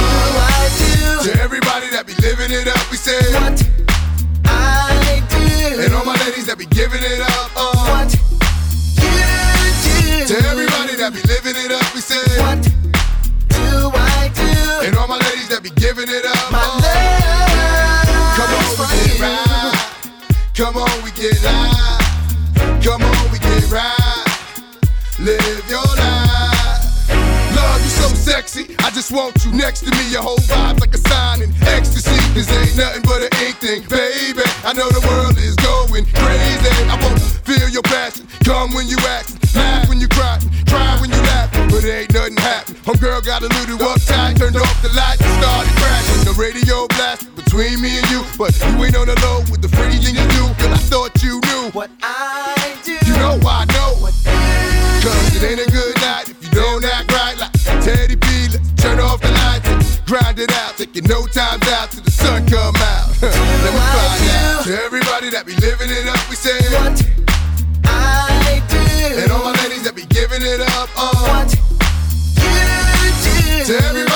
To 1.22 1.30
everybody 1.42 1.88
that 1.90 2.04
be 2.06 2.14
living 2.22 2.50
it 2.50 2.68
up, 2.68 2.80
we 2.90 2.96
say 2.96 3.18
what 3.36 3.60
I 4.46 5.20
do. 5.28 5.82
And 5.82 5.92
all 5.92 6.04
my 6.04 6.16
ladies 6.24 6.46
that 6.46 6.56
be 6.56 6.64
giving 6.66 7.02
it 7.02 7.20
up, 7.20 7.50
uh. 7.56 7.76
What 7.92 8.08
you 8.08 8.24
do. 9.84 10.32
To 10.32 10.36
everybody 10.48 10.96
that 10.96 11.12
be 11.12 11.20
living 11.28 11.56
it 11.60 11.72
up, 11.72 11.92
we 11.94 12.00
say 12.00 12.24
what 12.40 12.62
do 13.52 13.92
I 13.92 14.32
do? 14.32 14.86
And 14.86 14.96
all 14.96 15.08
my 15.08 15.18
ladies 15.18 15.48
that 15.48 15.60
be 15.62 15.70
giving 15.76 16.08
it 16.08 16.24
up, 16.24 16.52
my 16.52 16.64
uh. 16.64 16.88
Come 18.38 18.48
on, 18.56 18.80
we 18.80 18.96
get 18.96 19.20
right. 19.20 19.76
Come 20.56 20.76
on, 20.80 20.96
we 21.04 21.10
get 21.12 21.36
live. 21.44 22.00
Come 22.80 23.02
on, 23.02 23.32
we 23.32 23.38
get 23.38 23.68
right. 23.68 24.24
Live 25.18 25.68
your 25.68 25.84
life. 25.84 25.97
Love, 28.28 28.36
you 28.36 28.48
so 28.48 28.58
sexy. 28.58 28.74
I 28.80 28.90
just 28.90 29.12
want 29.12 29.44
you 29.44 29.52
next 29.52 29.80
to 29.84 29.90
me. 29.90 30.12
Your 30.12 30.22
whole 30.22 30.38
vibe's 30.38 30.80
like 30.80 30.94
a 30.94 30.98
sign 30.98 31.42
in 31.42 31.50
ecstasy. 31.62 32.16
This 32.34 32.50
ain't 32.50 32.76
nothing 32.76 33.02
but 33.02 33.22
an 33.22 33.32
ink 33.44 33.56
thing, 33.56 33.82
baby. 33.88 34.44
I 34.64 34.72
know 34.72 34.88
the 34.88 35.00
world 35.08 35.36
is 35.38 35.56
going 35.56 36.04
crazy. 36.04 36.68
I 36.88 36.96
wanna 37.00 37.20
feel 37.20 37.68
your 37.68 37.82
passion. 37.82 38.26
Come 38.44 38.74
when 38.74 38.88
you 38.88 38.96
act, 39.08 39.32
laugh 39.54 39.88
when 39.88 40.00
you 40.00 40.08
cry, 40.08 40.38
cry 40.68 40.96
when 41.00 41.10
you 41.10 41.20
laugh. 41.32 41.50
But 41.70 41.84
it 41.84 41.92
ain't 41.92 42.12
nothing 42.14 42.36
happen. 42.36 42.74
Homegirl 42.84 43.24
got 43.24 43.42
a 43.42 43.48
little 43.48 43.78
uptight, 43.78 44.38
turned 44.38 44.56
off 44.56 44.82
the 44.82 44.92
lights 44.92 45.20
and 45.20 45.34
started 45.42 45.72
crashing. 45.80 46.24
The 46.24 46.36
radio 46.36 46.86
blast 46.88 47.34
between 47.36 47.80
me 47.80 47.98
and 47.98 48.06
you, 48.10 48.24
but 48.36 48.52
you 48.60 48.84
ain't 48.84 48.96
on 48.96 49.06
the 49.06 49.16
low 49.24 49.40
with 49.50 49.62
the 49.62 49.68
thing 49.68 50.00
you 50.02 50.12
do. 50.12 50.44
Girl, 50.60 50.72
I 50.72 50.80
thought 50.88 51.22
you 51.22 51.40
knew 51.48 51.70
what 51.72 51.90
I 52.02 52.76
do. 52.84 52.96
You 53.06 53.14
know 53.16 53.40
I 53.46 53.57
grind 60.38 60.50
it 60.50 60.56
out. 60.56 60.76
Taking 60.76 61.04
no 61.04 61.26
time 61.26 61.60
out 61.74 61.90
till 61.90 62.02
the 62.02 62.10
sun 62.10 62.46
come 62.46 62.74
out. 62.76 63.08
Let 63.22 63.72
me 63.74 63.80
find 63.80 64.30
out. 64.30 64.64
To 64.64 64.82
everybody 64.82 65.30
that 65.30 65.44
be 65.46 65.54
living 65.56 65.90
it 65.90 66.06
up, 66.06 66.28
we 66.30 66.36
say 66.36 66.58
what 66.74 67.02
I 67.84 68.62
do. 68.68 69.22
And 69.22 69.32
all 69.32 69.44
my 69.44 69.52
ladies 69.62 69.84
that 69.84 69.94
be 69.96 70.06
giving 70.06 70.42
it 70.42 70.60
up, 70.60 70.88
uh. 70.96 71.10
What 71.26 71.50
you 71.50 71.60
do. 73.22 73.72
To 73.72 73.84
everybody 73.86 74.07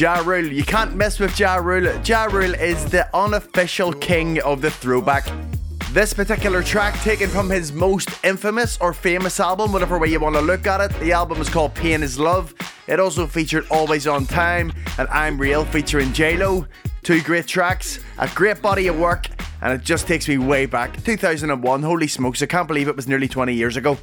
Ja 0.00 0.22
Rule. 0.24 0.46
You 0.46 0.64
can't 0.64 0.96
mess 0.96 1.20
with 1.20 1.38
Ja 1.38 1.56
Rule. 1.56 2.00
Ja 2.06 2.24
Rule 2.24 2.54
is 2.54 2.82
the 2.86 3.06
unofficial 3.14 3.92
king 3.92 4.40
of 4.40 4.62
the 4.62 4.70
throwback. 4.70 5.30
This 5.92 6.14
particular 6.14 6.62
track, 6.62 6.94
taken 7.02 7.28
from 7.28 7.50
his 7.50 7.70
most 7.70 8.08
infamous 8.24 8.78
or 8.80 8.94
famous 8.94 9.38
album, 9.40 9.72
whatever 9.72 9.98
way 9.98 10.08
you 10.08 10.18
want 10.18 10.36
to 10.36 10.40
look 10.40 10.66
at 10.66 10.80
it, 10.80 10.98
the 11.00 11.12
album 11.12 11.38
is 11.38 11.50
called 11.50 11.74
Pain 11.74 12.02
is 12.02 12.18
Love. 12.18 12.54
It 12.86 12.98
also 12.98 13.26
featured 13.26 13.66
Always 13.70 14.06
on 14.06 14.24
Time 14.24 14.72
and 14.96 15.06
I'm 15.10 15.36
Real 15.36 15.66
featuring 15.66 16.14
J-Lo. 16.14 16.66
Two 17.02 17.20
great 17.20 17.46
tracks, 17.46 18.00
a 18.16 18.28
great 18.28 18.62
body 18.62 18.86
of 18.86 18.98
work, 18.98 19.26
and 19.60 19.70
it 19.70 19.84
just 19.84 20.06
takes 20.06 20.26
me 20.26 20.38
way 20.38 20.64
back. 20.64 20.96
2001, 21.04 21.82
holy 21.82 22.06
smokes, 22.06 22.40
I 22.40 22.46
can't 22.46 22.68
believe 22.68 22.88
it 22.88 22.96
was 22.96 23.06
nearly 23.06 23.28
20 23.28 23.52
years 23.52 23.76
ago. 23.76 23.98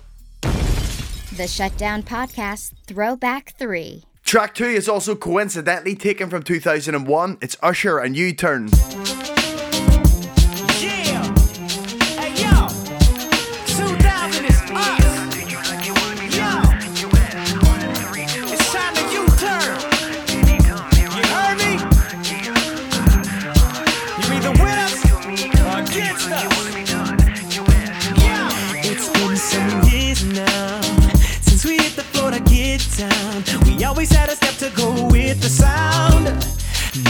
The 1.37 1.47
Shutdown 1.47 2.03
Podcast 2.03 2.73
Throwback 2.85 3.55
3. 3.57 4.03
Track 4.27 4.55
2 4.55 4.65
is 4.65 4.89
also 4.89 5.15
coincidentally 5.15 5.95
taken 5.95 6.29
from 6.29 6.43
2001. 6.43 7.37
It's 7.39 7.55
Usher 7.63 7.97
and 7.99 8.13
U 8.17 8.33
Turn. 8.33 8.67
We 33.65 33.83
always 33.83 34.11
had 34.11 34.29
a 34.29 34.35
step 34.35 34.55
to 34.55 34.69
go 34.75 35.05
with 35.07 35.41
the 35.41 35.49
sound. 35.49 36.25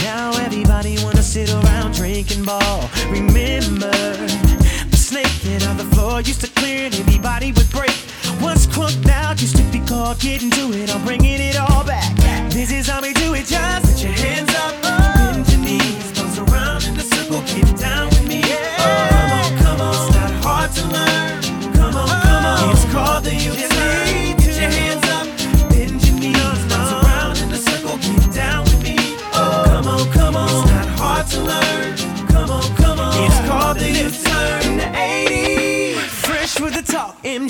Now 0.02 0.32
everybody 0.44 0.96
wanna 1.02 1.22
sit 1.22 1.50
around 1.52 1.94
drinking 1.94 2.44
ball. 2.44 2.90
Remember, 3.08 3.90
the 4.90 4.96
snake 4.96 5.26
hit 5.26 5.66
on 5.66 5.76
the 5.76 5.84
floor 5.94 6.20
used 6.20 6.40
to 6.40 6.48
clear 6.48 6.86
and 6.86 6.94
everybody 6.94 7.52
would 7.52 7.70
break. 7.70 7.96
Once 8.40 8.66
crunked 8.66 9.08
out, 9.08 9.40
used 9.40 9.56
to 9.56 9.62
be 9.64 9.80
called 9.80 10.18
getting 10.20 10.50
to 10.50 10.72
it. 10.72 10.94
I'm 10.94 11.04
bringing 11.04 11.40
it 11.40 11.56
all 11.56 11.84
back. 11.84 12.14
This 12.50 12.70
is 12.72 12.88
how 12.88 13.00
we 13.00 13.12
do 13.12 13.34
it. 13.34 13.46
Just 13.46 13.87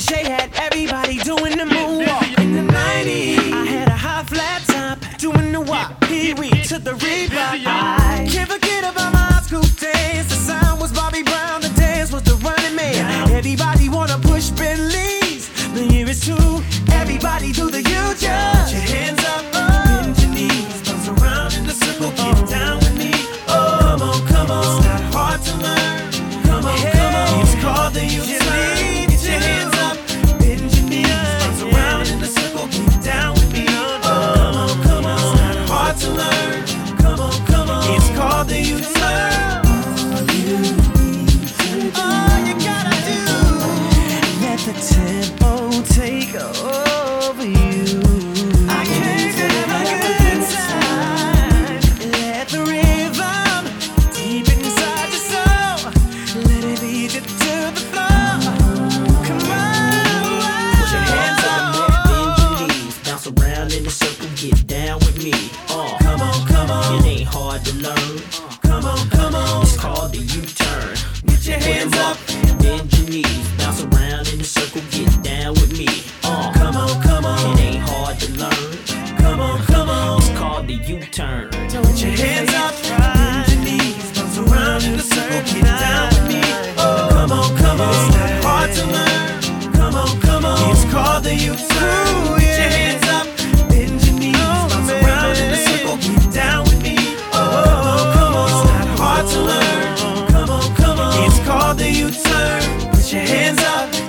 MJ 0.08 0.22
had 0.24 0.50
everybody 0.54 0.77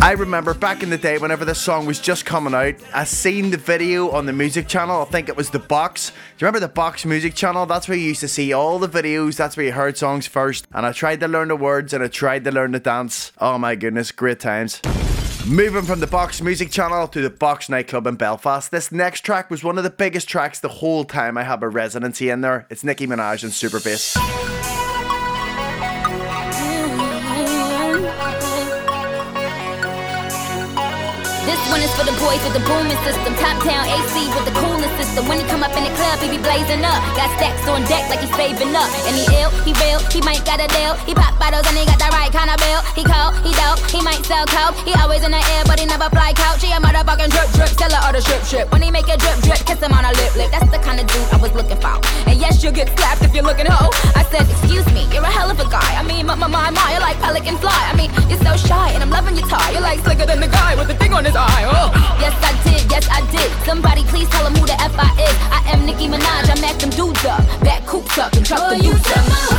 I 0.09 0.13
remember 0.13 0.55
back 0.55 0.81
in 0.81 0.89
the 0.89 0.97
day 0.97 1.19
whenever 1.19 1.45
this 1.45 1.61
song 1.61 1.85
was 1.85 1.99
just 1.99 2.25
coming 2.25 2.55
out, 2.55 2.73
I 2.95 3.03
seen 3.03 3.51
the 3.51 3.57
video 3.57 4.09
on 4.09 4.25
the 4.25 4.33
music 4.33 4.67
channel. 4.67 5.03
I 5.03 5.05
think 5.05 5.29
it 5.29 5.37
was 5.37 5.51
the 5.51 5.59
Box. 5.59 6.09
Do 6.09 6.15
you 6.15 6.47
remember 6.47 6.61
the 6.61 6.73
Box 6.73 7.05
music 7.05 7.35
channel? 7.35 7.67
That's 7.67 7.87
where 7.87 7.95
you 7.95 8.05
used 8.05 8.21
to 8.21 8.27
see 8.27 8.51
all 8.51 8.79
the 8.79 8.89
videos. 8.89 9.35
That's 9.35 9.55
where 9.55 9.67
you 9.67 9.71
heard 9.71 9.99
songs 9.99 10.25
first. 10.25 10.65
And 10.73 10.83
I 10.83 10.93
tried 10.93 11.19
to 11.19 11.27
learn 11.27 11.49
the 11.49 11.55
words 11.55 11.93
and 11.93 12.03
I 12.03 12.07
tried 12.07 12.43
to 12.45 12.51
learn 12.51 12.71
the 12.71 12.79
dance. 12.79 13.31
Oh 13.37 13.59
my 13.59 13.75
goodness, 13.75 14.11
great 14.11 14.39
times. 14.39 14.81
Moving 15.45 15.83
from 15.83 15.99
the 15.99 16.07
Box 16.07 16.41
Music 16.41 16.71
Channel 16.71 17.07
to 17.09 17.21
the 17.21 17.29
Box 17.29 17.69
nightclub 17.69 18.07
in 18.07 18.15
Belfast, 18.15 18.71
this 18.71 18.91
next 18.91 19.21
track 19.21 19.51
was 19.51 19.63
one 19.63 19.77
of 19.77 19.83
the 19.83 19.91
biggest 19.91 20.27
tracks 20.27 20.59
the 20.59 20.69
whole 20.69 21.03
time 21.03 21.37
I 21.37 21.43
have 21.43 21.61
a 21.61 21.69
residency 21.69 22.31
in 22.31 22.41
there. 22.41 22.65
It's 22.71 22.83
Nicki 22.83 23.05
Minaj 23.05 23.43
and 23.43 23.53
Super 23.53 23.79
Bass. 23.79 24.17
One 31.69 31.81
is 31.85 31.93
for 31.93 32.03
the 32.03 32.13
boys 32.17 32.41
with 32.41 32.57
the 32.57 32.65
booming 32.65 32.97
system. 33.05 33.31
Top 33.37 33.57
down 33.61 33.85
AC 33.85 34.13
with 34.33 34.45
the 34.45 34.55
coolest 34.57 34.93
system. 34.97 35.29
When 35.29 35.37
he 35.37 35.45
come 35.45 35.61
up 35.61 35.73
in 35.77 35.85
the 35.85 35.93
club, 35.93 36.17
he 36.19 36.27
be 36.29 36.41
blazing 36.41 36.81
up. 36.81 36.99
Got 37.13 37.29
stacks 37.37 37.65
on 37.69 37.85
deck 37.85 38.09
like 38.09 38.21
he's 38.25 38.33
saving 38.35 38.73
up. 38.73 38.89
And 39.05 39.13
he 39.15 39.25
ill, 39.37 39.53
he 39.63 39.71
real, 39.77 40.01
he 40.09 40.19
might 40.25 40.41
got 40.45 40.59
a 40.59 40.67
deal. 40.67 40.97
He 41.05 41.13
pop 41.13 41.37
bottles 41.37 41.65
and 41.69 41.77
he 41.77 41.85
got 41.85 42.01
the 42.01 42.09
right 42.09 42.33
kind 42.33 42.49
of 42.49 42.57
bill. 42.57 42.81
He 42.97 43.05
cold, 43.05 43.37
he 43.45 43.53
dope, 43.53 43.79
he 43.93 44.01
might 44.01 44.25
sell 44.25 44.45
coke. 44.49 44.75
He 44.81 44.93
always 44.97 45.21
in 45.23 45.31
the 45.31 45.43
air, 45.55 45.63
but 45.69 45.79
he 45.79 45.85
never 45.85 46.09
fly 46.09 46.33
couch. 46.33 46.65
He 46.65 46.73
a 46.73 46.81
motherfucking 46.81 47.29
drip 47.29 47.49
drip, 47.53 47.71
seller 47.77 48.01
or 48.01 48.11
the 48.17 48.21
strip 48.21 48.43
strip. 48.43 48.67
When 48.73 48.81
he 48.81 48.89
make 48.89 49.07
a 49.07 49.17
drip 49.17 49.37
drip, 49.45 49.61
kiss 49.69 49.79
him 49.79 49.93
on 49.93 50.03
a 50.03 50.13
lip 50.17 50.33
lip. 50.35 50.49
That's 50.51 50.69
the 50.73 50.81
kind 50.81 50.99
of 50.99 51.05
dude 51.05 51.29
I 51.29 51.37
was 51.37 51.53
looking 51.53 51.77
for. 51.77 51.95
And 52.25 52.41
yes, 52.41 52.63
you'll 52.65 52.73
get 52.73 52.89
slapped 52.97 53.21
if 53.21 53.33
you're 53.33 53.45
looking 53.45 53.69
hoe. 53.69 53.93
I 54.17 54.25
said, 54.33 54.49
excuse 54.49 54.85
me, 54.89 55.05
you're 55.13 55.23
a 55.23 55.31
hell 55.31 55.49
of 55.53 55.59
a 55.59 55.67
guy. 55.69 55.91
I 55.95 56.03
mean, 56.03 56.25
my 56.25 56.35
my 56.35 56.47
my 56.47 56.69
my, 56.73 56.87
you're 56.91 57.05
like 57.05 57.19
pelican 57.21 57.57
fly. 57.61 57.77
I 57.91 57.93
mean, 57.95 58.09
you're 58.25 58.41
so 58.41 58.57
shy, 58.57 58.89
and 58.97 59.03
I'm 59.05 59.13
loving 59.13 59.37
your 59.37 59.47
tie. 59.47 59.71
You're 59.71 59.85
like 59.85 59.99
slicker 60.01 60.25
than 60.25 60.39
the 60.39 60.49
guy 60.49 60.75
with 60.75 60.87
the 60.87 60.95
thing 60.95 61.13
on 61.13 61.25
his 61.25 61.35
eye. 61.35 61.58
Oh. 61.65 61.91
Yes, 62.19 62.35
I 62.43 62.51
did, 62.63 62.91
yes, 62.91 63.07
I 63.09 63.21
did. 63.31 63.51
Somebody 63.65 64.03
please 64.05 64.29
tell 64.29 64.45
him 64.45 64.53
who 64.55 64.65
the 64.65 64.79
F 64.81 64.97
I 64.97 65.11
is. 65.19 65.35
I 65.51 65.61
am 65.73 65.85
Nicki 65.85 66.07
Minaj, 66.07 66.49
I 66.49 66.55
mac 66.61 66.79
them 66.79 66.89
dudes 66.91 67.25
up. 67.25 67.43
Back 67.61 67.85
coops 67.85 68.17
up 68.17 68.33
and 68.33 68.45
truck 68.45 68.69
them 68.69 68.79
dudes 68.79 69.11
up. 69.11 69.25
This 69.25 69.49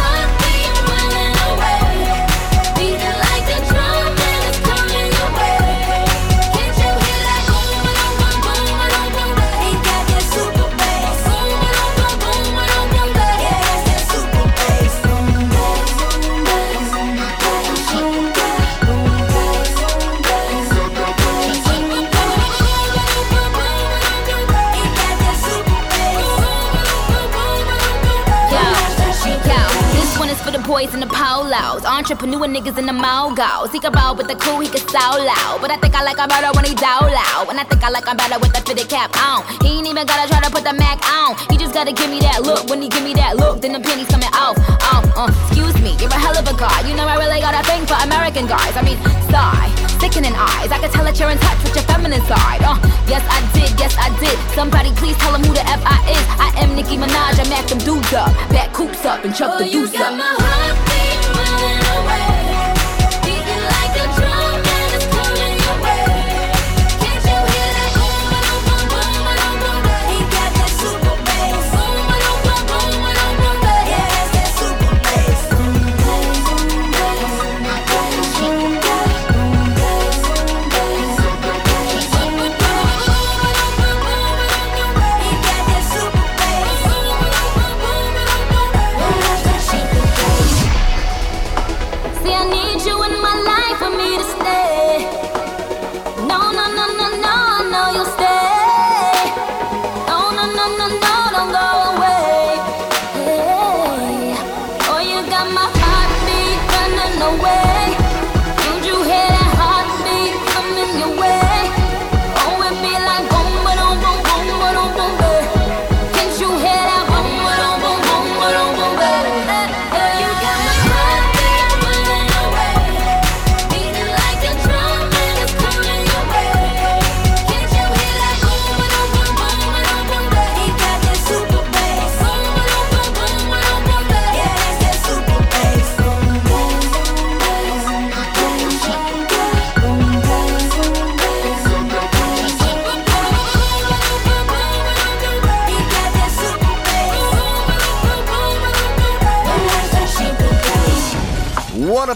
polos, 31.51 31.85
entrepreneur 31.85 32.47
niggas 32.47 32.79
in 32.79 32.87
the 32.87 32.93
mogos. 32.93 33.73
He 33.73 33.79
can 33.79 33.93
roll 33.93 34.15
with 34.15 34.29
the 34.29 34.37
cool, 34.37 34.61
he 34.61 34.69
can 34.69 34.87
so 34.89 34.99
loud. 35.19 35.59
But 35.61 35.71
I 35.71 35.77
think 35.77 35.95
I 35.95 36.03
like 36.03 36.19
him 36.19 36.29
better 36.29 36.51
when 36.55 36.65
he 36.65 36.75
dow 36.75 37.01
loud. 37.01 37.51
And 37.51 37.59
I 37.59 37.65
think 37.65 37.83
I 37.83 37.91
like 37.91 38.07
him 38.07 38.17
better 38.17 38.39
with 38.39 38.53
the 38.53 38.61
fitted 38.63 38.89
cap 38.89 39.11
on. 39.19 39.43
He 39.63 39.79
ain't 39.79 39.87
even 39.87 40.07
gotta 40.07 40.29
try 40.31 40.41
to 40.41 40.51
put 40.51 40.65
the 40.65 40.73
Mac 40.73 41.03
on. 41.07 41.37
He 41.51 41.57
just 41.59 41.75
gotta 41.75 41.93
give 41.93 42.11
me 42.11 42.21
that 42.21 42.43
look. 42.43 42.69
When 42.71 42.83
he 42.83 42.89
give 42.89 43.03
me 43.03 43.15
that 43.15 43.37
look, 43.37 43.61
then 43.61 43.73
the 43.73 43.81
penny's 43.81 44.09
coming 44.09 44.31
off. 44.35 44.57
Oh, 44.95 45.03
uh, 45.17 45.31
excuse 45.51 45.75
me, 45.83 45.97
you're 45.99 46.11
a 46.11 46.21
hell 46.21 46.37
of 46.37 46.47
a 46.47 46.55
guy. 46.55 46.87
You 46.87 46.95
know 46.95 47.07
I 47.07 47.17
really 47.19 47.41
got 47.41 47.55
a 47.55 47.63
thing 47.67 47.87
for 47.87 47.99
American 47.99 48.47
guys. 48.47 48.75
I 48.77 48.83
mean, 48.83 48.99
sigh, 49.31 49.71
sickening 49.99 50.35
eyes. 50.35 50.71
I 50.71 50.79
can 50.79 50.91
tell 50.91 51.05
that 51.05 51.19
you're 51.19 51.31
in 51.31 51.39
touch 51.39 51.61
with 51.67 51.75
your 51.75 51.87
feminine 51.91 52.23
side. 52.31 52.63
Uh, 52.63 52.79
yes 53.11 53.25
I 53.27 53.43
did, 53.55 53.71
yes 53.79 53.95
I 53.99 54.09
did. 54.23 54.39
Somebody 54.55 54.95
please 54.95 55.17
tell 55.19 55.35
him 55.35 55.43
who 55.43 55.53
the 55.55 55.67
F 55.67 55.83
I 55.85 55.99
is. 56.15 56.25
I 56.39 56.49
am 56.63 56.77
Nicki 56.77 56.97
Minaj, 56.97 57.43
I 57.43 57.45
mac 57.51 57.67
them 57.67 57.79
dudes 57.83 58.13
up. 58.15 58.31
Back 58.55 58.73
coops 58.73 59.05
up 59.05 59.25
and 59.25 59.35
chuck 59.35 59.59
the 59.59 59.67
deuce 59.67 59.95
up. 59.99 61.10
See, 61.47 62.30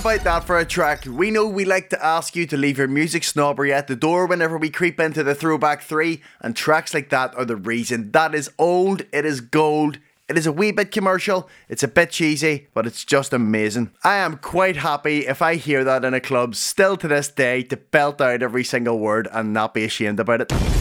about 0.04 0.24
that 0.24 0.44
for 0.44 0.58
a 0.58 0.66
track? 0.66 1.06
We 1.06 1.30
know 1.30 1.48
we 1.48 1.64
like 1.64 1.88
to 1.88 2.04
ask 2.04 2.36
you 2.36 2.46
to 2.48 2.58
leave 2.58 2.76
your 2.76 2.86
music 2.86 3.24
snobbery 3.24 3.72
at 3.72 3.86
the 3.86 3.96
door 3.96 4.26
whenever 4.26 4.58
we 4.58 4.68
creep 4.68 5.00
into 5.00 5.22
the 5.22 5.34
throwback 5.34 5.80
three, 5.80 6.20
and 6.42 6.54
tracks 6.54 6.92
like 6.92 7.08
that 7.08 7.34
are 7.36 7.46
the 7.46 7.56
reason. 7.56 8.10
That 8.10 8.34
is 8.34 8.50
old, 8.58 9.06
it 9.14 9.24
is 9.24 9.40
gold. 9.40 9.98
It 10.28 10.36
is 10.36 10.46
a 10.46 10.52
wee 10.52 10.72
bit 10.72 10.90
commercial, 10.90 11.48
it's 11.70 11.82
a 11.82 11.88
bit 11.88 12.10
cheesy, 12.10 12.66
but 12.74 12.86
it's 12.86 13.02
just 13.02 13.32
amazing. 13.32 13.92
I 14.02 14.16
am 14.16 14.36
quite 14.36 14.76
happy 14.76 15.26
if 15.26 15.40
I 15.40 15.54
hear 15.54 15.84
that 15.84 16.04
in 16.04 16.12
a 16.12 16.20
club 16.20 16.54
still 16.54 16.98
to 16.98 17.08
this 17.08 17.28
day 17.28 17.62
to 17.62 17.78
belt 17.78 18.20
out 18.20 18.42
every 18.42 18.64
single 18.64 18.98
word 18.98 19.26
and 19.32 19.54
not 19.54 19.72
be 19.72 19.84
ashamed 19.84 20.20
about 20.20 20.42
it. 20.42 20.73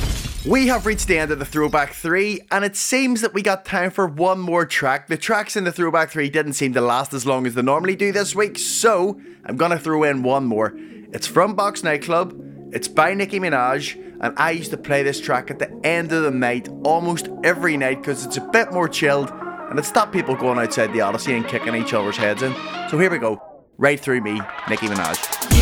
We 0.46 0.68
have 0.68 0.86
reached 0.86 1.08
the 1.08 1.18
end 1.18 1.32
of 1.32 1.40
the 1.40 1.46
Throwback 1.46 1.94
3, 1.94 2.42
and 2.52 2.66
it 2.66 2.76
seems 2.76 3.22
that 3.22 3.34
we 3.34 3.42
got 3.42 3.64
time 3.64 3.92
for 3.92 4.06
one 4.06 4.42
more 4.42 4.66
track. 4.66 5.08
The 5.08 5.16
tracks 5.16 5.56
in 5.56 5.64
the 5.64 5.72
Throwback 5.72 6.10
3 6.10 6.30
didn't 6.30 6.54
seem 6.54 6.74
to 6.74 6.82
last 6.82 7.14
as 7.14 7.26
long 7.26 7.48
as 7.48 7.54
they 7.56 7.62
normally 7.62 7.96
do 7.96 8.12
this 8.12 8.36
week, 8.36 8.60
so 8.60 9.22
I'm 9.46 9.56
gonna 9.56 9.80
throw 9.80 10.04
in 10.04 10.22
one 10.22 10.46
more. 10.46 10.74
It's 11.14 11.28
from 11.28 11.56
Box 11.56 11.82
Nightclub, 11.82 12.38
it's 12.74 12.90
by 12.90 13.14
Nicki 13.14 13.40
Minaj, 13.40 13.96
and 14.20 14.34
I 14.38 14.52
used 14.52 14.72
to 14.72 14.78
play 14.78 15.02
this 15.02 15.22
track 15.22 15.50
at 15.50 15.60
the 15.60 15.72
end 15.86 16.12
of 16.12 16.24
the 16.24 16.32
night 16.32 16.68
almost 16.84 17.30
every 17.46 17.78
night 17.78 18.02
because 18.02 18.26
it's 18.26 18.36
a 18.36 18.42
bit 18.42 18.74
more 18.74 18.90
chilled 18.90 19.32
and 19.32 19.80
it 19.80 19.86
stopped 19.86 20.12
people 20.12 20.36
going 20.36 20.60
outside 20.60 20.92
the 20.92 21.00
Odyssey 21.00 21.36
and 21.36 21.48
kicking 21.48 21.74
each 21.74 21.94
other's 21.94 22.18
heads 22.18 22.44
in. 22.44 22.54
So 22.90 23.00
here 23.00 23.10
we 23.10 23.18
go 23.18 23.42
right 23.78 24.00
through 24.00 24.20
me, 24.20 24.42
Nicki 24.68 24.88
Minaj. 24.88 25.53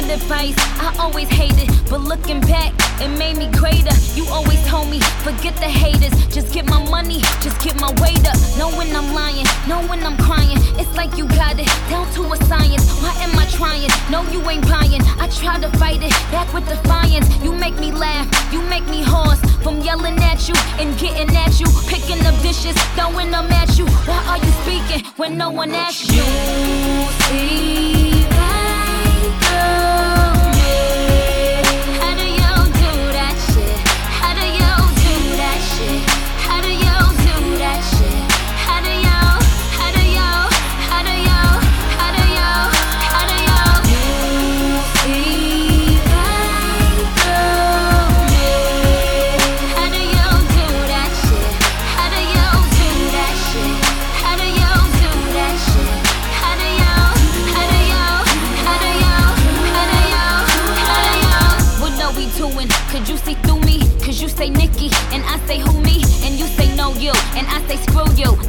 Good 0.00 0.10
advice, 0.10 0.54
I 0.76 0.94
always 1.00 1.28
hated, 1.28 1.68
but 1.88 2.00
looking 2.02 2.40
back, 2.42 2.74
it 3.00 3.08
made 3.16 3.38
me 3.38 3.48
greater. 3.56 3.96
You 4.12 4.26
always 4.28 4.60
told 4.66 4.90
me, 4.90 5.00
forget 5.24 5.56
the 5.56 5.72
haters, 5.72 6.12
just 6.26 6.52
get 6.52 6.66
my 6.68 6.82
money, 6.90 7.20
just 7.40 7.58
get 7.64 7.80
my 7.80 7.88
weight 8.02 8.20
up. 8.28 8.36
Know 8.58 8.68
when 8.76 8.94
I'm 8.94 9.14
lying, 9.14 9.46
know 9.66 9.80
when 9.88 10.04
I'm 10.04 10.18
crying. 10.18 10.58
It's 10.76 10.94
like 10.96 11.16
you 11.16 11.26
got 11.28 11.58
it 11.58 11.68
down 11.88 12.04
to 12.12 12.22
a 12.30 12.36
science. 12.44 12.84
Why 13.00 13.14
am 13.24 13.38
I 13.38 13.46
trying? 13.48 13.88
No, 14.12 14.20
you 14.32 14.40
ain't 14.50 14.68
buying. 14.68 15.00
I 15.16 15.28
try 15.32 15.58
to 15.64 15.70
fight 15.78 16.02
it 16.02 16.12
back 16.30 16.52
with 16.52 16.68
defiance. 16.68 17.26
You 17.42 17.52
make 17.52 17.78
me 17.78 17.90
laugh, 17.90 18.26
you 18.52 18.60
make 18.68 18.86
me 18.88 19.02
hoarse 19.02 19.40
from 19.62 19.80
yelling 19.80 20.18
at 20.18 20.46
you 20.46 20.54
and 20.76 20.92
getting 20.98 21.34
at 21.34 21.58
you, 21.58 21.68
picking 21.88 22.20
up 22.26 22.36
dishes, 22.42 22.76
throwing 22.96 23.30
them 23.30 23.48
at 23.50 23.78
you. 23.78 23.86
Why 24.04 24.20
are 24.28 24.40
you 24.44 24.52
speaking 24.60 25.10
when 25.16 25.38
no 25.38 25.48
one 25.50 25.70
asks 25.74 26.12
you? 26.12 26.24
See 27.28 27.85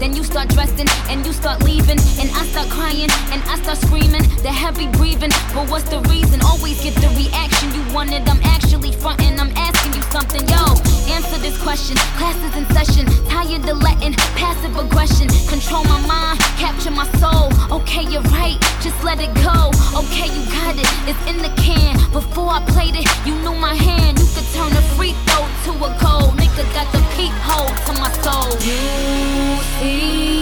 then 0.08 0.17
start 0.38 0.54
dressing 0.54 0.88
and 1.10 1.26
you 1.26 1.34
start 1.34 1.64
leaving 1.64 1.98
and 2.22 2.30
I 2.30 2.46
start 2.54 2.70
crying 2.70 3.10
and 3.34 3.42
I 3.50 3.58
start 3.58 3.80
screaming. 3.80 4.22
The 4.46 4.54
heavy 4.54 4.86
breathing, 4.86 5.34
but 5.50 5.66
what's 5.66 5.90
the 5.90 6.00
reason? 6.14 6.42
Always 6.46 6.78
get 6.84 6.94
the 7.02 7.10
reaction 7.18 7.74
you 7.74 7.82
wanted. 7.92 8.22
I'm 8.30 8.38
actually 8.44 8.92
fronting. 8.92 9.40
I'm 9.40 9.50
asking 9.58 9.98
you 9.98 10.04
something, 10.14 10.46
yo. 10.46 10.78
Answer 11.10 11.42
this 11.42 11.58
question. 11.64 11.98
Class 12.22 12.38
is 12.46 12.54
in 12.54 12.66
session. 12.70 13.06
Tired 13.26 13.66
of 13.66 13.82
letting 13.82 14.14
passive 14.38 14.78
aggression 14.78 15.26
control 15.50 15.84
my 15.86 16.06
mind, 16.06 16.38
capture 16.62 16.92
my 16.92 17.10
soul. 17.18 17.50
Okay, 17.74 18.06
you're 18.06 18.30
right. 18.38 18.62
Just 18.86 19.02
let 19.04 19.18
it 19.18 19.34
go. 19.42 19.74
Okay, 19.98 20.30
you 20.30 20.42
got 20.54 20.78
it. 20.78 20.90
It's 21.10 21.24
in 21.26 21.42
the 21.42 21.50
can. 21.58 21.98
Before 22.14 22.54
I 22.54 22.62
played 22.78 22.94
it, 22.94 23.10
you 23.26 23.34
knew 23.42 23.58
my 23.58 23.74
hand. 23.74 24.20
You 24.20 24.28
could 24.38 24.46
turn 24.54 24.70
a 24.70 24.84
free 24.94 25.18
throw 25.26 25.50
to 25.66 25.72
a 25.82 25.90
goal. 25.98 26.30
Nigga 26.38 26.62
got 26.78 26.86
the 26.94 27.02
peephole 27.18 27.74
to 27.90 27.92
my 27.98 28.12
soul. 28.22 28.54
You 28.62 28.78
see. 29.82 30.27
How 30.28 30.34
do 30.34 30.40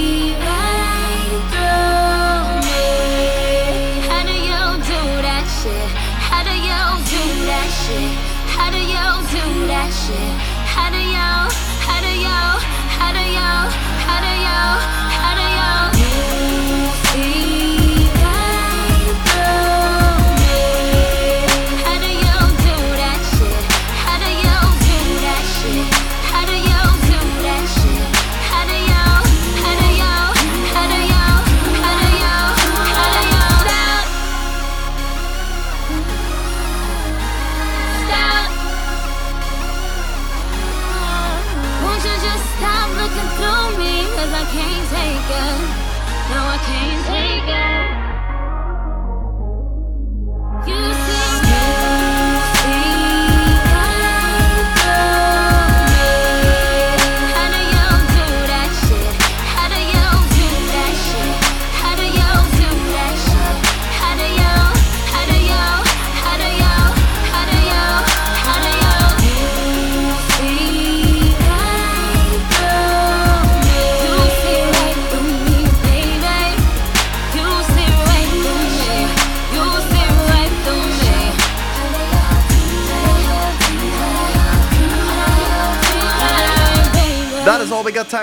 me? 2.66 4.02
How 4.10 4.24
do 4.26 4.34
shit? 5.62 5.90
How 6.26 6.44
do 6.44 6.54
you 6.54 6.82
do 7.14 7.22
that 7.46 7.70
shit? 7.70 8.12
How 8.50 8.72
do 8.72 8.80
you 8.82 9.06
do 9.30 9.68
that 9.68 9.90
shit? 9.94 10.34
How 10.74 10.90
do 10.90 10.98
you? 10.98 11.30
How 11.86 12.02
do 12.02 12.14
you? 12.18 12.42
How 12.98 13.12
do 13.14 13.24
you? 13.38 13.52
How 14.10 14.20
do 14.26 14.34
you? 14.48 15.05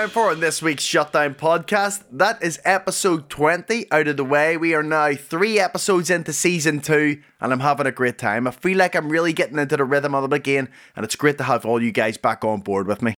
Time 0.03 0.09
for 0.09 0.33
in 0.33 0.41
this 0.41 0.61
week's 0.61 0.83
Shutdown 0.83 1.33
podcast. 1.33 2.03
That 2.11 2.43
is 2.43 2.59
episode 2.65 3.29
20 3.29 3.89
out 3.89 4.09
of 4.09 4.17
the 4.17 4.25
way. 4.25 4.57
We 4.57 4.73
are 4.73 4.83
now 4.83 5.13
three 5.13 5.61
episodes 5.61 6.09
into 6.09 6.33
season 6.33 6.81
two, 6.81 7.21
and 7.39 7.53
I'm 7.53 7.61
having 7.61 7.87
a 7.87 7.91
great 7.91 8.17
time. 8.17 8.45
I 8.45 8.51
feel 8.51 8.77
like 8.77 8.95
I'm 8.95 9.07
really 9.07 9.31
getting 9.31 9.57
into 9.57 9.77
the 9.77 9.85
rhythm 9.85 10.13
of 10.13 10.25
it 10.25 10.33
again, 10.33 10.67
and 10.97 11.05
it's 11.05 11.15
great 11.15 11.37
to 11.37 11.45
have 11.45 11.65
all 11.65 11.81
you 11.81 11.93
guys 11.93 12.17
back 12.17 12.43
on 12.43 12.59
board 12.59 12.85
with 12.85 13.01
me. 13.01 13.13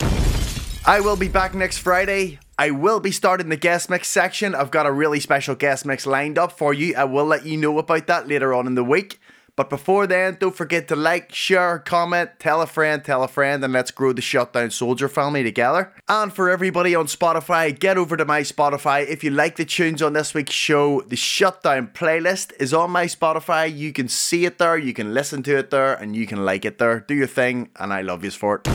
I 0.85 0.99
will 0.99 1.15
be 1.15 1.27
back 1.27 1.55
next 1.55 1.79
Friday. 1.79 2.37
I 2.59 2.69
will 2.69 2.99
be 2.99 3.11
starting 3.11 3.49
the 3.49 3.57
guest 3.57 3.89
mix 3.89 4.07
section. 4.07 4.53
I've 4.53 4.69
got 4.69 4.85
a 4.85 4.91
really 4.91 5.19
special 5.19 5.55
guest 5.55 5.87
mix 5.87 6.05
lined 6.05 6.37
up 6.37 6.51
for 6.51 6.71
you. 6.71 6.93
I 6.95 7.05
will 7.05 7.25
let 7.25 7.47
you 7.47 7.57
know 7.57 7.79
about 7.79 8.05
that 8.05 8.27
later 8.27 8.53
on 8.53 8.67
in 8.67 8.75
the 8.75 8.83
week. 8.83 9.19
But 9.55 9.69
before 9.69 10.05
then, 10.05 10.37
don't 10.37 10.55
forget 10.55 10.89
to 10.89 10.97
like, 10.97 11.33
share, 11.33 11.79
comment, 11.79 12.31
tell 12.39 12.61
a 12.61 12.67
friend, 12.67 13.03
tell 13.03 13.23
a 13.23 13.27
friend, 13.27 13.63
and 13.63 13.71
let's 13.71 13.91
grow 13.91 14.11
the 14.11 14.21
Shutdown 14.21 14.69
Soldier 14.69 15.07
family 15.07 15.43
together. 15.43 15.93
And 16.09 16.33
for 16.33 16.49
everybody 16.49 16.93
on 16.93 17.05
Spotify, 17.05 17.77
get 17.77 17.97
over 17.97 18.17
to 18.17 18.25
my 18.25 18.41
Spotify. 18.41 19.07
If 19.07 19.23
you 19.23 19.29
like 19.29 19.55
the 19.55 19.63
tunes 19.63 20.01
on 20.01 20.11
this 20.11 20.33
week's 20.33 20.53
show, 20.53 21.01
the 21.01 21.15
Shutdown 21.15 21.87
playlist 21.93 22.51
is 22.59 22.73
on 22.73 22.91
my 22.91 23.05
Spotify. 23.05 23.73
You 23.73 23.93
can 23.93 24.09
see 24.09 24.45
it 24.45 24.57
there, 24.57 24.77
you 24.77 24.93
can 24.93 25.13
listen 25.13 25.41
to 25.43 25.57
it 25.57 25.69
there, 25.69 25.93
and 25.93 26.17
you 26.17 26.27
can 26.27 26.43
like 26.43 26.65
it 26.65 26.77
there. 26.77 26.99
Do 26.99 27.15
your 27.15 27.27
thing, 27.27 27.69
and 27.79 27.93
I 27.93 28.01
love 28.01 28.25
you 28.25 28.31
for 28.31 28.55
it. 28.55 28.67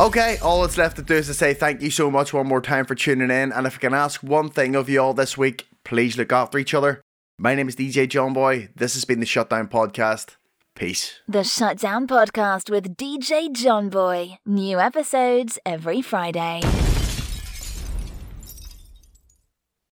Okay, 0.00 0.38
all 0.42 0.62
that's 0.62 0.78
left 0.78 0.96
to 0.96 1.02
do 1.02 1.14
is 1.14 1.26
to 1.26 1.34
say 1.34 1.54
thank 1.54 1.80
you 1.80 1.90
so 1.90 2.10
much 2.10 2.32
one 2.32 2.46
more 2.46 2.60
time 2.60 2.84
for 2.86 2.94
tuning 2.94 3.30
in. 3.30 3.52
And 3.52 3.66
if 3.66 3.76
I 3.76 3.78
can 3.78 3.94
ask 3.94 4.22
one 4.22 4.48
thing 4.48 4.74
of 4.74 4.88
you 4.88 5.00
all 5.00 5.14
this 5.14 5.38
week, 5.38 5.68
please 5.84 6.16
look 6.16 6.32
after 6.32 6.58
each 6.58 6.74
other. 6.74 7.00
My 7.40 7.54
name 7.54 7.68
is 7.68 7.76
DJ 7.76 8.08
John 8.08 8.32
Boy. 8.32 8.68
This 8.74 8.94
has 8.94 9.04
been 9.04 9.20
the 9.20 9.26
Shutdown 9.26 9.68
Podcast. 9.68 10.34
Peace. 10.74 11.20
The 11.28 11.44
Shutdown 11.44 12.08
Podcast 12.08 12.68
with 12.68 12.96
DJ 12.96 13.52
John 13.52 13.90
Boy. 13.90 14.38
New 14.44 14.80
episodes 14.80 15.56
every 15.64 16.02
Friday. 16.02 16.62